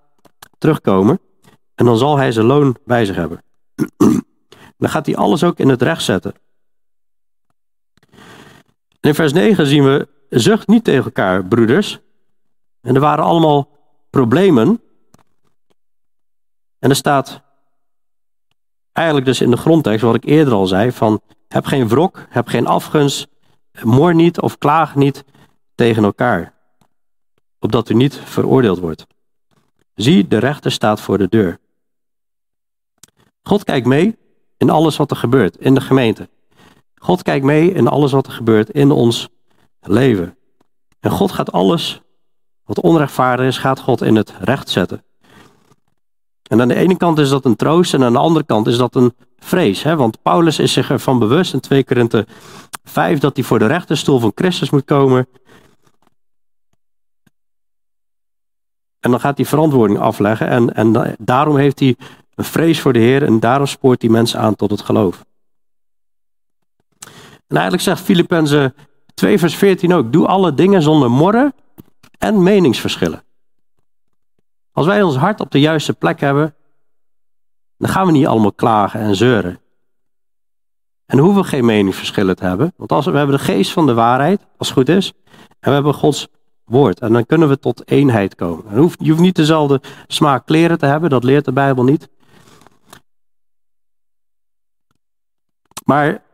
terugkomen 0.58 1.20
en 1.74 1.84
dan 1.84 1.96
zal 1.98 2.16
hij 2.16 2.32
zijn 2.32 2.46
loon 2.46 2.76
bij 2.84 3.04
zich 3.04 3.16
hebben. 3.16 3.42
dan 4.78 4.90
gaat 4.90 5.06
hij 5.06 5.16
alles 5.16 5.44
ook 5.44 5.58
in 5.58 5.68
het 5.68 5.82
recht 5.82 6.02
zetten. 6.02 6.34
En 9.02 9.08
in 9.08 9.14
vers 9.14 9.32
9 9.32 9.66
zien 9.66 9.84
we, 9.84 10.08
zucht 10.28 10.68
niet 10.68 10.84
tegen 10.84 11.04
elkaar, 11.04 11.44
broeders. 11.44 12.00
En 12.80 12.94
er 12.94 13.00
waren 13.00 13.24
allemaal 13.24 13.68
problemen. 14.10 14.80
En 16.78 16.90
er 16.90 16.96
staat 16.96 17.42
eigenlijk 18.92 19.26
dus 19.26 19.40
in 19.40 19.50
de 19.50 19.56
grondtekst, 19.56 20.04
wat 20.04 20.14
ik 20.14 20.24
eerder 20.24 20.54
al 20.54 20.66
zei, 20.66 20.92
van 20.92 21.20
heb 21.48 21.64
geen 21.64 21.88
wrok, 21.88 22.26
heb 22.28 22.46
geen 22.46 22.66
afgunst, 22.66 23.28
moor 23.82 24.14
niet 24.14 24.40
of 24.40 24.58
klaag 24.58 24.94
niet 24.94 25.24
tegen 25.74 26.04
elkaar, 26.04 26.54
opdat 27.58 27.88
u 27.88 27.94
niet 27.94 28.14
veroordeeld 28.14 28.78
wordt. 28.78 29.06
Zie, 29.94 30.28
de 30.28 30.38
rechter 30.38 30.72
staat 30.72 31.00
voor 31.00 31.18
de 31.18 31.28
deur. 31.28 31.58
God 33.42 33.64
kijkt 33.64 33.86
mee 33.86 34.18
in 34.56 34.70
alles 34.70 34.96
wat 34.96 35.10
er 35.10 35.16
gebeurt 35.16 35.56
in 35.56 35.74
de 35.74 35.80
gemeente. 35.80 36.28
God 37.02 37.22
kijkt 37.22 37.44
mee 37.44 37.72
in 37.72 37.88
alles 37.88 38.12
wat 38.12 38.26
er 38.26 38.32
gebeurt 38.32 38.70
in 38.70 38.90
ons 38.90 39.28
leven. 39.80 40.36
En 41.00 41.10
God 41.10 41.32
gaat 41.32 41.52
alles 41.52 42.00
wat 42.64 42.80
onrechtvaardig 42.80 43.46
is, 43.46 43.58
gaat 43.58 43.80
God 43.80 44.02
in 44.02 44.16
het 44.16 44.34
recht 44.40 44.68
zetten. 44.68 45.04
En 46.42 46.60
aan 46.60 46.68
de 46.68 46.74
ene 46.74 46.96
kant 46.96 47.18
is 47.18 47.28
dat 47.28 47.44
een 47.44 47.56
troost 47.56 47.94
en 47.94 48.04
aan 48.04 48.12
de 48.12 48.18
andere 48.18 48.44
kant 48.44 48.66
is 48.66 48.76
dat 48.76 48.94
een 48.94 49.14
vrees. 49.38 49.82
Hè? 49.82 49.96
Want 49.96 50.22
Paulus 50.22 50.58
is 50.58 50.72
zich 50.72 50.90
ervan 50.90 51.18
bewust 51.18 51.52
in 51.52 51.60
2 51.60 51.84
Korinthe 51.84 52.26
5 52.84 53.18
dat 53.18 53.36
hij 53.36 53.44
voor 53.44 53.58
de 53.58 53.66
rechterstoel 53.66 54.18
van 54.18 54.32
Christus 54.34 54.70
moet 54.70 54.84
komen. 54.84 55.28
En 59.00 59.10
dan 59.10 59.20
gaat 59.20 59.36
hij 59.36 59.46
verantwoording 59.46 59.98
afleggen 59.98 60.48
en, 60.48 60.74
en 60.74 61.16
daarom 61.18 61.56
heeft 61.56 61.78
hij 61.78 61.96
een 62.34 62.44
vrees 62.44 62.80
voor 62.80 62.92
de 62.92 62.98
Heer 62.98 63.22
en 63.22 63.40
daarom 63.40 63.66
spoort 63.66 64.02
hij 64.02 64.10
mensen 64.10 64.40
aan 64.40 64.56
tot 64.56 64.70
het 64.70 64.82
geloof. 64.82 65.24
En 67.52 67.58
eigenlijk 67.58 67.88
zegt 67.88 68.00
Filippenzen 68.00 68.74
2 69.14 69.38
vers 69.38 69.54
14 69.54 69.92
ook, 69.94 70.12
doe 70.12 70.26
alle 70.26 70.54
dingen 70.54 70.82
zonder 70.82 71.10
morren 71.10 71.54
en 72.18 72.42
meningsverschillen. 72.42 73.22
Als 74.72 74.86
wij 74.86 75.02
ons 75.02 75.16
hart 75.16 75.40
op 75.40 75.50
de 75.50 75.60
juiste 75.60 75.92
plek 75.92 76.20
hebben, 76.20 76.54
dan 77.76 77.88
gaan 77.88 78.06
we 78.06 78.12
niet 78.12 78.26
allemaal 78.26 78.52
klagen 78.52 79.00
en 79.00 79.16
zeuren. 79.16 79.60
En 81.06 81.18
hoeven 81.18 81.42
we 81.42 81.48
geen 81.48 81.64
meningsverschillen 81.64 82.36
te 82.36 82.44
hebben. 82.44 82.72
Want 82.76 82.92
als 82.92 83.04
we, 83.06 83.16
hebben 83.16 83.36
de 83.36 83.44
geest 83.44 83.72
van 83.72 83.86
de 83.86 83.94
waarheid, 83.94 84.40
als 84.56 84.68
het 84.68 84.76
goed 84.76 84.88
is. 84.88 85.12
En 85.60 85.68
we 85.68 85.70
hebben 85.70 85.94
Gods 85.94 86.28
woord. 86.64 87.00
En 87.00 87.12
dan 87.12 87.26
kunnen 87.26 87.48
we 87.48 87.58
tot 87.58 87.88
eenheid 87.90 88.34
komen. 88.34 88.64
En 88.66 88.90
je 88.98 89.10
hoeft 89.10 89.20
niet 89.20 89.36
dezelfde 89.36 89.80
smaak 90.06 90.46
kleren 90.46 90.78
te 90.78 90.86
hebben, 90.86 91.10
dat 91.10 91.24
leert 91.24 91.44
de 91.44 91.52
Bijbel 91.52 91.84
niet. 91.84 92.08
Maar 95.84 96.30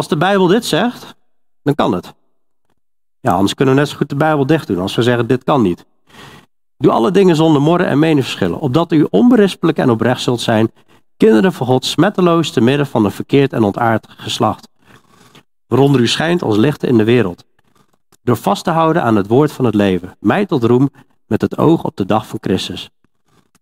als 0.00 0.08
de 0.08 0.16
Bijbel 0.16 0.46
dit 0.46 0.64
zegt, 0.64 1.14
dan 1.62 1.74
kan 1.74 1.94
het. 1.94 2.14
Ja, 3.20 3.32
anders 3.32 3.54
kunnen 3.54 3.74
we 3.74 3.80
net 3.80 3.88
zo 3.88 3.96
goed 3.96 4.08
de 4.08 4.16
Bijbel 4.16 4.46
dicht 4.46 4.66
doen. 4.66 4.78
Als 4.78 4.94
we 4.94 5.02
zeggen, 5.02 5.26
dit 5.26 5.44
kan 5.44 5.62
niet. 5.62 5.86
Doe 6.76 6.90
alle 6.90 7.10
dingen 7.10 7.36
zonder 7.36 7.62
morren 7.62 7.86
en 7.86 7.98
meningsverschillen, 7.98 8.60
opdat 8.60 8.92
u 8.92 9.06
onberispelijk 9.10 9.78
en 9.78 9.90
oprecht 9.90 10.22
zult 10.22 10.40
zijn, 10.40 10.72
kinderen 11.16 11.52
van 11.52 11.66
God, 11.66 11.84
smetteloos 11.84 12.50
te 12.50 12.60
midden 12.60 12.86
van 12.86 13.04
een 13.04 13.10
verkeerd 13.10 13.52
en 13.52 13.62
ontaard 13.62 14.06
geslacht, 14.08 14.68
waaronder 15.66 16.00
u 16.00 16.06
schijnt 16.06 16.42
als 16.42 16.56
lichten 16.56 16.88
in 16.88 16.98
de 16.98 17.04
wereld, 17.04 17.44
door 18.22 18.36
vast 18.36 18.64
te 18.64 18.70
houden 18.70 19.02
aan 19.02 19.16
het 19.16 19.26
woord 19.26 19.52
van 19.52 19.64
het 19.64 19.74
leven, 19.74 20.16
mij 20.20 20.46
tot 20.46 20.64
roem 20.64 20.90
met 21.26 21.40
het 21.40 21.58
oog 21.58 21.84
op 21.84 21.96
de 21.96 22.06
dag 22.06 22.26
van 22.26 22.38
Christus, 22.40 22.90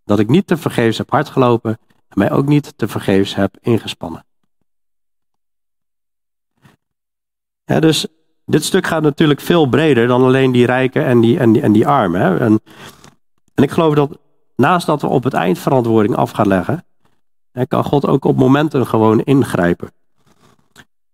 dat 0.05 0.19
ik 0.19 0.29
niet 0.29 0.47
te 0.47 0.57
vergeefs 0.57 0.99
heb 0.99 1.11
hardgelopen 1.11 1.79
en 2.09 2.19
mij 2.19 2.31
ook 2.31 2.47
niet 2.47 2.73
te 2.77 2.89
vergeefs 2.89 3.35
heb 3.35 3.57
ingespannen. 3.61 4.27
Dus 7.81 8.07
dit 8.45 8.65
stuk 8.65 8.87
gaat 8.87 9.03
natuurlijk 9.03 9.41
veel 9.41 9.67
breder 9.67 10.07
dan 10.07 10.23
alleen 10.23 10.53
die 10.53 10.67
rijken 10.67 11.05
en 11.05 11.21
die, 11.21 11.39
en 11.39 11.53
die, 11.53 11.63
en 11.63 11.73
die 11.73 11.87
armen. 11.87 12.41
En 12.41 12.61
en 13.59 13.65
ik 13.65 13.71
geloof 13.71 13.95
dat 13.95 14.19
naast 14.57 14.87
dat 14.87 15.01
we 15.01 15.07
op 15.07 15.25
het 15.25 15.35
eind 15.35 15.59
verantwoording 15.59 16.17
af 16.17 16.31
gaan 16.31 16.47
leggen, 16.47 16.85
kan 17.69 17.85
God 17.85 18.07
ook 18.07 18.25
op 18.25 18.37
momenten 18.37 18.87
gewoon 18.87 19.21
ingrijpen. 19.21 19.93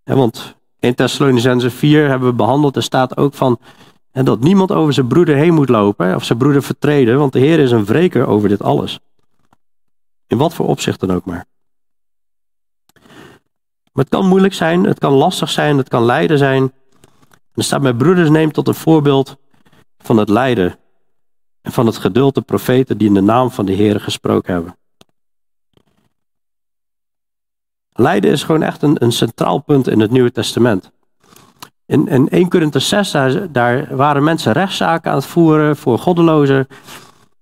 Want 0.02 0.56
in 0.78 0.94
Thessalonicense 0.94 1.70
4 1.70 2.08
hebben 2.08 2.28
we 2.28 2.34
behandeld, 2.34 2.76
er 2.76 2.82
staat 2.82 3.16
ook 3.16 3.34
van 3.34 3.58
dat 4.12 4.40
niemand 4.40 4.72
over 4.72 4.92
zijn 4.92 5.06
broeder 5.06 5.36
heen 5.36 5.54
moet 5.54 5.68
lopen 5.68 6.14
of 6.14 6.24
zijn 6.24 6.38
broeder 6.38 6.62
vertreden, 6.62 7.18
want 7.18 7.32
de 7.32 7.38
Heer 7.38 7.58
is 7.58 7.70
een 7.70 7.84
wreker 7.84 8.26
over 8.26 8.48
dit 8.48 8.62
alles. 8.62 8.98
In 10.26 10.38
wat 10.38 10.54
voor 10.54 10.66
opzicht 10.66 11.00
dan 11.00 11.12
ook 11.12 11.24
maar. 11.24 11.46
Maar 13.94 14.04
het 14.04 14.08
kan 14.08 14.28
moeilijk 14.28 14.54
zijn, 14.54 14.84
het 14.84 14.98
kan 14.98 15.12
lastig 15.12 15.50
zijn, 15.50 15.78
het 15.78 15.88
kan 15.88 16.04
lijden 16.04 16.38
zijn. 16.38 16.72
En 17.54 17.64
staat 17.64 17.82
met 17.82 17.98
broeders 17.98 18.30
neem 18.30 18.52
tot 18.52 18.68
een 18.68 18.74
voorbeeld 18.74 19.36
van 19.98 20.16
het 20.16 20.28
lijden 20.28 20.78
en 21.60 21.72
van 21.72 21.86
het 21.86 21.96
geduld 21.96 22.34
de 22.34 22.40
profeten 22.40 22.98
die 22.98 23.08
in 23.08 23.14
de 23.14 23.20
naam 23.20 23.50
van 23.50 23.66
de 23.66 23.72
Heer 23.72 24.00
gesproken 24.00 24.52
hebben. 24.52 24.76
Lijden 27.92 28.30
is 28.30 28.42
gewoon 28.42 28.62
echt 28.62 28.82
een, 28.82 29.02
een 29.02 29.12
centraal 29.12 29.58
punt 29.58 29.88
in 29.88 30.00
het 30.00 30.10
Nieuwe 30.10 30.32
Testament. 30.32 30.92
In, 31.86 32.08
in 32.08 32.28
1 32.28 32.48
Korinther 32.48 32.80
6, 32.80 33.10
daar, 33.10 33.52
daar, 33.52 33.96
waren 33.96 34.24
mensen 34.24 34.52
rechtszaken 34.52 35.10
aan 35.10 35.16
het 35.16 35.26
voeren 35.26 35.76
voor 35.76 35.98
goddelozen. 35.98 36.66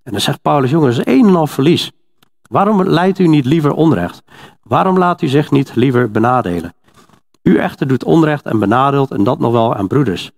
En 0.03 0.13
dan 0.13 0.21
zegt 0.21 0.43
Paulus, 0.43 0.71
jongens, 0.71 1.07
een 1.07 1.27
en 1.27 1.37
al 1.37 1.47
verlies. 1.47 1.93
Waarom 2.43 2.83
leidt 2.83 3.19
u 3.19 3.27
niet 3.27 3.45
liever 3.45 3.73
onrecht? 3.73 4.23
Waarom 4.73 4.99
laat 4.99 5.23
u 5.23 5.29
zich 5.29 5.51
niet 5.51 5.75
liever 5.75 6.11
benadelen? 6.11 6.75
U 7.43 7.57
echter 7.57 7.87
doet 7.87 8.05
onrecht 8.05 8.45
en 8.45 8.59
benadeelt 8.59 9.11
en 9.11 9.25
dat 9.25 9.39
nog 9.39 9.53
wel 9.53 9.75
aan 9.75 9.87
broeders. 9.87 10.31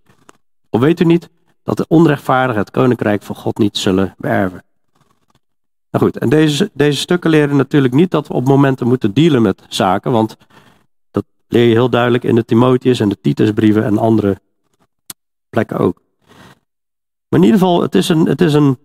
Of 0.70 0.80
weet 0.80 1.00
u 1.00 1.04
niet 1.04 1.30
dat 1.62 1.76
de 1.76 1.84
onrechtvaardigen 1.88 2.60
het 2.60 2.70
koninkrijk 2.70 3.22
van 3.22 3.36
God 3.36 3.58
niet 3.58 3.76
zullen 3.76 4.14
beërven. 4.18 4.62
Nou 5.90 6.04
goed, 6.04 6.18
en 6.18 6.28
deze, 6.28 6.70
deze 6.72 6.98
stukken 6.98 7.30
leren 7.30 7.56
natuurlijk 7.56 7.94
niet 7.94 8.10
dat 8.10 8.28
we 8.28 8.34
op 8.34 8.46
momenten 8.46 8.86
moeten 8.86 9.12
dealen 9.12 9.42
met 9.42 9.62
zaken, 9.68 10.12
want 10.12 10.36
dat 11.10 11.24
leer 11.48 11.66
je 11.66 11.74
heel 11.74 11.90
duidelijk 11.90 12.24
in 12.24 12.34
de 12.34 12.44
Timotheus 12.44 13.00
en 13.00 13.08
de 13.08 13.20
Titusbrieven 13.20 13.84
en 13.84 13.98
andere 13.98 14.40
plekken 15.48 15.78
ook. 15.78 16.00
Maar 17.28 17.40
in 17.40 17.46
ieder 17.46 17.58
geval, 17.58 17.82
het 17.82 17.94
is 17.94 18.08
een, 18.08 18.26
het 18.26 18.40
is 18.40 18.54
een 18.54 18.78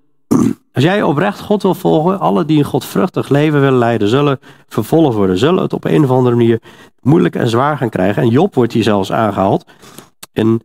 als 0.74 0.84
jij 0.84 1.04
oprecht 1.04 1.40
God 1.40 1.62
wil 1.62 1.76
volgen, 1.76 2.20
alle 2.20 2.46
die 2.46 2.58
een 2.58 2.64
godvruchtig 2.64 3.30
leven 3.30 3.62
willen 3.62 3.80
leiden, 3.80 4.08
zullen 4.08 4.40
vervolgd 4.68 5.16
worden, 5.16 5.38
zullen 5.38 5.62
het 5.62 5.74
op 5.74 5.86
een 5.86 6.04
of 6.04 6.10
andere 6.10 6.36
manier 6.36 6.62
moeilijk 7.02 7.36
en 7.36 7.50
zwaar 7.50 7.78
gaan 7.78 7.90
krijgen. 7.90 8.22
En 8.22 8.30
Job 8.30 8.56
wordt 8.56 8.74
hier 8.74 8.84
zelfs 8.84 9.12
aangehaald 9.12 9.66
in 10.34 10.62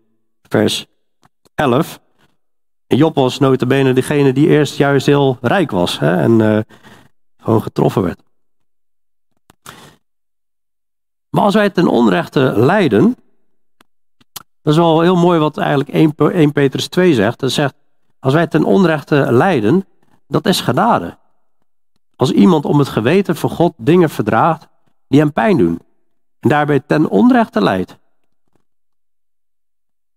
vers 0.49 0.87
11. 1.55 2.01
En 2.87 2.97
Job 2.97 3.15
was 3.15 3.39
notabene 3.39 3.93
degene 3.93 4.33
die 4.33 4.49
eerst 4.49 4.77
juist 4.77 5.07
heel 5.07 5.39
rijk 5.41 5.71
was 5.71 5.99
hè, 5.99 6.17
en 6.17 6.41
uh, 6.41 6.59
gewoon 7.37 7.63
getroffen 7.63 8.03
werd. 8.03 8.23
Maar 11.31 11.45
als 11.45 11.55
wij 11.55 11.71
ten 11.71 11.87
onrechte 11.87 12.53
lijden, 12.57 13.17
dat 14.63 14.73
is 14.73 14.77
wel 14.77 15.01
heel 15.01 15.17
mooi 15.17 15.39
wat 15.39 15.57
eigenlijk 15.57 15.89
1, 15.89 16.15
1 16.17 16.53
Petrus 16.53 16.89
2 16.89 17.15
zegt. 17.15 17.41
Dat 17.41 17.53
zegt, 17.53 17.75
als 18.25 18.35
wij 18.35 18.47
ten 18.47 18.65
onrechte 18.65 19.27
lijden, 19.31 19.87
dat 20.29 20.47
is 20.47 20.61
genade. 20.61 21.19
Als 22.17 22.33
iemand 22.33 22.65
om 22.65 22.79
het 22.79 22.89
geweten 22.89 23.37
van 23.37 23.51
God 23.51 23.73
dingen 23.77 24.11
verdraagt 24.11 24.69
die 25.09 25.21
hem 25.21 25.33
pijn 25.33 25.57
doen. 25.57 25.81
En 26.41 26.49
daarbij 26.49 26.81
ten 26.81 27.09
onrechte 27.09 27.63
lijdt. 27.63 27.99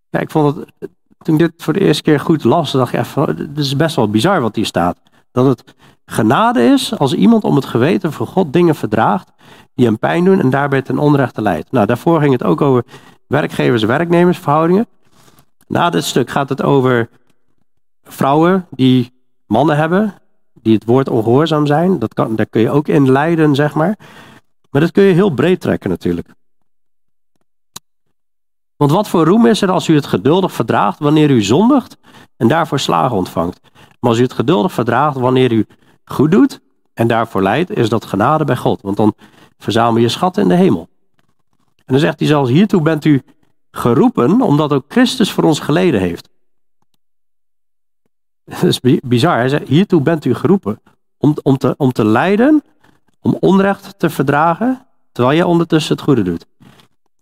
Ja, 0.09 0.19
ik 0.19 0.31
vond 0.31 0.55
het 0.55 0.91
toen 1.17 1.33
ik 1.33 1.39
dit 1.39 1.63
voor 1.63 1.73
de 1.73 1.79
eerste 1.79 2.03
keer 2.03 2.19
goed 2.19 2.43
las, 2.43 2.71
dacht 2.71 2.93
ik 2.93 2.99
even, 2.99 3.37
dit 3.37 3.65
is 3.65 3.75
best 3.75 3.95
wel 3.95 4.09
bizar 4.09 4.41
wat 4.41 4.55
hier 4.55 4.65
staat. 4.65 4.97
Dat 5.31 5.45
het 5.45 5.75
genade 6.05 6.63
is 6.63 6.97
als 6.97 7.13
iemand 7.13 7.43
om 7.43 7.55
het 7.55 7.65
geweten 7.65 8.13
van 8.13 8.27
God 8.27 8.53
dingen 8.53 8.75
verdraagt 8.75 9.31
die 9.73 9.85
hem 9.85 9.99
pijn 9.99 10.23
doen 10.23 10.39
en 10.39 10.49
daarbij 10.49 10.81
ten 10.81 10.97
onrechte 10.97 11.41
leidt. 11.41 11.71
Nou, 11.71 11.85
daarvoor 11.85 12.19
ging 12.19 12.31
het 12.31 12.43
ook 12.43 12.61
over 12.61 12.83
werkgevers-werknemersverhoudingen. 13.27 14.87
Na 15.67 15.89
dit 15.89 16.03
stuk 16.03 16.29
gaat 16.29 16.49
het 16.49 16.61
over 16.61 17.09
vrouwen 18.07 18.67
die 18.69 19.11
mannen 19.45 19.77
hebben, 19.77 20.13
die 20.53 20.73
het 20.73 20.85
woord 20.85 21.09
ongehoorzaam 21.09 21.65
zijn. 21.65 21.99
Dat 21.99 22.13
kan, 22.13 22.35
daar 22.35 22.45
kun 22.45 22.61
je 22.61 22.69
ook 22.69 22.87
in 22.87 23.11
leiden, 23.11 23.55
zeg 23.55 23.75
maar. 23.75 23.97
Maar 24.69 24.81
dat 24.81 24.91
kun 24.91 25.03
je 25.03 25.13
heel 25.13 25.29
breed 25.29 25.61
trekken 25.61 25.89
natuurlijk. 25.89 26.27
Want 28.75 28.91
wat 28.91 29.09
voor 29.09 29.25
roem 29.25 29.45
is 29.45 29.61
er 29.61 29.71
als 29.71 29.87
u 29.87 29.95
het 29.95 30.05
geduldig 30.05 30.51
verdraagt 30.51 30.99
wanneer 30.99 31.29
u 31.29 31.41
zondigt 31.41 31.97
en 32.37 32.47
daarvoor 32.47 32.79
slagen 32.79 33.17
ontvangt? 33.17 33.59
Maar 33.99 34.09
als 34.09 34.19
u 34.19 34.23
het 34.23 34.33
geduldig 34.33 34.71
verdraagt 34.71 35.17
wanneer 35.17 35.51
u 35.51 35.65
goed 36.05 36.31
doet 36.31 36.59
en 36.93 37.07
daarvoor 37.07 37.41
leidt, 37.41 37.69
is 37.69 37.89
dat 37.89 38.05
genade 38.05 38.43
bij 38.43 38.55
God. 38.55 38.81
Want 38.81 38.97
dan 38.97 39.13
verzamel 39.57 40.01
je 40.01 40.09
schatten 40.09 40.43
in 40.43 40.49
de 40.49 40.55
hemel. 40.55 40.89
En 41.75 41.93
dan 41.93 41.99
zegt 41.99 42.19
hij 42.19 42.27
zelfs, 42.27 42.49
hiertoe 42.49 42.81
bent 42.81 43.05
u 43.05 43.21
geroepen 43.71 44.41
omdat 44.41 44.73
ook 44.73 44.85
Christus 44.87 45.31
voor 45.31 45.43
ons 45.43 45.59
geleden 45.59 45.99
heeft. 45.99 46.29
Dat 48.51 48.63
is 48.63 48.79
bizar. 49.03 49.37
Hij 49.37 49.61
hiertoe 49.65 50.01
bent 50.01 50.25
u 50.25 50.33
geroepen. 50.33 50.81
Om, 51.17 51.35
om, 51.43 51.57
te, 51.57 51.73
om 51.77 51.91
te 51.91 52.05
lijden, 52.05 52.63
om 53.21 53.37
onrecht 53.39 53.99
te 53.99 54.09
verdragen, 54.09 54.85
terwijl 55.11 55.35
jij 55.35 55.45
ondertussen 55.45 55.95
het 55.95 56.03
goede 56.03 56.21
doet. 56.21 56.45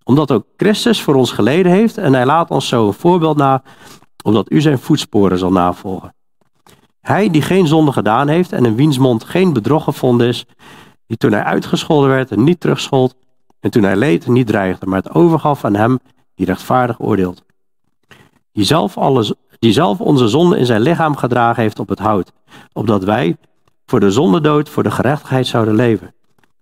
Omdat 0.04 0.32
ook 0.32 0.46
Christus 0.58 1.02
voor 1.02 1.16
ons 1.16 1.32
geleden 1.32 1.72
heeft 1.72 1.98
en 1.98 2.14
hij 2.14 2.26
laat 2.26 2.50
ons 2.50 2.68
zo 2.68 2.88
een 2.88 2.94
voorbeeld 2.94 3.38
na, 3.38 3.64
omdat 4.24 4.52
u 4.52 4.62
zijn 4.62 4.80
voetsporen 4.80 5.38
zal 5.38 5.52
navolgen. 5.52 6.14
Hij 7.02 7.30
die 7.30 7.42
geen 7.42 7.68
zonde 7.68 7.92
gedaan 7.92 8.28
heeft 8.28 8.52
en 8.52 8.66
in 8.66 8.76
wiens 8.76 8.98
mond 8.98 9.24
geen 9.24 9.54
bedrog 9.54 9.84
gevonden 9.84 10.28
is, 10.28 10.46
die 11.08 11.18
toen 11.18 11.32
hij 11.32 11.44
uitgescholden 11.44 12.10
werd 12.10 12.32
en 12.32 12.44
niet 12.44 12.60
terugschold, 12.60 13.16
en 13.60 13.72
toen 13.72 13.84
hij 13.84 13.96
leed 13.96 14.28
niet 14.28 14.48
dreigde, 14.48 14.86
maar 14.86 15.02
het 15.02 15.14
overgaf 15.14 15.66
aan 15.66 15.76
hem 15.76 16.00
die 16.36 16.46
rechtvaardig 16.46 17.00
oordeelt. 17.00 17.44
Die 18.52 18.76
alles, 18.76 19.34
die 19.66 19.74
zelf 19.74 20.02
onze 20.02 20.28
zonde 20.28 20.58
in 20.58 20.66
zijn 20.66 20.82
lichaam 20.82 21.16
gedragen 21.16 21.62
heeft 21.62 21.80
op 21.80 21.90
het 21.90 22.00
hout, 22.00 22.32
opdat 22.74 23.04
wij 23.04 23.38
voor 23.86 24.00
de 24.00 24.12
zondedood, 24.12 24.70
voor 24.70 24.84
de 24.84 24.92
gerechtigheid 24.92 25.48
zouden 25.48 25.76
leven. 25.76 26.14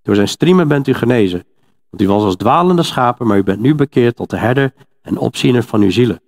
Door 0.02 0.16
zijn 0.16 0.28
striemen 0.28 0.68
bent 0.68 0.88
u 0.88 0.94
genezen, 0.94 1.46
want 1.90 2.02
u 2.02 2.08
was 2.08 2.24
als 2.24 2.36
dwalende 2.36 2.84
schapen, 2.84 3.28
maar 3.28 3.38
u 3.38 3.44
bent 3.44 3.60
nu 3.60 3.76
bekeerd 3.76 4.16
tot 4.16 4.30
de 4.30 4.38
herder 4.38 4.74
en 5.02 5.18
opziener 5.18 5.64
van 5.64 5.82
uw 5.82 5.92
zielen. 5.92 6.22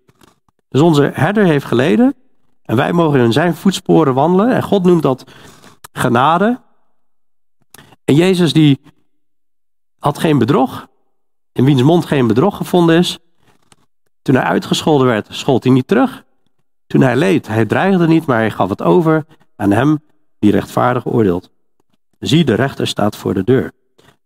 Dus 0.69 0.81
onze 0.81 1.11
herder 1.13 1.45
heeft 1.45 1.65
geleden 1.65 2.13
en 2.63 2.75
wij 2.75 2.93
mogen 2.93 3.19
in 3.19 3.33
zijn 3.33 3.55
voetsporen 3.55 4.13
wandelen 4.13 4.51
en 4.51 4.63
God 4.63 4.83
noemt 4.83 5.03
dat 5.03 5.23
genade. 5.91 6.61
En 8.05 8.15
Jezus 8.15 8.53
die 8.53 8.81
had 9.99 10.17
geen 10.17 10.37
bedrog, 10.37 10.87
in 11.51 11.65
wiens 11.65 11.83
mond 11.83 12.05
geen 12.05 12.27
bedrog 12.27 12.57
gevonden 12.57 12.97
is. 12.97 13.19
Toen 14.21 14.35
hij 14.35 14.43
uitgescholden 14.43 15.07
werd, 15.07 15.27
schold 15.29 15.63
hij 15.63 15.73
niet 15.73 15.87
terug. 15.87 16.23
Toen 16.87 17.01
hij 17.01 17.15
leed, 17.15 17.47
hij 17.47 17.65
dreigde 17.65 18.07
niet, 18.07 18.25
maar 18.25 18.37
hij 18.37 18.51
gaf 18.51 18.69
het 18.69 18.81
over 18.81 19.25
aan 19.55 19.71
hem 19.71 20.03
die 20.39 20.51
rechtvaardig 20.51 21.05
oordeelt. 21.05 21.51
Zie, 22.19 22.45
de 22.45 22.53
rechter 22.53 22.87
staat 22.87 23.15
voor 23.15 23.33
de 23.33 23.43
deur. 23.43 23.71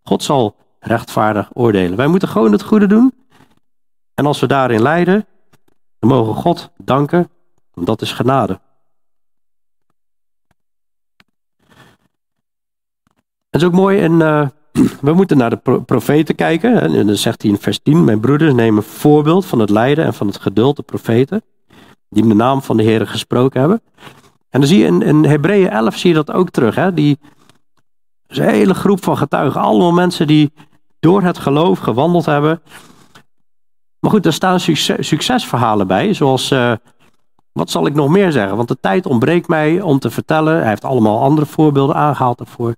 God 0.04 0.24
zal 0.24 0.56
rechtvaardig 0.80 1.50
oordelen. 1.54 1.98
Wij 1.98 2.08
moeten 2.08 2.28
gewoon 2.28 2.52
het 2.52 2.64
goede 2.64 2.88
doen. 2.88 3.14
En 4.14 4.26
als 4.26 4.40
we 4.40 4.48
daarin 4.48 4.82
lijden, 4.82 5.26
dan 6.00 6.10
mogen 6.10 6.34
God 6.34 6.72
danken, 6.78 7.30
want 7.74 7.88
dat 7.88 8.02
is 8.02 8.12
genade. 8.12 8.60
Het 13.50 13.62
is 13.62 13.64
ook 13.64 13.74
mooi 13.74 14.00
in 14.00 14.12
uh, 14.12 14.48
we 15.02 15.14
moeten 15.14 15.38
naar 15.38 15.50
de 15.50 15.82
profeten 15.86 16.36
kijken. 16.36 16.82
En 16.82 17.08
dan 17.08 17.16
zegt 17.16 17.42
hij 17.42 17.52
in 17.52 17.58
vers 17.58 17.80
10, 17.80 18.04
mijn 18.04 18.20
broeders 18.20 18.54
nemen 18.54 18.84
voorbeeld 18.84 19.46
van 19.46 19.60
het 19.60 19.70
lijden 19.70 20.06
en 20.06 20.14
van 20.14 20.28
het 20.28 20.38
geduld, 20.38 20.76
de 20.76 20.84
profeten, 20.84 21.44
die 22.10 22.28
de 22.28 22.34
naam 22.34 22.62
van 22.62 22.78
de 22.78 22.84
Heer 22.84 23.08
gesproken 23.08 23.60
hebben. 23.60 23.82
En 24.50 24.60
dan 24.60 24.70
zie 24.70 24.80
je 24.80 24.86
in, 24.86 25.02
in 25.02 25.26
Hebreeën 25.26 25.70
11 25.70 25.98
zie 25.98 26.10
je 26.10 26.16
dat 26.16 26.32
ook 26.32 26.50
terug. 26.50 26.76
Hè? 26.76 26.94
Die, 26.94 27.20
is 28.28 28.38
hele 28.38 28.74
groep 28.74 29.04
van 29.04 29.18
getuigen, 29.18 29.62
allemaal 29.62 29.92
mensen 29.92 30.28
die 30.28 30.54
door 31.00 31.22
het 31.22 31.38
geloof 31.38 31.80
gewandeld 31.80 32.26
hebben. 32.26 32.62
Maar 34.00 34.12
goed, 34.12 34.26
er 34.26 34.34
staan 34.34 34.60
succesverhalen 35.00 35.88
bij, 35.88 36.14
zoals, 36.14 36.52
uh, 36.52 36.74
wat 37.52 37.70
zal 37.70 37.86
ik 37.86 37.94
nog 37.94 38.10
meer 38.10 38.32
zeggen? 38.32 38.56
Want 38.56 38.68
de 38.68 38.78
tijd 38.80 39.06
ontbreekt 39.06 39.48
mij 39.48 39.82
om 39.82 40.00
te 40.00 40.10
vertellen. 40.10 40.58
Hij 40.58 40.70
heeft 40.70 40.86
allemaal 40.86 41.22
andere 41.22 41.48
voorbeelden 41.48 41.96
aangehaald 41.96 42.38
daarvoor 42.38 42.76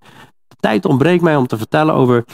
tijd 0.62 0.84
ontbreekt 0.84 1.22
mij 1.22 1.36
om 1.36 1.46
te 1.46 1.56
vertellen 1.56 1.94
over 1.94 2.24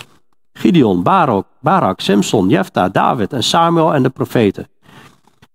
Gideon, 0.53 1.03
Barak, 1.03 1.47
Barak 1.61 2.01
Simpson, 2.01 2.49
Jefta, 2.49 2.89
David 2.89 3.33
en 3.33 3.43
Samuel 3.43 3.95
en 3.95 4.03
de 4.03 4.11
profeten. 4.11 4.69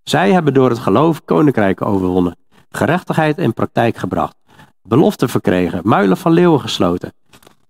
Zij 0.04 0.32
hebben 0.32 0.54
door 0.54 0.68
het 0.68 0.78
geloof 0.78 1.24
koninkrijken 1.24 1.86
overwonnen, 1.86 2.36
gerechtigheid 2.70 3.38
in 3.38 3.52
praktijk 3.52 3.96
gebracht, 3.96 4.36
beloften 4.82 5.28
verkregen, 5.28 5.80
muilen 5.84 6.16
van 6.16 6.32
leeuwen 6.32 6.60
gesloten. 6.60 7.12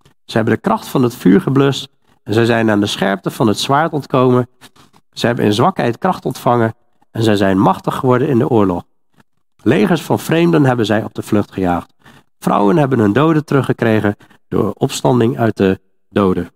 Zij 0.00 0.40
hebben 0.40 0.54
de 0.54 0.60
kracht 0.60 0.88
van 0.88 1.02
het 1.02 1.14
vuur 1.14 1.40
geblust 1.40 1.88
en 2.22 2.34
zij 2.34 2.44
zijn 2.44 2.70
aan 2.70 2.80
de 2.80 2.86
scherpte 2.86 3.30
van 3.30 3.46
het 3.46 3.58
zwaard 3.58 3.92
ontkomen. 3.92 4.48
Zij 5.10 5.28
hebben 5.28 5.46
in 5.46 5.52
zwakheid 5.52 5.98
kracht 5.98 6.24
ontvangen 6.24 6.74
en 7.10 7.22
zij 7.22 7.36
zijn 7.36 7.58
machtig 7.58 7.94
geworden 7.94 8.28
in 8.28 8.38
de 8.38 8.48
oorlog. 8.48 8.82
Legers 9.62 10.02
van 10.02 10.18
vreemden 10.18 10.64
hebben 10.64 10.86
zij 10.86 11.04
op 11.04 11.14
de 11.14 11.22
vlucht 11.22 11.52
gejaagd. 11.52 11.92
Vrouwen 12.38 12.76
hebben 12.76 12.98
hun 12.98 13.12
doden 13.12 13.44
teruggekregen 13.44 14.16
door 14.48 14.72
opstanding 14.72 15.38
uit 15.38 15.56
de 15.56 15.80
doden. 16.08 16.50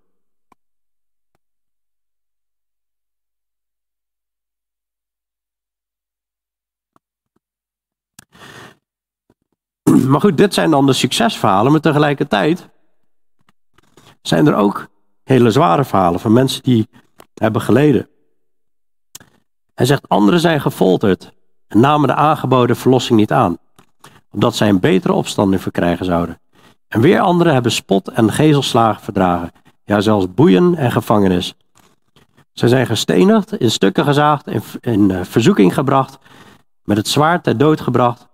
Maar 10.08 10.20
goed, 10.20 10.36
dit 10.36 10.54
zijn 10.54 10.70
dan 10.70 10.86
de 10.86 10.92
succesverhalen, 10.92 11.72
maar 11.72 11.80
tegelijkertijd 11.80 12.68
zijn 14.22 14.46
er 14.46 14.54
ook 14.54 14.88
hele 15.24 15.50
zware 15.50 15.84
verhalen 15.84 16.20
van 16.20 16.32
mensen 16.32 16.62
die 16.62 16.88
hebben 17.34 17.60
geleden. 17.60 18.08
Hij 19.74 19.86
zegt, 19.86 20.08
anderen 20.08 20.40
zijn 20.40 20.60
gefolterd 20.60 21.32
en 21.66 21.80
namen 21.80 22.08
de 22.08 22.14
aangeboden 22.14 22.76
verlossing 22.76 23.18
niet 23.18 23.32
aan, 23.32 23.58
omdat 24.30 24.56
zij 24.56 24.68
een 24.68 24.80
betere 24.80 25.12
opstanding 25.12 25.62
verkrijgen 25.62 26.04
zouden. 26.04 26.40
En 26.88 27.00
weer 27.00 27.20
anderen 27.20 27.52
hebben 27.52 27.72
spot 27.72 28.08
en 28.08 28.32
gezelslagen 28.32 29.02
verdragen, 29.02 29.52
ja 29.84 30.00
zelfs 30.00 30.34
boeien 30.34 30.74
en 30.74 30.92
gevangenis. 30.92 31.54
Zij 32.52 32.68
zijn 32.68 32.86
gestenigd, 32.86 33.56
in 33.56 33.70
stukken 33.70 34.04
gezaagd, 34.04 34.46
in, 34.46 34.62
in 34.80 35.10
uh, 35.10 35.20
verzoeking 35.22 35.74
gebracht, 35.74 36.18
met 36.82 36.96
het 36.96 37.08
zwaard 37.08 37.44
ter 37.44 37.58
dood 37.58 37.80
gebracht. 37.80 38.27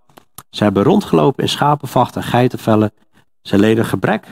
Ze 0.55 0.63
hebben 0.63 0.83
rondgelopen 0.83 1.43
in 1.43 1.49
schapenvacht 1.49 2.15
en 2.15 2.23
geitenvellen. 2.23 2.91
Ze 3.41 3.57
leden 3.57 3.85
gebrek, 3.85 4.27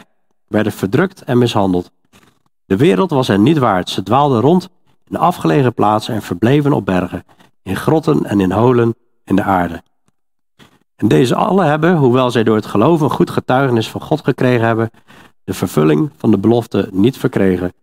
werden 0.48 0.72
verdrukt 0.72 1.22
en 1.22 1.38
mishandeld. 1.38 1.92
De 2.66 2.78
wereld 2.78 3.10
was 3.10 3.28
hen 3.28 3.44
niet 3.44 3.58
waard. 3.58 3.90
Ze 3.90 4.04
dwaalden 4.04 4.42
rond 4.42 4.70
in 5.08 5.18
afgelegen 5.18 5.74
plaatsen 5.74 6.14
en 6.14 6.22
verbleven 6.22 6.74
op 6.74 6.86
bergen, 6.86 7.24
in 7.64 7.76
grotten 7.76 8.26
en 8.26 8.40
in 8.40 8.52
holen 8.52 8.96
in 9.24 9.36
de 9.36 9.44
aarde. 9.44 9.84
En 10.96 11.08
deze 11.08 11.36
alle 11.36 11.64
hebben, 11.64 11.98
hoewel 11.98 12.32
zij 12.32 12.44
door 12.44 12.56
het 12.56 12.66
geloof 12.66 13.02
een 13.02 13.10
goed 13.10 13.30
getuigenis 13.30 13.90
van 13.90 14.02
God 14.02 14.24
gekregen 14.24 14.66
hebben, 14.66 14.90
de 15.44 15.54
vervulling 15.54 16.12
van 16.18 16.32
de 16.32 16.38
belofte 16.38 16.90
niet 16.92 17.18
verkregen, 17.18 17.74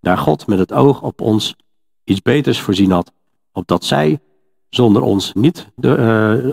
daar 0.00 0.18
God 0.18 0.46
met 0.46 0.58
het 0.58 0.72
oog 0.72 1.02
op 1.02 1.20
ons 1.20 1.56
iets 2.04 2.22
beters 2.22 2.60
voorzien 2.60 2.90
had, 2.90 3.12
opdat 3.52 3.84
zij 3.84 4.20
zonder 4.68 5.02
ons 5.02 5.32
niet, 5.32 5.68
de, 5.74 5.96
uh, 6.44 6.52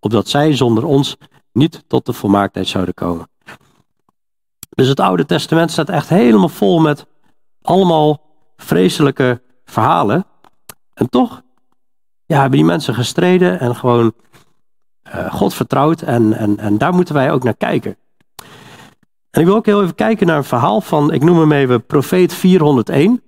opdat 0.00 0.28
zij 0.28 0.56
zonder 0.56 0.84
ons 0.84 1.16
niet 1.52 1.84
tot 1.86 2.06
de 2.06 2.12
volmaaktheid 2.12 2.68
zouden 2.68 2.94
komen. 2.94 3.28
Dus 4.68 4.88
het 4.88 5.00
Oude 5.00 5.26
Testament 5.26 5.70
staat 5.70 5.88
echt 5.88 6.08
helemaal 6.08 6.48
vol 6.48 6.78
met 6.78 7.06
allemaal 7.62 8.20
vreselijke 8.56 9.42
verhalen. 9.64 10.26
En 10.94 11.08
toch 11.08 11.42
ja, 12.26 12.40
hebben 12.40 12.58
die 12.58 12.66
mensen 12.66 12.94
gestreden 12.94 13.60
en 13.60 13.76
gewoon 13.76 14.12
uh, 15.14 15.34
God 15.34 15.54
vertrouwt 15.54 16.02
en, 16.02 16.32
en, 16.32 16.58
en 16.58 16.78
daar 16.78 16.94
moeten 16.94 17.14
wij 17.14 17.32
ook 17.32 17.42
naar 17.42 17.56
kijken. 17.56 17.96
En 19.30 19.40
ik 19.40 19.46
wil 19.46 19.56
ook 19.56 19.66
heel 19.66 19.82
even 19.82 19.94
kijken 19.94 20.26
naar 20.26 20.36
een 20.36 20.44
verhaal 20.44 20.80
van, 20.80 21.12
ik 21.12 21.22
noem 21.22 21.38
hem 21.38 21.52
even 21.52 21.86
profeet 21.86 22.34
401. 22.34 23.22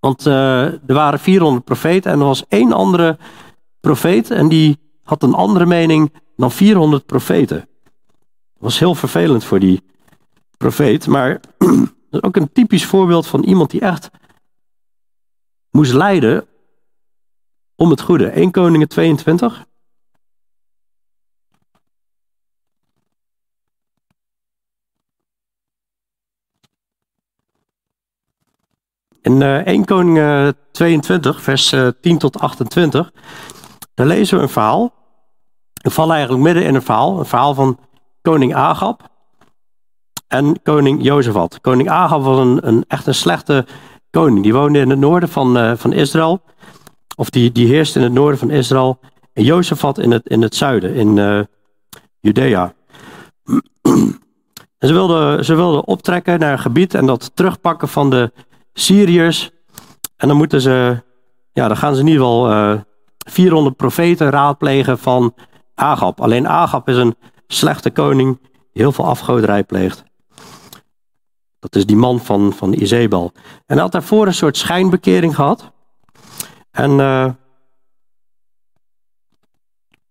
Want 0.00 0.26
uh, 0.26 0.64
er 0.64 0.94
waren 0.94 1.18
400 1.18 1.64
profeten 1.64 2.12
en 2.12 2.18
er 2.18 2.26
was 2.26 2.44
één 2.48 2.72
andere 2.72 3.18
profeet 3.86 4.30
en 4.30 4.48
die 4.48 4.78
had 5.02 5.22
een 5.22 5.34
andere 5.34 5.66
mening 5.66 6.12
dan 6.36 6.52
400 6.52 7.06
profeten. 7.06 7.56
Dat 7.56 8.58
was 8.58 8.78
heel 8.78 8.94
vervelend 8.94 9.44
voor 9.44 9.58
die 9.58 9.82
profeet, 10.56 11.06
maar 11.06 11.40
dat 11.58 11.94
is 12.10 12.22
ook 12.22 12.36
een 12.36 12.52
typisch 12.52 12.84
voorbeeld 12.84 13.26
van 13.26 13.42
iemand 13.42 13.70
die 13.70 13.80
echt 13.80 14.10
moest 15.70 15.92
lijden 15.92 16.46
om 17.74 17.90
het 17.90 18.00
goede. 18.00 18.26
1 18.26 18.50
Koningen 18.50 18.88
22. 18.88 19.64
In 29.20 29.40
uh, 29.40 29.66
1 29.66 29.84
Koning 29.84 30.54
22, 30.70 31.42
vers 31.42 31.68
10 31.68 31.94
eh, 32.02 32.16
tot 32.16 32.38
28, 32.38 33.12
daar 33.96 34.06
lezen 34.06 34.36
we 34.36 34.42
een 34.42 34.48
verhaal. 34.48 34.92
We 35.82 35.90
vallen 35.90 36.14
eigenlijk 36.14 36.44
midden 36.44 36.64
in 36.64 36.74
een 36.74 36.82
verhaal. 36.82 37.18
Een 37.18 37.26
verhaal 37.26 37.54
van 37.54 37.78
koning 38.22 38.54
Agab 38.54 39.10
en 40.28 40.62
koning 40.62 41.02
Jozefat. 41.02 41.60
Koning 41.60 41.90
Agab 41.90 42.22
was 42.22 42.38
een, 42.38 42.66
een 42.68 42.84
echt 42.88 43.06
een 43.06 43.14
slechte 43.14 43.66
koning. 44.10 44.42
Die 44.42 44.52
woonde 44.52 44.78
in 44.78 44.90
het 44.90 44.98
noorden 44.98 45.28
van, 45.28 45.56
uh, 45.56 45.72
van 45.76 45.92
Israël. 45.92 46.42
Of 47.16 47.30
die, 47.30 47.52
die 47.52 47.66
heerste 47.66 47.98
in 47.98 48.04
het 48.04 48.14
noorden 48.14 48.38
van 48.38 48.50
Israël. 48.50 48.98
En 49.32 49.44
Jozefat 49.44 49.98
in 49.98 50.10
het, 50.10 50.26
in 50.28 50.42
het 50.42 50.54
zuiden, 50.54 50.94
in 50.94 51.16
uh, 51.16 51.40
Judea. 52.20 52.74
Ze 54.78 54.92
wilden, 54.92 55.44
ze 55.44 55.54
wilden 55.54 55.86
optrekken 55.86 56.38
naar 56.38 56.52
een 56.52 56.58
gebied 56.58 56.94
en 56.94 57.06
dat 57.06 57.30
terugpakken 57.34 57.88
van 57.88 58.10
de 58.10 58.32
Syriërs. 58.72 59.50
En 60.16 60.28
dan 60.28 60.36
moeten 60.36 60.60
ze 60.60 61.02
ja, 61.52 61.68
dan 61.68 61.76
gaan 61.76 61.94
ze 61.94 62.00
in 62.00 62.06
ieder 62.06 62.22
geval 62.22 62.50
uh, 62.50 62.80
400 63.30 63.76
profeten 63.76 64.30
raadplegen 64.30 64.98
van 64.98 65.34
Agab. 65.74 66.20
Alleen 66.20 66.48
Agab 66.48 66.88
is 66.88 66.96
een 66.96 67.16
slechte 67.46 67.90
koning 67.90 68.38
heel 68.72 68.92
veel 68.92 69.04
afgoderij 69.04 69.64
pleegt. 69.64 70.04
Dat 71.58 71.74
is 71.74 71.86
die 71.86 71.96
man 71.96 72.20
van, 72.20 72.52
van 72.52 72.72
Izebel. 72.72 73.32
En 73.34 73.74
hij 73.74 73.78
had 73.78 73.92
daarvoor 73.92 74.26
een 74.26 74.34
soort 74.34 74.56
schijnbekering 74.56 75.34
gehad. 75.34 75.70
En 76.70 76.90
uh, 76.90 77.30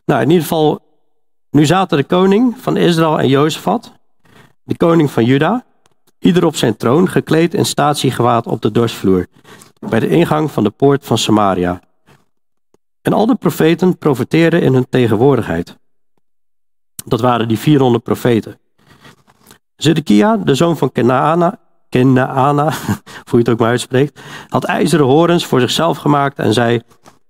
nou, 0.06 0.22
in 0.22 0.30
ieder 0.30 0.42
geval, 0.42 0.80
nu 1.52 1.66
zaten 1.66 1.98
de 1.98 2.04
koning 2.04 2.58
van 2.58 2.78
Israël 2.78 3.20
en 3.20 3.28
Jozefat, 3.28 3.92
de 4.64 4.78
koning 4.78 5.12
van 5.12 5.26
Juda, 5.26 5.66
ieder 6.20 6.46
op 6.46 6.56
zijn 6.56 6.78
troon, 6.78 7.10
gekleed 7.10 7.54
in 7.54 7.66
statiegewaad 7.66 8.48
op 8.48 8.62
de 8.62 8.72
dorsvloer, 8.72 9.28
bij 9.80 10.00
de 10.00 10.08
ingang 10.08 10.52
van 10.52 10.64
de 10.64 10.70
poort 10.70 11.06
van 11.06 11.18
Samaria. 11.18 11.80
En 13.06 13.14
al 13.14 13.26
de 13.26 13.36
profeten 13.36 13.98
profeteerden 13.98 14.62
in 14.62 14.74
hun 14.74 14.90
tegenwoordigheid. 14.90 15.78
Dat 17.06 17.22
waren 17.22 17.48
die 17.48 17.60
400 17.60 18.04
profeten. 18.04 18.60
Zedekia, 19.76 20.38
de 20.38 20.56
zoon 20.56 20.78
van 20.78 20.92
Kenaana, 20.92 21.60
Kenaana, 21.90 22.64
hoe 23.30 23.32
je 23.32 23.38
het 23.38 23.50
ook 23.50 23.60
maar 23.60 23.70
uitspreekt, 23.70 24.20
had 24.48 24.64
ijzeren 24.64 25.06
horens 25.06 25.46
voor 25.46 25.60
zichzelf 25.60 25.98
gemaakt 25.98 26.40
en 26.40 26.54
zei, 26.54 26.82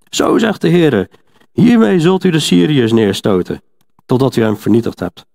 zo 0.10 0.38
zegt 0.38 0.62
de 0.62 0.68
Heer, 0.68 1.10
hiermee 1.52 2.00
zult 2.00 2.24
u 2.24 2.30
de 2.30 2.40
Syriërs 2.40 2.92
neerstoten, 2.92 3.62
totdat 4.06 4.36
u 4.36 4.42
hem 4.42 4.58
vernietigd 4.58 5.00
hebt. 5.00 5.26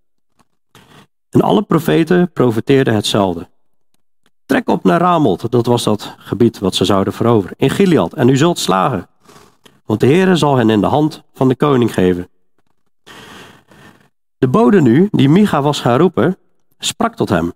En 1.30 1.40
alle 1.40 1.62
profeten 1.62 2.32
profeteerden 2.32 2.94
hetzelfde. 2.94 3.48
Trek 4.46 4.68
op 4.68 4.84
naar 4.84 5.00
Ramoth, 5.00 5.50
dat 5.50 5.66
was 5.66 5.84
dat 5.84 6.14
gebied 6.18 6.58
wat 6.58 6.74
ze 6.74 6.84
zouden 6.84 7.12
veroveren, 7.12 7.56
in 7.58 7.70
Gilead, 7.70 8.14
en 8.14 8.28
u 8.28 8.36
zult 8.36 8.58
slagen. 8.58 9.08
Want 9.90 10.02
de 10.02 10.08
Heere 10.08 10.36
zal 10.36 10.56
hen 10.56 10.70
in 10.70 10.80
de 10.80 10.86
hand 10.86 11.22
van 11.32 11.48
de 11.48 11.56
koning 11.56 11.94
geven. 11.94 12.28
De 14.38 14.48
bode 14.48 14.80
nu, 14.80 15.08
die 15.10 15.28
Micha 15.28 15.62
was 15.62 15.80
gaan 15.80 15.98
roepen, 15.98 16.36
sprak 16.78 17.16
tot 17.16 17.28
hem. 17.28 17.52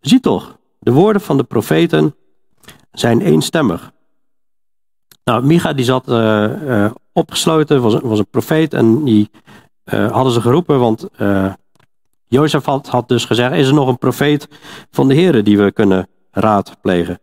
Zie 0.00 0.20
toch, 0.20 0.58
de 0.78 0.92
woorden 0.92 1.22
van 1.22 1.36
de 1.36 1.44
profeten 1.44 2.14
zijn 2.92 3.20
eenstemmig. 3.20 3.92
Nou, 5.24 5.46
Micha 5.46 5.72
die 5.72 5.84
zat 5.84 6.08
uh, 6.08 6.62
uh, 6.62 6.90
opgesloten, 7.12 7.82
was, 7.82 8.00
was 8.00 8.18
een 8.18 8.30
profeet 8.30 8.74
en 8.74 9.04
die 9.04 9.30
uh, 9.84 10.10
hadden 10.10 10.32
ze 10.32 10.40
geroepen, 10.40 10.78
want 10.78 11.08
Jozef 12.26 12.64
had, 12.64 13.08
dus 13.08 13.24
gezegd, 13.24 13.54
is 13.54 13.68
er 13.68 13.74
nog 13.74 13.88
een 13.88 13.98
profeet 13.98 14.48
van 14.90 15.08
de 15.08 15.14
Heer 15.14 15.44
die 15.44 15.58
we 15.58 15.72
kunnen 15.72 16.08
raadplegen? 16.30 17.20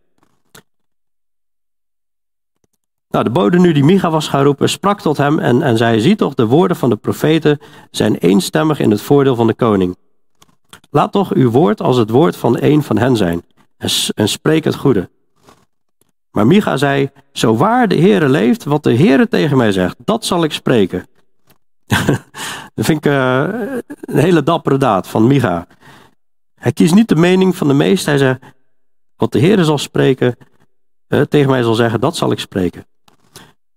Nou, 3.16 3.28
de 3.28 3.34
bode 3.34 3.60
nu 3.60 3.72
die 3.72 3.84
Micha 3.84 4.10
was 4.10 4.28
gaan 4.28 4.44
roepen, 4.44 4.70
sprak 4.70 5.02
tot 5.02 5.18
hem 5.18 5.40
en, 5.40 5.62
en 5.62 5.78
zei, 5.78 6.00
zie 6.00 6.16
toch, 6.16 6.34
de 6.34 6.46
woorden 6.46 6.78
van 6.78 6.90
de 6.90 6.96
profeten 6.96 7.60
zijn 7.92 8.16
eenstemmig 8.16 8.80
in 8.80 8.92
het 8.92 9.02
voordeel 9.02 9.36
van 9.36 9.48
de 9.48 9.54
koning. 9.54 9.98
Laat 10.90 11.12
toch 11.12 11.34
uw 11.34 11.50
woord 11.50 11.82
als 11.82 11.98
het 11.98 12.10
woord 12.10 12.36
van 12.36 12.58
een 12.60 12.84
van 12.84 12.98
hen 12.98 13.16
zijn 13.16 13.44
en, 13.78 13.90
en 14.16 14.30
spreek 14.30 14.64
het 14.64 14.76
goede. 14.76 15.10
Maar 16.32 16.48
Micha 16.48 16.78
zei, 16.78 17.10
zo 17.32 17.56
waar 17.56 17.88
de 17.88 17.96
Heere 17.96 18.30
leeft, 18.30 18.64
wat 18.64 18.84
de 18.84 18.96
Heere 18.96 19.28
tegen 19.28 19.58
mij 19.58 19.72
zegt, 19.72 19.96
dat 20.04 20.26
zal 20.26 20.44
ik 20.44 20.52
spreken. 20.52 21.08
dat 22.76 22.86
vind 22.86 23.06
ik 23.06 23.12
uh, 23.12 23.48
een 24.02 24.20
hele 24.20 24.44
dappere 24.44 24.78
daad 24.78 25.08
van 25.08 25.28
Micha. 25.28 25.68
Hij 26.56 26.72
kiest 26.72 26.96
niet 26.96 27.08
de 27.08 27.16
mening 27.16 27.56
van 27.56 27.68
de 27.68 27.74
meest, 27.74 28.06
hij 28.06 28.18
zegt, 28.18 28.40
wat 29.16 29.32
de 29.32 29.40
Heere 29.40 29.64
zal 29.64 29.78
spreken, 29.78 30.36
uh, 31.08 31.22
tegen 31.22 31.50
mij 31.50 31.64
zal 31.64 31.74
zeggen, 31.74 32.00
dat 32.00 32.16
zal 32.16 32.32
ik 32.32 32.40
spreken. 32.40 32.86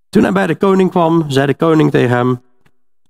Toen 0.08 0.22
hij 0.22 0.32
bij 0.32 0.46
de 0.46 0.56
koning 0.56 0.90
kwam, 0.90 1.24
zei 1.30 1.46
de 1.46 1.54
koning 1.54 1.90
tegen 1.90 2.16
hem, 2.16 2.42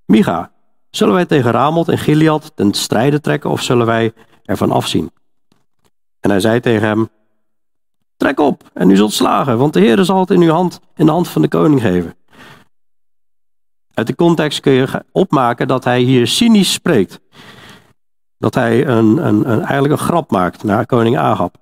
Micha, 0.05 0.51
zullen 0.91 1.15
wij 1.15 1.27
tegen 1.27 1.51
Ramot 1.51 1.89
en 1.89 1.99
Gilead 1.99 2.53
ten 2.55 2.75
strijde 2.75 3.21
trekken 3.21 3.51
of 3.51 3.63
zullen 3.63 3.87
wij 3.87 4.13
ervan 4.45 4.71
afzien? 4.71 5.11
En 6.21 6.31
hij 6.31 6.41
zei 6.41 6.61
tegen 6.61 6.89
hem, 6.89 7.09
trek 8.17 8.41
op 8.41 8.71
en 8.73 8.91
u 8.91 8.97
zult 8.97 9.13
slagen, 9.13 9.59
want 9.59 9.73
de 9.73 9.81
Heer 9.81 10.05
zal 10.05 10.21
het 10.21 10.31
in 10.31 10.43
uw 10.43 10.53
hand, 10.53 10.81
in 10.97 11.07
de 11.07 11.13
hand 11.13 11.29
van 11.29 11.43
de 11.43 11.49
koning 11.49 11.81
geven. 11.81 12.17
Uit 13.95 14.07
de 14.07 14.15
context 14.15 14.61
kun 14.61 14.73
je 14.73 15.05
opmaken 15.13 15.69
dat 15.69 15.85
hij 15.85 16.01
hier 16.01 16.27
cynisch 16.27 16.73
spreekt. 16.73 17.21
Dat 18.39 18.55
hij 18.55 18.87
een, 18.87 19.27
een, 19.27 19.51
een, 19.51 19.61
eigenlijk 19.61 19.93
een 19.93 20.07
grap 20.07 20.31
maakt 20.31 20.63
naar 20.63 20.87
koning 20.87 21.19
Agab. 21.19 21.57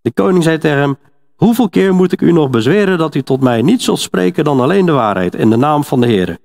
De 0.00 0.12
koning 0.12 0.42
zei 0.42 0.58
tegen 0.58 0.78
hem, 0.78 0.98
Hoeveel 1.34 1.68
keer 1.68 1.94
moet 1.94 2.12
ik 2.12 2.20
u 2.20 2.32
nog 2.32 2.50
bezweren 2.50 2.98
dat 2.98 3.14
u 3.14 3.22
tot 3.22 3.40
mij 3.40 3.62
niet 3.62 3.82
zult 3.82 4.00
spreken 4.00 4.44
dan 4.44 4.60
alleen 4.60 4.86
de 4.86 4.92
waarheid 4.92 5.34
in 5.34 5.50
de 5.50 5.56
naam 5.56 5.84
van 5.84 6.00
de 6.00 6.06
Heer? 6.06 6.38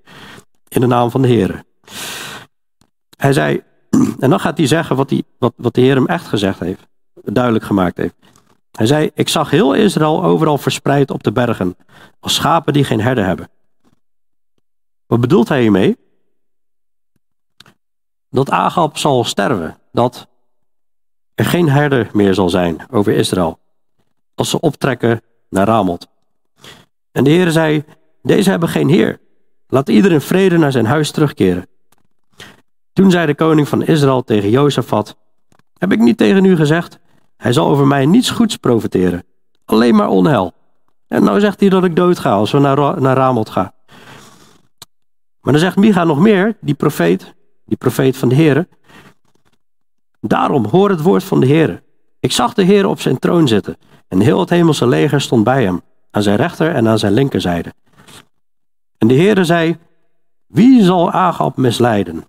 In 0.68 0.82
de 0.82 0.88
naam 0.88 1.12
van 1.12 1.22
de 1.22 1.28
Heer. 1.28 1.64
Hij 3.18 3.34
zei, 3.34 3.64
en 4.20 4.30
dan 4.30 4.40
gaat 4.40 4.58
hij 4.58 4.68
zeggen 4.68 4.96
wat, 4.96 5.14
wat, 5.38 5.54
wat 5.56 5.74
de 5.74 5.82
Heer 5.82 5.96
hem 5.96 6.06
echt 6.06 6.28
gezegd 6.28 6.60
heeft, 6.60 6.88
duidelijk 7.14 7.66
gemaakt 7.66 7.98
heeft. 7.98 8.16
Hij 8.72 8.86
zei, 8.86 9.12
ik 9.14 9.30
zag 9.30 9.50
heel 9.50 9.74
Israël 9.74 10.24
overal 10.24 10.58
verspreid 10.58 11.12
op 11.12 11.24
de 11.24 11.32
bergen, 11.32 11.76
als 12.20 12.36
schapen 12.36 12.74
die 12.74 12.84
geen 12.84 13.02
herder 13.02 13.26
hebben. 13.26 13.50
Wat 15.06 15.22
bedoelt 15.22 15.50
hij 15.50 15.62
hiermee? 15.62 15.98
Dat 18.30 18.50
Agab 18.50 18.98
zal 18.98 19.24
sterven, 19.24 19.78
dat 19.92 20.28
er 21.36 21.46
geen 21.46 21.70
herder 21.70 22.10
meer 22.14 22.34
zal 22.34 22.50
zijn 22.50 22.86
over 22.92 23.14
Israël 23.14 23.60
als 24.40 24.50
ze 24.50 24.60
optrekken 24.60 25.22
naar 25.50 25.68
Ramot. 25.68 26.08
En 27.12 27.24
de 27.24 27.30
Heer 27.30 27.52
zei, 27.52 27.84
deze 28.22 28.50
hebben 28.50 28.70
geen 28.70 28.90
heer. 28.90 29.20
Laat 29.68 29.90
ieder 29.90 30.12
in 30.12 30.22
vrede 30.22 30.58
naar 30.58 30.72
zijn 30.72 30.86
huis 30.86 31.12
terugkeren. 31.12 31.68
Toen 32.94 33.12
zei 33.12 33.26
de 33.26 33.36
koning 33.36 33.68
van 33.68 33.84
Israël 33.84 34.24
tegen 34.24 34.50
Jozefat, 34.50 35.18
heb 35.78 35.92
ik 35.92 36.00
niet 36.00 36.18
tegen 36.18 36.46
u 36.46 36.56
gezegd, 36.56 37.00
hij 37.38 37.54
zal 37.54 37.68
over 37.68 37.88
mij 37.88 38.06
niets 38.06 38.30
goeds 38.30 38.58
profiteren, 38.58 39.24
alleen 39.66 39.96
maar 39.96 40.10
onheil. 40.10 40.54
En 41.08 41.24
nou 41.24 41.40
zegt 41.40 41.60
hij 41.60 41.70
dat 41.70 41.84
ik 41.84 41.96
dood 41.96 42.20
ga 42.20 42.32
als 42.32 42.52
we 42.52 42.60
naar, 42.60 43.02
naar 43.02 43.46
gaan. 43.50 43.72
Maar 45.42 45.54
dan 45.54 45.62
zegt 45.62 45.76
Micha 45.76 46.04
nog 46.04 46.20
meer, 46.20 46.58
die 46.62 46.76
profeet, 46.76 47.34
die 47.66 47.78
profeet 47.78 48.18
van 48.18 48.30
de 48.30 48.36
Heer. 48.36 48.68
Daarom 50.22 50.66
hoor 50.66 50.90
het 50.90 51.02
woord 51.02 51.24
van 51.24 51.40
de 51.40 51.46
Heer. 51.46 51.84
Ik 52.20 52.32
zag 52.32 52.54
de 52.54 52.64
Heer 52.64 52.86
op 52.86 53.00
zijn 53.00 53.20
troon 53.20 53.48
zitten 53.48 53.78
en 54.10 54.20
heel 54.20 54.40
het 54.40 54.50
hemelse 54.50 54.88
leger 54.88 55.22
stond 55.22 55.44
bij 55.44 55.64
hem, 55.64 55.82
aan 56.12 56.24
zijn 56.24 56.38
rechter 56.38 56.76
en 56.76 56.88
aan 56.88 57.00
zijn 57.00 57.14
linkerzijde. 57.14 57.74
En 58.98 59.08
de 59.08 59.14
Heere 59.14 59.44
zei, 59.44 59.78
wie 60.48 60.84
zal 60.84 61.12
Agab 61.12 61.58
misleiden? 61.58 62.28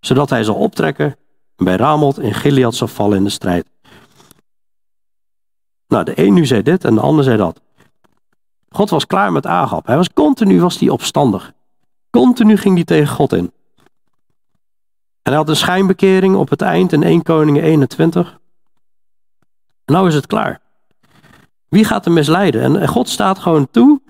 Zodat 0.00 0.30
hij 0.30 0.44
zal 0.44 0.54
optrekken 0.54 1.16
en 1.56 1.64
bij 1.64 1.76
Ramot 1.76 2.18
in 2.18 2.34
Gilead 2.34 2.74
zal 2.74 2.88
vallen 2.88 3.16
in 3.16 3.24
de 3.24 3.30
strijd. 3.30 3.70
Nou, 5.88 6.04
de 6.04 6.12
een 6.14 6.34
nu 6.34 6.46
zei 6.46 6.62
dit 6.62 6.84
en 6.84 6.94
de 6.94 7.00
ander 7.00 7.24
zei 7.24 7.36
dat. 7.36 7.60
God 8.68 8.90
was 8.90 9.06
klaar 9.06 9.32
met 9.32 9.46
Agab. 9.46 9.86
Hij 9.86 9.96
was 9.96 10.12
continu 10.12 10.60
was 10.60 10.78
hij 10.78 10.88
opstandig. 10.88 11.52
Continu 12.10 12.56
ging 12.56 12.74
hij 12.74 12.84
tegen 12.84 13.14
God 13.14 13.32
in. 13.32 13.52
En 15.22 15.32
hij 15.32 15.34
had 15.34 15.48
een 15.48 15.56
schijnbekering 15.56 16.36
op 16.36 16.50
het 16.50 16.62
eind 16.62 16.92
in 16.92 17.02
1 17.02 17.22
Koningen 17.22 17.62
21. 17.62 18.38
En 19.84 19.94
nou 19.94 20.08
is 20.08 20.14
het 20.14 20.26
klaar. 20.26 20.60
Wie 21.70 21.84
gaat 21.84 22.06
er 22.06 22.12
misleiden? 22.12 22.80
En 22.80 22.88
God 22.88 23.08
staat 23.08 23.38
gewoon 23.38 23.68
toe 23.70 24.00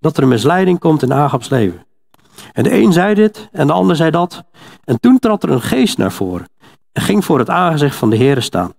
dat 0.00 0.16
er 0.16 0.22
een 0.22 0.28
misleiding 0.28 0.78
komt 0.78 1.02
in 1.02 1.12
Agabs 1.12 1.48
leven. 1.48 1.86
En 2.52 2.62
de 2.62 2.72
een 2.72 2.92
zei 2.92 3.14
dit 3.14 3.48
en 3.52 3.66
de 3.66 3.72
ander 3.72 3.96
zei 3.96 4.10
dat. 4.10 4.44
En 4.84 5.00
toen 5.00 5.18
trad 5.18 5.42
er 5.42 5.50
een 5.50 5.60
geest 5.60 5.98
naar 5.98 6.12
voren 6.12 6.46
en 6.92 7.02
ging 7.02 7.24
voor 7.24 7.38
het 7.38 7.50
aangezicht 7.50 7.96
van 7.96 8.10
de 8.10 8.16
Heer 8.16 8.42
staan. 8.42 8.74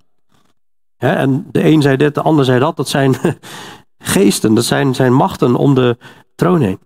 en 0.97 1.47
de 1.51 1.63
een 1.63 1.81
zei 1.81 1.97
dit, 1.97 2.15
de 2.15 2.21
ander 2.21 2.45
zei 2.45 2.59
dat. 2.59 2.75
Dat 2.75 2.87
zijn 2.87 3.15
geesten, 3.97 4.53
dat 4.53 4.65
zijn, 4.65 4.95
zijn 4.95 5.13
machten 5.13 5.55
om 5.55 5.75
de 5.75 5.97
troon 6.35 6.61
heen. 6.61 6.79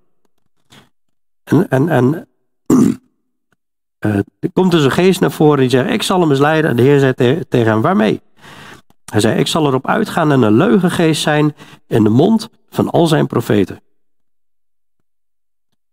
En, 1.44 1.70
en, 1.70 1.89
en 1.89 2.28
uh, 2.68 4.16
er 4.39 4.52
komt 4.54 4.72
dus 4.72 4.84
een 4.84 4.92
geest 4.92 5.20
naar 5.20 5.32
voren 5.32 5.60
die 5.60 5.70
zegt, 5.70 5.89
ik 5.89 6.04
zal 6.04 6.20
hem 6.20 6.28
misleiden. 6.28 6.70
En 6.70 6.76
de 6.76 6.82
Heer 6.82 7.00
zei 7.00 7.14
tegen 7.50 7.72
hem, 7.72 7.82
waarmee? 7.82 8.22
Hij 9.12 9.20
zei, 9.20 9.39
ik 9.39 9.47
zal 9.47 9.68
erop 9.68 9.88
uitgaan 9.88 10.32
en 10.32 10.41
een 10.41 10.57
leugengeest 10.57 11.22
zijn 11.22 11.55
in 11.88 12.03
de 12.03 12.09
mond 12.09 12.49
van 12.70 12.89
al 12.89 13.07
zijn 13.07 13.28
profeten. 13.28 13.82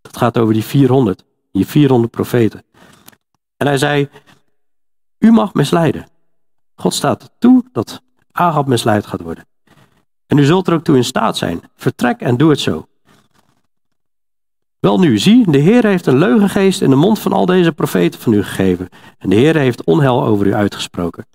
Dat 0.01 0.17
gaat 0.17 0.37
over 0.37 0.53
die 0.53 0.63
400, 0.63 1.25
die 1.51 1.67
400 1.67 2.11
profeten. 2.11 2.63
En 3.57 3.67
hij 3.67 3.77
zei, 3.77 4.09
u 5.17 5.31
mag 5.31 5.53
misleiden. 5.53 6.07
God 6.75 6.93
staat 6.93 7.31
toe 7.39 7.63
dat 7.71 8.01
Agab 8.31 8.67
misleid 8.67 9.05
gaat 9.05 9.21
worden. 9.21 9.47
En 10.27 10.37
u 10.37 10.43
zult 10.43 10.67
er 10.67 10.73
ook 10.73 10.83
toe 10.83 10.95
in 10.95 11.03
staat 11.03 11.37
zijn. 11.37 11.61
Vertrek 11.75 12.21
en 12.21 12.37
doe 12.37 12.49
het 12.49 12.59
zo. 12.59 12.87
Wel 14.79 14.99
nu, 14.99 15.17
zie, 15.17 15.51
de 15.51 15.57
Heer 15.57 15.85
heeft 15.85 16.05
een 16.05 16.17
leugengeest 16.17 16.81
in 16.81 16.89
de 16.89 16.95
mond 16.95 17.19
van 17.19 17.33
al 17.33 17.45
deze 17.45 17.71
profeten 17.71 18.19
van 18.19 18.33
u 18.33 18.43
gegeven. 18.43 18.89
En 19.17 19.29
de 19.29 19.35
Heer 19.35 19.55
heeft 19.55 19.83
onheil 19.83 20.23
over 20.23 20.47
u 20.47 20.53
uitgesproken. 20.53 21.25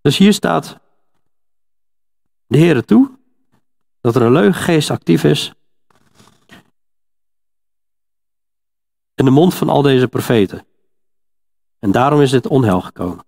Dus 0.00 0.16
hier 0.16 0.32
staat 0.32 0.78
de 2.46 2.58
Heere 2.58 2.84
toe 2.84 3.10
dat 4.00 4.16
er 4.16 4.22
een 4.22 4.32
leugengeest 4.32 4.90
actief 4.90 5.24
is 5.24 5.52
in 9.14 9.24
de 9.24 9.30
mond 9.30 9.54
van 9.54 9.68
al 9.68 9.82
deze 9.82 10.08
profeten. 10.08 10.66
En 11.78 11.90
daarom 11.90 12.20
is 12.20 12.30
dit 12.30 12.46
onheil 12.46 12.80
gekomen. 12.80 13.26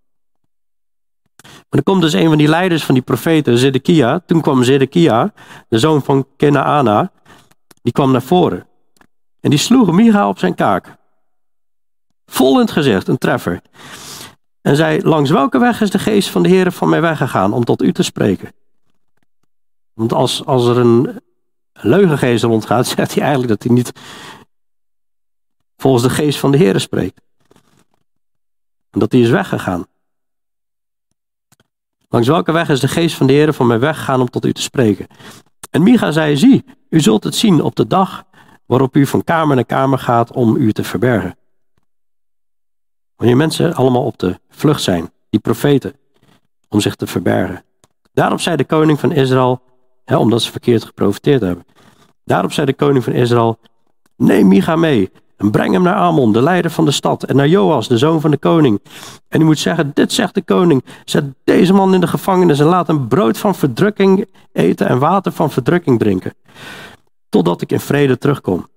Maar 1.43 1.83
dan 1.83 1.83
komt 1.83 2.03
dus 2.03 2.13
een 2.13 2.29
van 2.29 2.39
die 2.39 2.49
leiders 2.49 2.85
van 2.85 2.95
die 2.95 3.05
profeten, 3.05 3.59
Zedekia. 3.59 4.21
Toen 4.27 4.41
kwam 4.41 4.63
Zedekia, 4.63 5.33
de 5.69 5.79
zoon 5.79 6.03
van 6.03 6.27
Kenaana, 6.37 7.13
die 7.83 7.93
kwam 7.93 8.13
naar 8.13 8.23
voren. 8.23 8.67
En 9.41 9.51
die 9.51 9.59
sloeg 9.59 9.93
Micha 9.93 10.29
op 10.29 10.39
zijn 10.39 10.55
kaak. 10.55 10.97
Vol 12.27 12.55
in 12.55 12.61
het 12.61 12.71
gezicht, 12.71 13.09
een 13.09 13.19
treffer. 13.19 13.63
En 14.63 14.77
zei, 14.77 15.03
langs 15.03 15.31
welke 15.31 15.59
weg 15.59 15.81
is 15.81 15.91
de 15.91 15.99
geest 15.99 16.29
van 16.29 16.43
de 16.43 16.49
Heer 16.49 16.73
van 16.73 16.89
mij 16.89 17.01
weggegaan 17.01 17.53
om 17.53 17.65
tot 17.65 17.83
u 17.83 17.93
te 17.93 18.03
spreken? 18.03 18.53
Want 19.93 20.13
als, 20.13 20.45
als 20.47 20.67
er 20.67 20.79
een 20.79 21.21
leugengeest 21.73 22.45
rondgaat, 22.45 22.87
zegt 22.97 23.15
hij 23.15 23.23
eigenlijk 23.23 23.53
dat 23.53 23.63
hij 23.63 23.73
niet 23.73 23.93
volgens 25.77 26.03
de 26.03 26.11
geest 26.11 26.39
van 26.39 26.51
de 26.51 26.59
Heer 26.59 26.81
spreekt. 26.81 27.21
En 28.91 29.01
dat 29.01 29.13
hij 29.13 29.21
is 29.21 29.31
weggegaan. 29.31 29.87
Langs 32.09 32.29
welke 32.29 32.53
weg 32.53 32.69
is 32.69 32.81
de 32.81 32.89
geest 32.89 33.17
van 33.17 33.27
de 33.27 33.33
Heer 33.33 33.53
van 33.53 33.67
mij 33.67 33.79
weggegaan 33.79 34.21
om 34.21 34.31
tot 34.31 34.45
u 34.45 34.53
te 34.53 34.63
spreken? 34.63 35.07
En 35.71 35.83
Micha 35.83 36.11
zei, 36.11 36.37
zie, 36.37 36.65
u 36.89 37.01
zult 37.01 37.25
het 37.25 37.35
zien 37.35 37.63
op 37.63 37.77
de 37.77 37.87
dag 37.87 38.25
waarop 38.67 38.97
u 38.97 39.07
van 39.07 39.25
kamer 39.25 39.55
naar 39.55 39.65
kamer 39.65 39.99
gaat 39.99 40.33
om 40.33 40.57
u 40.57 40.73
te 40.73 40.85
verbergen. 40.85 41.39
Wanneer 43.21 43.37
mensen 43.37 43.75
allemaal 43.75 44.05
op 44.05 44.19
de 44.19 44.39
vlucht 44.51 44.83
zijn, 44.83 45.11
die 45.31 45.41
profeten, 45.41 45.95
om 46.69 46.81
zich 46.81 46.95
te 46.95 47.07
verbergen. 47.07 47.65
Daarop 48.13 48.41
zei 48.41 48.57
de 48.57 48.65
koning 48.65 49.01
van 49.01 49.13
Israël, 49.13 49.61
hè, 50.05 50.17
omdat 50.17 50.43
ze 50.43 50.51
verkeerd 50.51 50.85
geprofiteerd 50.85 51.41
hebben. 51.41 51.67
Daarop 52.25 52.53
zei 52.53 52.67
de 52.67 52.75
koning 52.75 53.05
van 53.05 53.13
Israël, 53.13 53.59
neem 54.17 54.49
Micha 54.49 54.77
mee 54.77 55.11
en 55.37 55.51
breng 55.51 55.73
hem 55.73 55.83
naar 55.83 55.95
Amon, 55.95 56.33
de 56.33 56.43
leider 56.43 56.71
van 56.71 56.85
de 56.85 56.91
stad, 56.91 57.23
en 57.23 57.37
naar 57.37 57.49
Joas, 57.49 57.89
de 57.89 57.99
zoon 57.99 58.21
van 58.21 58.31
de 58.31 58.39
koning. 58.39 58.81
En 59.29 59.41
u 59.41 59.45
moet 59.45 59.59
zeggen, 59.59 59.91
dit 59.95 60.13
zegt 60.13 60.35
de 60.35 60.43
koning, 60.43 60.85
zet 61.05 61.25
deze 61.45 61.73
man 61.73 61.95
in 61.95 62.01
de 62.01 62.07
gevangenis 62.07 62.61
en 62.61 62.67
laat 62.67 62.87
hem 62.87 63.09
brood 63.09 63.39
van 63.39 63.55
verdrukking 63.55 64.27
eten 64.53 64.89
en 64.89 64.99
water 64.99 65.33
van 65.33 65.51
verdrukking 65.51 65.99
drinken. 65.99 66.35
Totdat 67.29 67.63
ik 67.63 67.73
in 67.73 67.81
vrede 67.81 68.19
terugkom. 68.19 68.69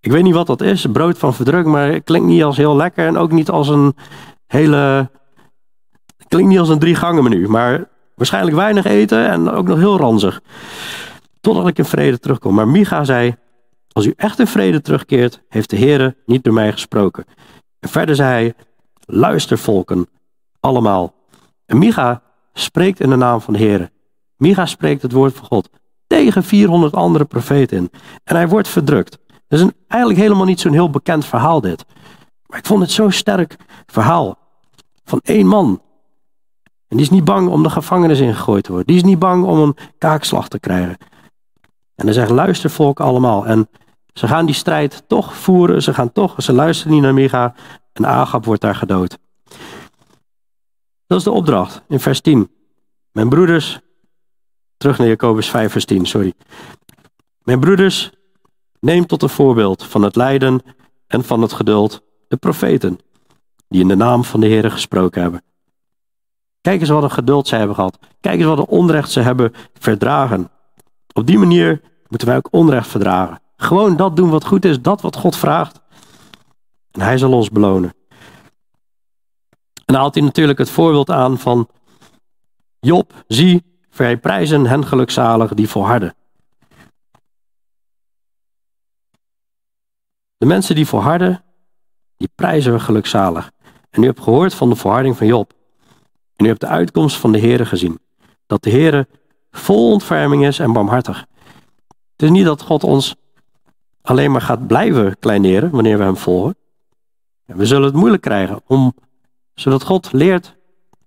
Ik 0.00 0.12
weet 0.12 0.22
niet 0.22 0.34
wat 0.34 0.46
dat 0.46 0.60
is, 0.60 0.86
brood 0.92 1.18
van 1.18 1.34
verdrukking, 1.34 1.74
maar 1.74 1.92
het 1.92 2.04
klinkt 2.04 2.28
niet 2.28 2.42
als 2.42 2.56
heel 2.56 2.76
lekker 2.76 3.06
en 3.06 3.16
ook 3.16 3.32
niet 3.32 3.50
als 3.50 3.68
een 3.68 3.94
hele... 4.46 5.10
Het 6.16 6.28
klinkt 6.28 6.48
niet 6.48 6.58
als 6.58 6.68
een 6.68 6.78
drie 6.78 6.94
gangen 6.94 7.22
menu, 7.22 7.48
maar 7.48 7.88
waarschijnlijk 8.14 8.56
weinig 8.56 8.84
eten 8.84 9.28
en 9.28 9.50
ook 9.50 9.66
nog 9.66 9.78
heel 9.78 9.96
ranzig. 9.96 10.40
Totdat 11.40 11.66
ik 11.66 11.78
in 11.78 11.84
vrede 11.84 12.18
terugkom. 12.18 12.54
Maar 12.54 12.68
Micha 12.68 13.04
zei, 13.04 13.36
als 13.92 14.06
u 14.06 14.12
echt 14.16 14.38
in 14.38 14.46
vrede 14.46 14.80
terugkeert, 14.80 15.42
heeft 15.48 15.70
de 15.70 15.76
Heere 15.76 16.16
niet 16.26 16.44
door 16.44 16.54
mij 16.54 16.72
gesproken. 16.72 17.24
En 17.80 17.88
verder 17.88 18.14
zei 18.14 18.30
hij, 18.30 18.54
luister 19.06 19.58
volken, 19.58 20.06
allemaal. 20.60 21.14
En 21.66 21.78
Micha 21.78 22.22
spreekt 22.52 23.00
in 23.00 23.10
de 23.10 23.16
naam 23.16 23.40
van 23.40 23.52
de 23.52 23.58
Heere. 23.58 23.90
Micha 24.36 24.66
spreekt 24.66 25.02
het 25.02 25.12
woord 25.12 25.34
van 25.34 25.46
God 25.46 25.70
tegen 26.06 26.44
400 26.44 26.94
andere 26.94 27.24
profeten 27.24 27.76
in. 27.76 27.90
En 28.24 28.36
hij 28.36 28.48
wordt 28.48 28.68
verdrukt. 28.68 29.18
Dat 29.50 29.60
is 29.60 29.66
eigenlijk 29.88 30.20
helemaal 30.20 30.44
niet 30.44 30.60
zo'n 30.60 30.72
heel 30.72 30.90
bekend 30.90 31.26
verhaal 31.26 31.60
dit. 31.60 31.84
Maar 32.46 32.58
ik 32.58 32.66
vond 32.66 32.80
het 32.80 32.90
zo'n 32.90 33.12
sterk 33.12 33.56
verhaal. 33.86 34.38
Van 35.04 35.20
één 35.22 35.46
man. 35.46 35.82
En 36.88 36.96
die 36.96 37.00
is 37.00 37.10
niet 37.10 37.24
bang 37.24 37.48
om 37.48 37.62
de 37.62 37.70
gevangenis 37.70 38.20
ingegooid 38.20 38.64
te 38.64 38.70
worden. 38.70 38.86
Die 38.86 38.96
is 38.96 39.02
niet 39.02 39.18
bang 39.18 39.44
om 39.44 39.58
een 39.58 39.76
kaakslag 39.98 40.48
te 40.48 40.60
krijgen. 40.60 40.96
En 41.94 42.04
hij 42.04 42.12
zegt, 42.12 42.30
luister 42.30 42.70
volk 42.70 43.00
allemaal. 43.00 43.46
En 43.46 43.68
ze 44.12 44.26
gaan 44.26 44.46
die 44.46 44.54
strijd 44.54 45.02
toch 45.06 45.36
voeren. 45.36 45.82
Ze 45.82 45.94
gaan 45.94 46.12
toch, 46.12 46.42
ze 46.42 46.52
luisteren 46.52 46.92
niet 46.92 47.02
naar 47.02 47.14
Micha. 47.14 47.54
En 47.92 48.06
Agab 48.06 48.44
wordt 48.44 48.60
daar 48.60 48.74
gedood. 48.74 49.18
Dat 51.06 51.18
is 51.18 51.24
de 51.24 51.30
opdracht 51.30 51.82
in 51.88 52.00
vers 52.00 52.20
10. 52.20 52.50
Mijn 53.12 53.28
broeders, 53.28 53.80
terug 54.76 54.98
naar 54.98 55.08
Jacobus 55.08 55.50
5 55.50 55.72
vers 55.72 55.84
10, 55.84 56.06
sorry. 56.06 56.34
Mijn 57.42 57.60
broeders, 57.60 58.10
neem 58.80 59.06
tot 59.06 59.22
een 59.22 59.28
voorbeeld 59.28 59.84
van 59.84 60.02
het 60.02 60.16
lijden 60.16 60.62
en 61.06 61.24
van 61.24 61.42
het 61.42 61.52
geduld 61.52 62.02
de 62.28 62.36
profeten, 62.36 62.98
die 63.68 63.80
in 63.80 63.88
de 63.88 63.94
naam 63.94 64.24
van 64.24 64.40
de 64.40 64.46
Heer 64.46 64.70
gesproken 64.70 65.22
hebben. 65.22 65.42
Kijk 66.60 66.80
eens 66.80 66.88
wat 66.88 67.02
een 67.02 67.10
geduld 67.10 67.48
zij 67.48 67.58
hebben 67.58 67.76
gehad. 67.76 67.98
Kijk 68.20 68.36
eens 68.36 68.44
wat 68.44 68.58
een 68.58 68.66
onrecht 68.66 69.10
ze 69.10 69.20
hebben 69.20 69.52
verdragen. 69.78 70.50
Op 71.12 71.26
die 71.26 71.38
manier 71.38 71.80
moeten 72.08 72.28
wij 72.28 72.36
ook 72.36 72.48
onrecht 72.50 72.88
verdragen. 72.88 73.40
Gewoon 73.56 73.96
dat 73.96 74.16
doen 74.16 74.30
wat 74.30 74.44
goed 74.44 74.64
is, 74.64 74.80
dat 74.80 75.00
wat 75.00 75.16
God 75.16 75.36
vraagt. 75.36 75.80
En 76.90 77.00
hij 77.00 77.18
zal 77.18 77.32
ons 77.32 77.50
belonen. 77.50 77.94
En 79.74 79.96
dan 79.96 79.96
haalt 79.96 80.14
hij 80.14 80.24
natuurlijk 80.24 80.58
het 80.58 80.70
voorbeeld 80.70 81.10
aan 81.10 81.38
van 81.38 81.68
Job, 82.80 83.24
zie, 83.26 83.62
wij 83.96 84.16
prijzen 84.16 84.66
hen 84.66 84.86
gelukzalig 84.86 85.54
die 85.54 85.68
volharden. 85.68 86.14
De 90.40 90.46
mensen 90.46 90.74
die 90.74 90.86
volharden, 90.86 91.42
die 92.16 92.30
prijzen 92.34 92.72
we 92.72 92.80
gelukzalig. 92.80 93.50
En 93.90 94.02
u 94.02 94.06
hebt 94.06 94.20
gehoord 94.20 94.54
van 94.54 94.68
de 94.68 94.76
volharding 94.76 95.16
van 95.16 95.26
Job. 95.26 95.52
En 96.36 96.44
u 96.44 96.48
hebt 96.48 96.60
de 96.60 96.66
uitkomst 96.66 97.16
van 97.16 97.32
de 97.32 97.40
Heere 97.40 97.66
gezien. 97.66 97.98
Dat 98.46 98.62
de 98.62 98.70
Heere 98.70 99.08
vol 99.50 99.90
ontferming 99.90 100.46
is 100.46 100.58
en 100.58 100.72
barmhartig. 100.72 101.26
Het 102.12 102.22
is 102.22 102.30
niet 102.30 102.44
dat 102.44 102.62
God 102.62 102.84
ons 102.84 103.16
alleen 104.02 104.30
maar 104.30 104.40
gaat 104.40 104.66
blijven 104.66 105.18
kleineren 105.18 105.70
wanneer 105.70 105.98
we 105.98 106.04
hem 106.04 106.16
volgen. 106.16 106.56
We 107.44 107.66
zullen 107.66 107.84
het 107.84 107.94
moeilijk 107.94 108.22
krijgen, 108.22 108.62
om, 108.66 108.94
zodat 109.54 109.82
God 109.82 110.12
leert 110.12 110.56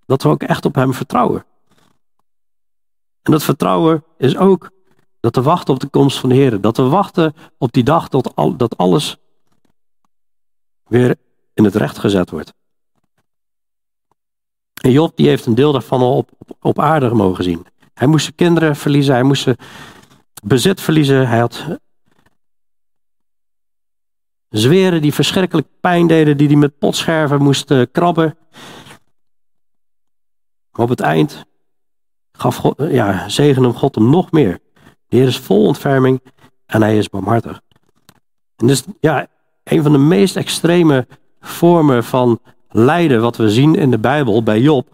dat 0.06 0.22
we 0.22 0.28
ook 0.28 0.42
echt 0.42 0.64
op 0.64 0.74
hem 0.74 0.94
vertrouwen. 0.94 1.44
En 3.22 3.32
dat 3.32 3.42
vertrouwen 3.42 4.04
is 4.18 4.36
ook 4.36 4.70
dat 5.20 5.34
we 5.34 5.42
wachten 5.42 5.74
op 5.74 5.80
de 5.80 5.88
komst 5.88 6.18
van 6.18 6.28
de 6.28 6.34
Heer. 6.34 6.60
Dat 6.60 6.76
we 6.76 6.82
wachten 6.82 7.34
op 7.58 7.72
die 7.72 7.84
dag 7.84 8.08
tot 8.08 8.36
al, 8.36 8.56
dat 8.56 8.76
alles 8.76 9.18
weer 10.84 11.16
in 11.54 11.64
het 11.64 11.74
recht 11.74 11.98
gezet 11.98 12.30
wordt. 12.30 12.52
En 14.82 14.90
Job 14.90 15.16
die 15.16 15.28
heeft 15.28 15.46
een 15.46 15.54
deel 15.54 15.72
daarvan 15.72 16.00
al 16.00 16.16
op, 16.16 16.30
op 16.60 16.80
aarde 16.80 17.14
mogen 17.14 17.44
zien. 17.44 17.66
Hij 17.94 18.06
moest 18.06 18.24
zijn 18.24 18.36
kinderen 18.36 18.76
verliezen, 18.76 19.14
hij 19.14 19.22
moest 19.22 19.42
zijn 19.42 19.56
bezit 20.42 20.80
verliezen, 20.80 21.28
hij 21.28 21.38
had 21.38 21.66
zweren 24.48 25.02
die 25.02 25.14
verschrikkelijk 25.14 25.66
pijn 25.80 26.06
deden, 26.06 26.36
die 26.36 26.46
hij 26.46 26.56
met 26.56 26.78
potscherven 26.78 27.42
moest 27.42 27.70
uh, 27.70 27.82
krabben. 27.92 28.36
Maar 30.70 30.82
op 30.82 30.88
het 30.88 31.00
eind 31.00 31.44
gaf 32.32 32.56
God, 32.56 32.74
ja, 32.78 33.28
zegen 33.28 33.62
hem 33.62 33.74
God 33.74 33.94
hem 33.94 34.10
nog 34.10 34.30
meer. 34.30 34.60
De 35.06 35.16
Heer 35.16 35.26
is 35.26 35.38
vol 35.38 35.66
ontferming 35.66 36.20
en 36.66 36.82
hij 36.82 36.98
is 36.98 37.08
barmhartig. 37.08 37.60
En 38.56 38.66
dus 38.66 38.84
ja, 39.00 39.26
een 39.64 39.82
van 39.82 39.92
de 39.92 39.98
meest 39.98 40.36
extreme 40.36 41.06
vormen 41.40 42.04
van 42.04 42.40
lijden 42.68 43.20
wat 43.20 43.36
we 43.36 43.50
zien 43.50 43.74
in 43.74 43.90
de 43.90 43.98
Bijbel 43.98 44.42
bij 44.42 44.60
Job. 44.60 44.88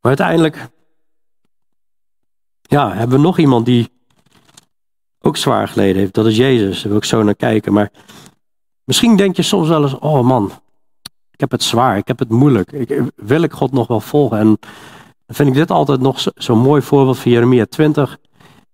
Maar 0.00 0.10
uiteindelijk 0.18 0.68
ja, 2.62 2.92
hebben 2.92 3.16
we 3.16 3.22
nog 3.24 3.38
iemand 3.38 3.66
die 3.66 3.90
ook 5.20 5.36
zwaar 5.36 5.68
geleden 5.68 5.96
heeft. 5.96 6.14
Dat 6.14 6.26
is 6.26 6.36
Jezus. 6.36 6.80
Daar 6.80 6.88
wil 6.88 6.96
ik 6.96 7.04
zo 7.04 7.22
naar 7.22 7.34
kijken. 7.34 7.72
Maar 7.72 7.90
misschien 8.84 9.16
denk 9.16 9.36
je 9.36 9.42
soms 9.42 9.68
wel 9.68 9.82
eens, 9.82 9.98
oh 9.98 10.24
man, 10.24 10.52
ik 11.30 11.40
heb 11.40 11.50
het 11.50 11.62
zwaar, 11.62 11.96
ik 11.96 12.08
heb 12.08 12.18
het 12.18 12.28
moeilijk. 12.28 12.72
Ik, 12.72 13.02
wil 13.16 13.42
ik 13.42 13.52
God 13.52 13.72
nog 13.72 13.86
wel 13.86 14.00
volgen? 14.00 14.38
En 14.38 14.46
dan 15.26 15.36
vind 15.36 15.48
ik 15.48 15.54
dit 15.54 15.70
altijd 15.70 16.00
nog 16.00 16.20
zo'n 16.20 16.32
zo 16.36 16.56
mooi 16.56 16.82
voorbeeld 16.82 17.18
van 17.18 17.30
Jeremia 17.30 17.66
20. 17.66 18.18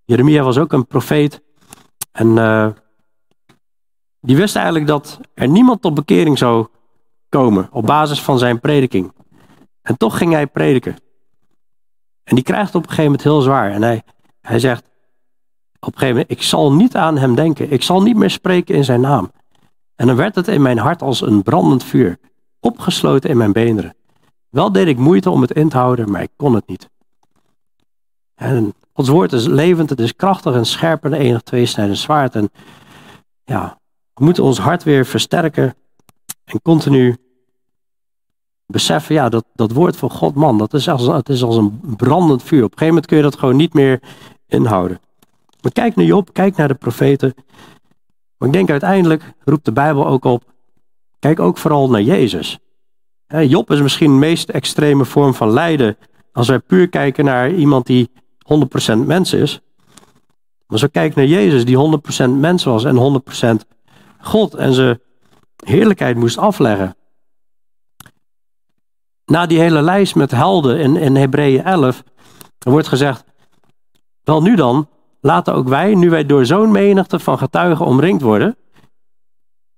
Jeremia 0.09 0.43
was 0.43 0.57
ook 0.57 0.73
een 0.73 0.87
profeet. 0.87 1.41
En 2.11 2.27
uh, 2.27 2.69
die 4.19 4.37
wist 4.37 4.55
eigenlijk 4.55 4.87
dat 4.87 5.19
er 5.33 5.47
niemand 5.47 5.81
tot 5.81 5.93
bekering 5.93 6.37
zou 6.37 6.67
komen 7.29 7.69
op 7.71 7.85
basis 7.85 8.21
van 8.21 8.39
zijn 8.39 8.59
prediking. 8.59 9.13
En 9.81 9.97
toch 9.97 10.17
ging 10.17 10.33
hij 10.33 10.47
prediken. 10.47 10.95
En 12.23 12.35
die 12.35 12.43
krijgt 12.43 12.75
op 12.75 12.81
een 12.81 12.89
gegeven 12.89 13.03
moment 13.03 13.23
heel 13.23 13.41
zwaar. 13.41 13.71
En 13.71 13.81
hij, 13.81 14.03
hij 14.41 14.59
zegt 14.59 14.83
op 15.79 15.93
een 15.93 15.99
gegeven 15.99 16.07
moment, 16.07 16.31
ik 16.31 16.41
zal 16.41 16.73
niet 16.73 16.95
aan 16.95 17.17
hem 17.17 17.35
denken. 17.35 17.71
Ik 17.71 17.83
zal 17.83 18.01
niet 18.01 18.15
meer 18.15 18.29
spreken 18.29 18.75
in 18.75 18.83
zijn 18.83 19.01
naam. 19.01 19.31
En 19.95 20.07
dan 20.07 20.15
werd 20.15 20.35
het 20.35 20.47
in 20.47 20.61
mijn 20.61 20.77
hart 20.77 21.01
als 21.01 21.21
een 21.21 21.43
brandend 21.43 21.83
vuur 21.83 22.19
opgesloten 22.59 23.29
in 23.29 23.37
mijn 23.37 23.51
beenderen. 23.51 23.95
Wel 24.49 24.71
deed 24.71 24.87
ik 24.87 24.97
moeite 24.97 25.29
om 25.29 25.41
het 25.41 25.51
in 25.51 25.69
te 25.69 25.77
houden, 25.77 26.11
maar 26.11 26.21
ik 26.21 26.31
kon 26.35 26.53
het 26.53 26.67
niet. 26.67 26.89
En 28.35 28.73
Gods 28.99 29.11
woord 29.11 29.33
is 29.33 29.45
levend, 29.45 29.89
het 29.89 29.99
is 29.99 30.15
krachtig 30.15 30.53
en 30.53 30.65
scherp 30.65 31.05
en 31.05 31.13
enig 31.13 31.41
tweesnijdend 31.41 31.97
zwaard. 31.97 32.35
En 32.35 32.49
ja, 33.43 33.79
we 34.13 34.23
moeten 34.23 34.43
ons 34.43 34.59
hart 34.59 34.83
weer 34.83 35.05
versterken 35.05 35.75
en 36.45 36.61
continu 36.61 37.17
beseffen, 38.65 39.15
ja, 39.15 39.29
dat, 39.29 39.45
dat 39.53 39.71
woord 39.71 39.97
van 39.97 40.09
God, 40.09 40.35
man, 40.35 40.57
dat 40.57 40.73
is 40.73 40.89
als, 40.89 41.07
het 41.07 41.29
is 41.29 41.43
als 41.43 41.55
een 41.55 41.79
brandend 41.97 42.43
vuur. 42.43 42.63
Op 42.63 42.71
een 42.71 42.77
gegeven 42.77 42.87
moment 42.87 43.05
kun 43.05 43.17
je 43.17 43.23
dat 43.23 43.37
gewoon 43.37 43.55
niet 43.55 43.73
meer 43.73 44.01
inhouden. 44.47 44.99
Maar 45.61 45.71
kijk 45.71 45.95
naar 45.95 46.05
Job, 46.05 46.33
kijk 46.33 46.55
naar 46.55 46.67
de 46.67 46.73
profeten. 46.73 47.33
Maar 48.37 48.47
ik 48.47 48.53
denk 48.53 48.69
uiteindelijk 48.69 49.33
roept 49.43 49.65
de 49.65 49.71
Bijbel 49.71 50.07
ook 50.07 50.25
op, 50.25 50.43
kijk 51.19 51.39
ook 51.39 51.57
vooral 51.57 51.89
naar 51.89 52.01
Jezus. 52.01 52.59
Job 53.27 53.71
is 53.71 53.81
misschien 53.81 54.11
de 54.11 54.17
meest 54.17 54.49
extreme 54.49 55.05
vorm 55.05 55.33
van 55.33 55.49
lijden. 55.49 55.97
Als 56.33 56.47
wij 56.47 56.59
puur 56.59 56.89
kijken 56.89 57.25
naar 57.25 57.51
iemand 57.51 57.85
die 57.85 58.09
100% 58.93 58.97
mens 59.05 59.33
is. 59.33 59.61
Maar 60.67 60.79
we 60.79 60.89
kijken 60.89 61.19
naar 61.19 61.29
Jezus, 61.29 61.65
die 61.65 61.99
100% 62.27 62.29
mens 62.29 62.63
was 62.63 62.83
en 62.83 63.21
100% 63.63 63.67
God 64.21 64.53
en 64.53 64.73
zijn 64.73 64.99
heerlijkheid 65.65 66.17
moest 66.17 66.37
afleggen. 66.37 66.95
Na 69.25 69.45
die 69.45 69.59
hele 69.59 69.81
lijst 69.81 70.15
met 70.15 70.31
helden 70.31 70.79
in, 70.79 70.95
in 70.95 71.15
Hebreeën 71.15 71.63
11 71.63 72.03
wordt 72.59 72.87
gezegd, 72.87 73.23
wel 74.23 74.41
nu 74.41 74.55
dan, 74.55 74.87
laten 75.21 75.53
ook 75.53 75.67
wij, 75.67 75.95
nu 75.95 76.09
wij 76.09 76.25
door 76.25 76.45
zo'n 76.45 76.71
menigte 76.71 77.19
van 77.19 77.37
getuigen 77.37 77.85
omringd 77.85 78.21
worden. 78.21 78.57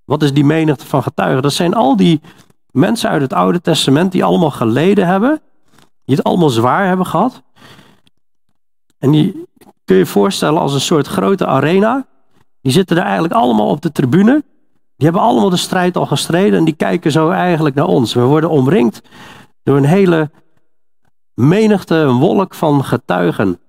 Wat 0.03 0.24
is 0.24 0.34
die 0.34 0.45
menigte 0.45 0.86
van 0.86 1.03
getuigen? 1.03 1.41
Dat 1.41 1.53
zijn 1.53 1.74
al 1.74 1.95
die 1.95 2.22
mensen 2.72 3.09
uit 3.09 3.22
het 3.22 3.34
Oude 3.34 3.61
Testament 3.61 4.11
die 4.11 4.24
allemaal 4.24 4.51
geleden 4.51 5.07
hebben, 5.07 5.41
die 6.05 6.15
het 6.15 6.24
allemaal 6.24 6.49
zwaar 6.49 6.88
hebben 6.88 7.05
gehad. 7.05 7.41
En 9.02 9.12
die 9.12 9.47
kun 9.86 9.95
je 9.95 10.06
voorstellen 10.06 10.62
als 10.62 10.74
een 10.74 10.82
soort 10.82 11.08
grote 11.08 11.45
arena. 11.45 12.08
Die 12.62 12.72
zitten 12.72 12.97
er 12.97 13.04
eigenlijk 13.04 13.34
allemaal 13.34 13.68
op 13.68 13.82
de 13.82 13.91
tribune. 13.91 14.43
Die 14.95 15.10
hebben 15.10 15.22
allemaal 15.22 15.49
de 15.49 15.58
strijd 15.58 15.97
al 15.97 16.06
gestreden 16.06 16.60
en 16.60 16.66
die 16.66 16.76
kijken 16.76 17.12
zo 17.12 17.30
eigenlijk 17.30 17.76
naar 17.76 17.88
ons. 17.88 18.14
We 18.14 18.22
worden 18.22 18.49
omringd 18.49 19.02
door 19.64 19.78
een 19.78 19.86
hele 19.86 20.32
menigte, 21.34 21.95
een 21.95 22.18
wolk 22.18 22.54
van 22.54 22.84
getuigen. 22.84 23.60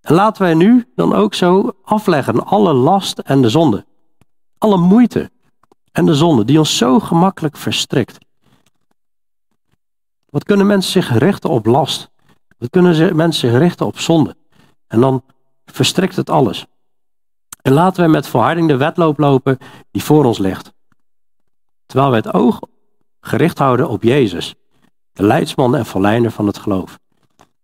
En 0.00 0.14
laten 0.14 0.42
wij 0.42 0.54
nu 0.54 0.90
dan 0.94 1.14
ook 1.14 1.34
zo 1.34 1.72
afleggen 1.84 2.46
alle 2.46 2.72
last 2.72 3.18
en 3.18 3.42
de 3.42 3.48
zonde. 3.48 3.86
Alle 4.58 4.76
moeite 4.76 5.30
en 5.92 6.06
de 6.06 6.14
zonde 6.14 6.44
die 6.44 6.58
ons 6.58 6.76
zo 6.76 7.00
gemakkelijk 7.00 7.56
verstrikt. 7.56 8.18
Wat 10.26 10.44
kunnen 10.44 10.66
mensen 10.66 10.92
zich 10.92 11.18
richten 11.18 11.50
op 11.50 11.66
last? 11.66 12.10
Wat 12.60 12.70
kunnen 12.70 13.16
mensen 13.16 13.50
zich 13.50 13.58
richten 13.58 13.86
op 13.86 13.98
zonde? 13.98 14.36
En 14.86 15.00
dan 15.00 15.22
verstrikt 15.64 16.16
het 16.16 16.30
alles. 16.30 16.66
En 17.62 17.72
laten 17.72 18.00
wij 18.00 18.10
met 18.10 18.26
volharding 18.26 18.68
de 18.68 18.76
wedloop 18.76 19.18
lopen 19.18 19.58
die 19.90 20.02
voor 20.02 20.24
ons 20.24 20.38
ligt. 20.38 20.72
Terwijl 21.86 22.10
wij 22.10 22.18
het 22.18 22.34
oog 22.34 22.60
gericht 23.20 23.58
houden 23.58 23.88
op 23.88 24.02
Jezus, 24.02 24.54
de 25.12 25.22
leidsman 25.22 25.76
en 25.76 25.86
verleider 25.86 26.30
van 26.30 26.46
het 26.46 26.58
geloof. 26.58 26.98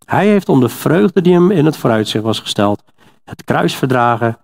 Hij 0.04 0.26
heeft 0.26 0.48
om 0.48 0.60
de 0.60 0.68
vreugde 0.68 1.20
die 1.20 1.32
hem 1.32 1.50
in 1.50 1.64
het 1.64 1.76
vooruitzicht 1.76 2.24
was 2.24 2.40
gesteld, 2.40 2.82
het 3.24 3.44
kruis 3.44 3.74
verdragen 3.74 4.38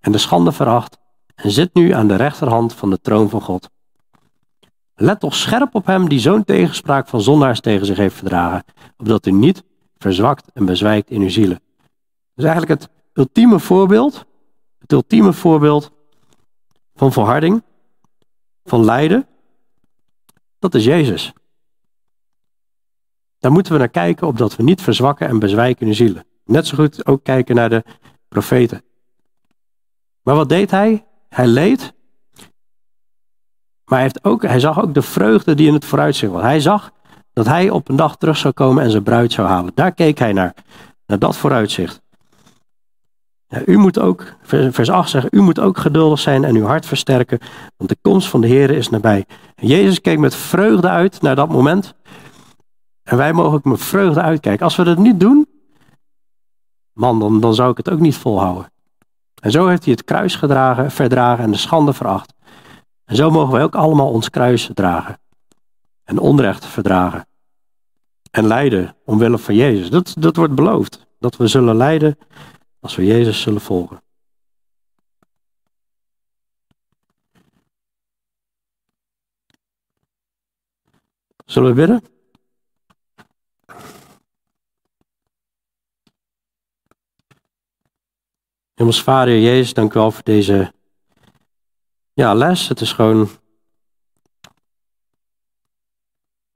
en 0.00 0.12
de 0.12 0.18
schande 0.18 0.52
veracht 0.52 0.98
en 1.34 1.50
zit 1.50 1.74
nu 1.74 1.90
aan 1.90 2.08
de 2.08 2.16
rechterhand 2.16 2.74
van 2.74 2.90
de 2.90 3.00
troon 3.00 3.28
van 3.28 3.40
God. 3.40 3.68
Let 4.94 5.20
toch 5.20 5.34
scherp 5.34 5.74
op 5.74 5.86
hem 5.86 6.08
die 6.08 6.18
zo'n 6.18 6.44
tegenspraak 6.44 7.08
van 7.08 7.20
zondaars 7.20 7.60
tegen 7.60 7.86
zich 7.86 7.96
heeft 7.96 8.16
verdragen, 8.16 8.64
opdat 8.96 9.26
u 9.26 9.30
niet 9.30 9.64
verzwakt 9.98 10.50
en 10.52 10.64
bezwijkt 10.64 11.10
in 11.10 11.20
uw 11.20 11.28
zielen. 11.28 11.60
Dus 12.34 12.44
eigenlijk 12.44 12.80
het 12.80 12.90
ultieme 13.12 13.58
voorbeeld, 13.58 14.24
het 14.78 14.92
ultieme 14.92 15.32
voorbeeld 15.32 15.92
van 16.94 17.12
volharding, 17.12 17.62
van 18.64 18.84
lijden, 18.84 19.26
dat 20.58 20.74
is 20.74 20.84
Jezus. 20.84 21.32
Daar 23.38 23.52
moeten 23.52 23.72
we 23.72 23.78
naar 23.78 23.88
kijken, 23.88 24.26
opdat 24.26 24.56
we 24.56 24.62
niet 24.62 24.82
verzwakken 24.82 25.28
en 25.28 25.38
bezwijken 25.38 25.82
in 25.82 25.88
de 25.88 25.94
zielen. 25.94 26.26
Net 26.44 26.66
zo 26.66 26.76
goed 26.76 27.06
ook 27.06 27.24
kijken 27.24 27.54
naar 27.54 27.68
de 27.68 27.84
profeten. 28.28 28.82
Maar 30.22 30.34
wat 30.34 30.48
deed 30.48 30.70
hij? 30.70 31.06
Hij 31.28 31.46
leed. 31.46 31.94
Maar 33.84 33.98
hij, 33.98 34.02
heeft 34.02 34.24
ook, 34.24 34.42
hij 34.42 34.60
zag 34.60 34.82
ook 34.82 34.94
de 34.94 35.02
vreugde 35.02 35.54
die 35.54 35.66
in 35.66 35.74
het 35.74 35.84
vooruitzicht 35.84 36.32
was. 36.32 36.42
Hij 36.42 36.60
zag 36.60 36.92
dat 37.36 37.46
hij 37.46 37.70
op 37.70 37.88
een 37.88 37.96
dag 37.96 38.16
terug 38.16 38.36
zou 38.36 38.54
komen 38.54 38.84
en 38.84 38.90
zijn 38.90 39.02
bruid 39.02 39.32
zou 39.32 39.48
halen. 39.48 39.72
Daar 39.74 39.92
keek 39.92 40.18
hij 40.18 40.32
naar. 40.32 40.54
Naar 41.06 41.18
dat 41.18 41.36
vooruitzicht. 41.36 42.00
Ja, 43.46 43.62
u 43.66 43.76
moet 43.76 43.98
ook, 43.98 44.34
vers 44.42 44.90
8 44.90 45.10
zegt, 45.10 45.34
u 45.34 45.40
moet 45.40 45.60
ook 45.60 45.78
geduldig 45.78 46.18
zijn 46.18 46.44
en 46.44 46.54
uw 46.54 46.64
hart 46.64 46.86
versterken, 46.86 47.38
want 47.76 47.90
de 47.90 47.96
komst 48.02 48.28
van 48.28 48.40
de 48.40 48.46
Heer 48.46 48.70
is 48.70 48.88
nabij. 48.88 49.24
En 49.54 49.66
Jezus 49.66 50.00
keek 50.00 50.18
met 50.18 50.34
vreugde 50.34 50.88
uit 50.88 51.22
naar 51.22 51.36
dat 51.36 51.48
moment. 51.48 51.94
En 53.02 53.16
wij 53.16 53.32
mogen 53.32 53.52
ook 53.52 53.64
met 53.64 53.80
vreugde 53.80 54.20
uitkijken. 54.22 54.64
Als 54.64 54.76
we 54.76 54.84
dat 54.84 54.98
niet 54.98 55.20
doen, 55.20 55.46
man, 56.92 57.18
dan, 57.18 57.40
dan 57.40 57.54
zou 57.54 57.70
ik 57.70 57.76
het 57.76 57.90
ook 57.90 58.00
niet 58.00 58.16
volhouden. 58.16 58.72
En 59.42 59.50
zo 59.50 59.66
heeft 59.66 59.84
hij 59.84 59.92
het 59.92 60.04
kruis 60.04 60.34
gedragen, 60.34 60.90
verdragen 60.90 61.44
en 61.44 61.50
de 61.50 61.56
schande 61.58 61.92
veracht. 61.92 62.34
En 63.04 63.16
zo 63.16 63.30
mogen 63.30 63.52
wij 63.52 63.62
ook 63.62 63.74
allemaal 63.74 64.10
ons 64.10 64.30
kruis 64.30 64.70
dragen. 64.74 65.18
En 66.06 66.18
onrecht 66.18 66.66
verdragen. 66.66 67.26
En 68.30 68.46
lijden 68.46 68.96
omwille 69.04 69.38
van 69.38 69.54
Jezus. 69.54 69.90
Dat, 69.90 70.14
dat 70.18 70.36
wordt 70.36 70.54
beloofd. 70.54 71.06
Dat 71.18 71.36
we 71.36 71.46
zullen 71.46 71.76
lijden 71.76 72.18
als 72.80 72.96
we 72.96 73.04
Jezus 73.04 73.40
zullen 73.40 73.60
volgen. 73.60 74.02
Zullen 81.44 81.68
we 81.68 81.74
bidden? 81.74 82.02
Hemels 88.74 89.02
Vader, 89.02 89.40
Jezus, 89.40 89.74
dank 89.74 89.94
u 89.94 89.98
wel 89.98 90.10
voor 90.10 90.24
deze 90.24 90.72
ja, 92.12 92.34
les. 92.34 92.68
Het 92.68 92.80
is 92.80 92.92
gewoon 92.92 93.28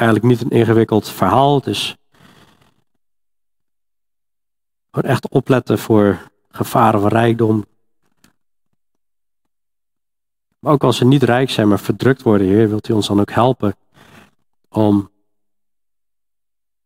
eigenlijk 0.01 0.25
niet 0.25 0.41
een 0.41 0.59
ingewikkeld 0.59 1.09
verhaal. 1.09 1.55
Het 1.55 1.67
is 1.67 1.97
gewoon 4.91 5.11
echt 5.11 5.29
opletten 5.29 5.79
voor 5.79 6.31
gevaren 6.49 7.01
van 7.01 7.09
rijkdom. 7.09 7.65
Maar 10.59 10.73
ook 10.73 10.85
als 10.85 10.97
ze 10.97 11.05
niet 11.05 11.23
rijk 11.23 11.51
zijn, 11.51 11.69
maar 11.69 11.79
verdrukt 11.79 12.23
worden, 12.23 12.47
Heer, 12.47 12.69
wilt 12.69 12.89
u 12.89 12.93
ons 12.93 13.07
dan 13.07 13.21
ook 13.21 13.31
helpen 13.31 13.77
om 14.69 15.11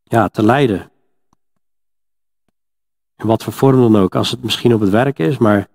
ja, 0.02 0.28
te 0.28 0.42
lijden. 0.42 0.90
In 3.16 3.26
wat 3.26 3.42
voor 3.42 3.52
vorm 3.52 3.80
dan 3.80 4.02
ook. 4.02 4.14
Als 4.14 4.30
het 4.30 4.42
misschien 4.42 4.74
op 4.74 4.80
het 4.80 4.90
werk 4.90 5.18
is, 5.18 5.38
maar 5.38 5.68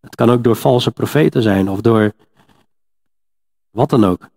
het 0.00 0.14
kan 0.14 0.30
ook 0.30 0.44
door 0.44 0.56
valse 0.56 0.90
profeten 0.90 1.42
zijn 1.42 1.68
of 1.68 1.80
door 1.80 2.12
wat 3.70 3.90
dan 3.90 4.04
ook. 4.04 4.28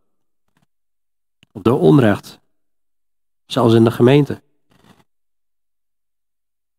Of 1.54 1.62
door 1.62 1.80
onrecht. 1.80 2.39
Zelfs 3.45 3.74
in 3.74 3.84
de 3.84 3.91
gemeente. 3.91 4.41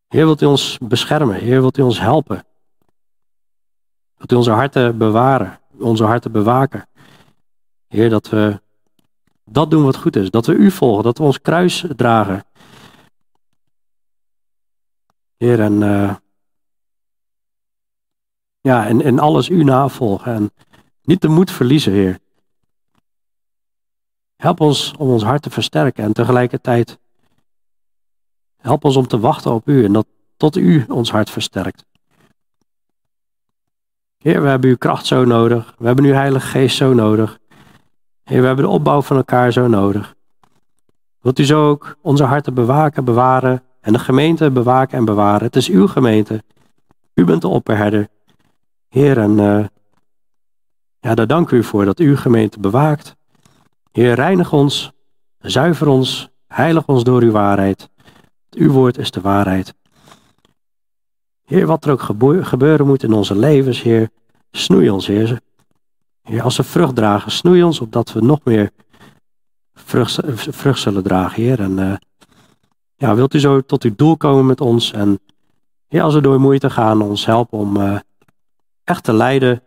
Heer, 0.07 0.25
wilt 0.25 0.41
u 0.41 0.45
ons 0.45 0.77
beschermen? 0.77 1.35
Heer, 1.35 1.61
wilt 1.61 1.77
u 1.77 1.81
ons 1.81 1.99
helpen? 1.99 2.45
Wilt 4.17 4.31
u 4.31 4.35
onze 4.35 4.51
harten 4.51 4.97
bewaren? 4.97 5.59
Onze 5.79 6.03
harten 6.03 6.31
bewaken? 6.31 6.87
Heer, 7.87 8.09
dat 8.09 8.29
we 8.29 8.61
dat 9.43 9.71
doen 9.71 9.83
wat 9.83 9.95
goed 9.95 10.15
is. 10.15 10.29
Dat 10.29 10.45
we 10.45 10.53
u 10.53 10.71
volgen. 10.71 11.03
Dat 11.03 11.17
we 11.17 11.23
ons 11.23 11.41
kruis 11.41 11.85
dragen. 11.95 12.45
Heer, 15.37 15.59
en, 15.59 15.81
uh, 15.81 16.15
ja, 18.61 18.87
en, 18.87 19.01
en 19.01 19.19
alles 19.19 19.49
u 19.49 19.63
navolgen. 19.63 20.33
En 20.33 20.51
niet 21.01 21.21
de 21.21 21.27
moed 21.27 21.51
verliezen, 21.51 21.91
Heer. 21.91 22.19
Help 24.35 24.59
ons 24.59 24.93
om 24.97 25.09
ons 25.09 25.23
hart 25.23 25.41
te 25.41 25.49
versterken 25.49 26.03
en 26.03 26.13
tegelijkertijd 26.13 26.99
help 28.65 28.83
ons 28.83 28.95
om 28.95 29.07
te 29.07 29.19
wachten 29.19 29.53
op 29.53 29.67
u 29.67 29.85
en 29.85 29.93
dat 29.93 30.05
tot 30.37 30.55
u 30.55 30.85
ons 30.87 31.11
hart 31.11 31.29
versterkt. 31.29 31.85
Heer, 34.17 34.41
we 34.41 34.47
hebben 34.47 34.69
uw 34.69 34.77
kracht 34.77 35.05
zo 35.05 35.25
nodig. 35.25 35.75
We 35.77 35.85
hebben 35.85 36.05
uw 36.05 36.13
Heilige 36.13 36.47
Geest 36.47 36.77
zo 36.77 36.93
nodig. 36.93 37.39
Heer, 38.23 38.41
we 38.41 38.47
hebben 38.47 38.65
de 38.65 38.71
opbouw 38.71 39.01
van 39.01 39.17
elkaar 39.17 39.51
zo 39.51 39.67
nodig. 39.67 40.15
Wilt 41.21 41.39
u 41.39 41.45
zo 41.45 41.69
ook 41.69 41.97
onze 42.01 42.23
harten 42.23 42.53
bewaken, 42.53 43.05
bewaren 43.05 43.63
en 43.81 43.93
de 43.93 43.99
gemeente 43.99 44.51
bewaken 44.51 44.97
en 44.97 45.05
bewaren. 45.05 45.45
Het 45.45 45.55
is 45.55 45.69
uw 45.69 45.87
gemeente. 45.87 46.43
U 47.13 47.25
bent 47.25 47.41
de 47.41 47.47
opperherder. 47.47 48.07
Heer, 48.89 49.17
en 49.17 49.31
uh, 49.31 49.65
ja, 50.99 51.15
daar 51.15 51.27
dank 51.27 51.51
u 51.51 51.63
voor 51.63 51.85
dat 51.85 51.99
uw 51.99 52.15
gemeente 52.15 52.59
bewaakt. 52.59 53.15
Heer, 53.95 54.13
reinig 54.13 54.53
ons, 54.53 54.91
zuiver 55.39 55.87
ons, 55.87 56.29
heilig 56.51 56.87
ons 56.91 57.03
door 57.03 57.23
uw 57.23 57.31
waarheid. 57.31 57.89
Uw 58.57 58.71
woord 58.71 58.97
is 58.97 59.11
de 59.11 59.21
waarheid. 59.21 59.73
Heer, 61.45 61.65
wat 61.65 61.85
er 61.85 61.91
ook 61.91 62.01
gebeuren 62.41 62.87
moet 62.87 63.03
in 63.03 63.13
onze 63.13 63.35
levens, 63.35 63.81
Heer, 63.81 64.09
snoei 64.51 64.89
ons, 64.89 65.07
Heer. 65.07 65.39
Heer, 66.21 66.41
als 66.41 66.57
we 66.57 66.63
vrucht 66.63 66.95
dragen, 66.95 67.31
snoei 67.31 67.63
ons 67.63 67.79
opdat 67.79 68.11
we 68.13 68.21
nog 68.21 68.39
meer 68.43 68.71
vrucht, 69.73 70.81
zullen 70.81 71.03
dragen, 71.03 71.43
Heer. 71.43 71.59
En 71.59 71.77
uh, 71.77 71.95
ja, 72.95 73.15
wilt 73.15 73.33
u 73.33 73.39
zo 73.39 73.61
tot 73.61 73.83
uw 73.83 73.95
doel 73.95 74.17
komen 74.17 74.45
met 74.45 74.61
ons 74.61 74.91
en 74.91 75.19
ja, 75.87 76.03
als 76.03 76.13
we 76.13 76.21
door 76.21 76.39
moeite 76.39 76.69
gaan, 76.69 77.01
ons 77.01 77.25
helpen 77.25 77.57
om 77.57 77.77
uh, 77.77 77.99
echt 78.83 79.03
te 79.03 79.13
leiden 79.13 79.61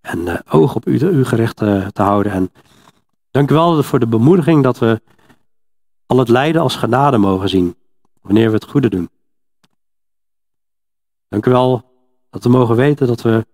en 0.00 0.18
uh, 0.18 0.38
oog 0.50 0.74
op 0.74 0.86
u, 0.86 0.98
u 0.98 1.24
gericht 1.24 1.56
te 1.56 2.02
houden. 2.02 2.32
En 2.32 2.50
dank 3.32 3.50
u 3.50 3.54
wel 3.54 3.82
voor 3.82 3.98
de 3.98 4.06
bemoediging 4.06 4.62
dat 4.62 4.78
we 4.78 5.02
al 6.06 6.18
het 6.18 6.28
lijden 6.28 6.62
als 6.62 6.76
genade 6.76 7.18
mogen 7.18 7.48
zien, 7.48 7.76
wanneer 8.20 8.46
we 8.46 8.54
het 8.54 8.64
goede 8.64 8.88
doen. 8.88 9.10
Dank 11.28 11.46
u 11.46 11.50
wel 11.50 11.90
dat 12.30 12.42
we 12.42 12.48
mogen 12.48 12.76
weten 12.76 13.06
dat 13.06 13.22
we 13.22 13.46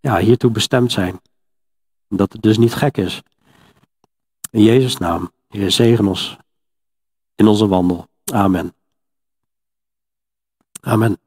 ja, 0.00 0.18
hiertoe 0.18 0.50
bestemd 0.50 0.92
zijn. 0.92 1.20
Dat 2.08 2.32
het 2.32 2.42
dus 2.42 2.58
niet 2.58 2.74
gek 2.74 2.96
is. 2.96 3.22
In 4.50 4.62
Jezus' 4.62 4.96
naam, 4.96 5.30
Heer, 5.48 5.70
zegen 5.70 6.06
ons 6.06 6.36
in 7.34 7.46
onze 7.46 7.66
wandel. 7.66 8.06
Amen. 8.32 8.74
Amen. 10.80 11.23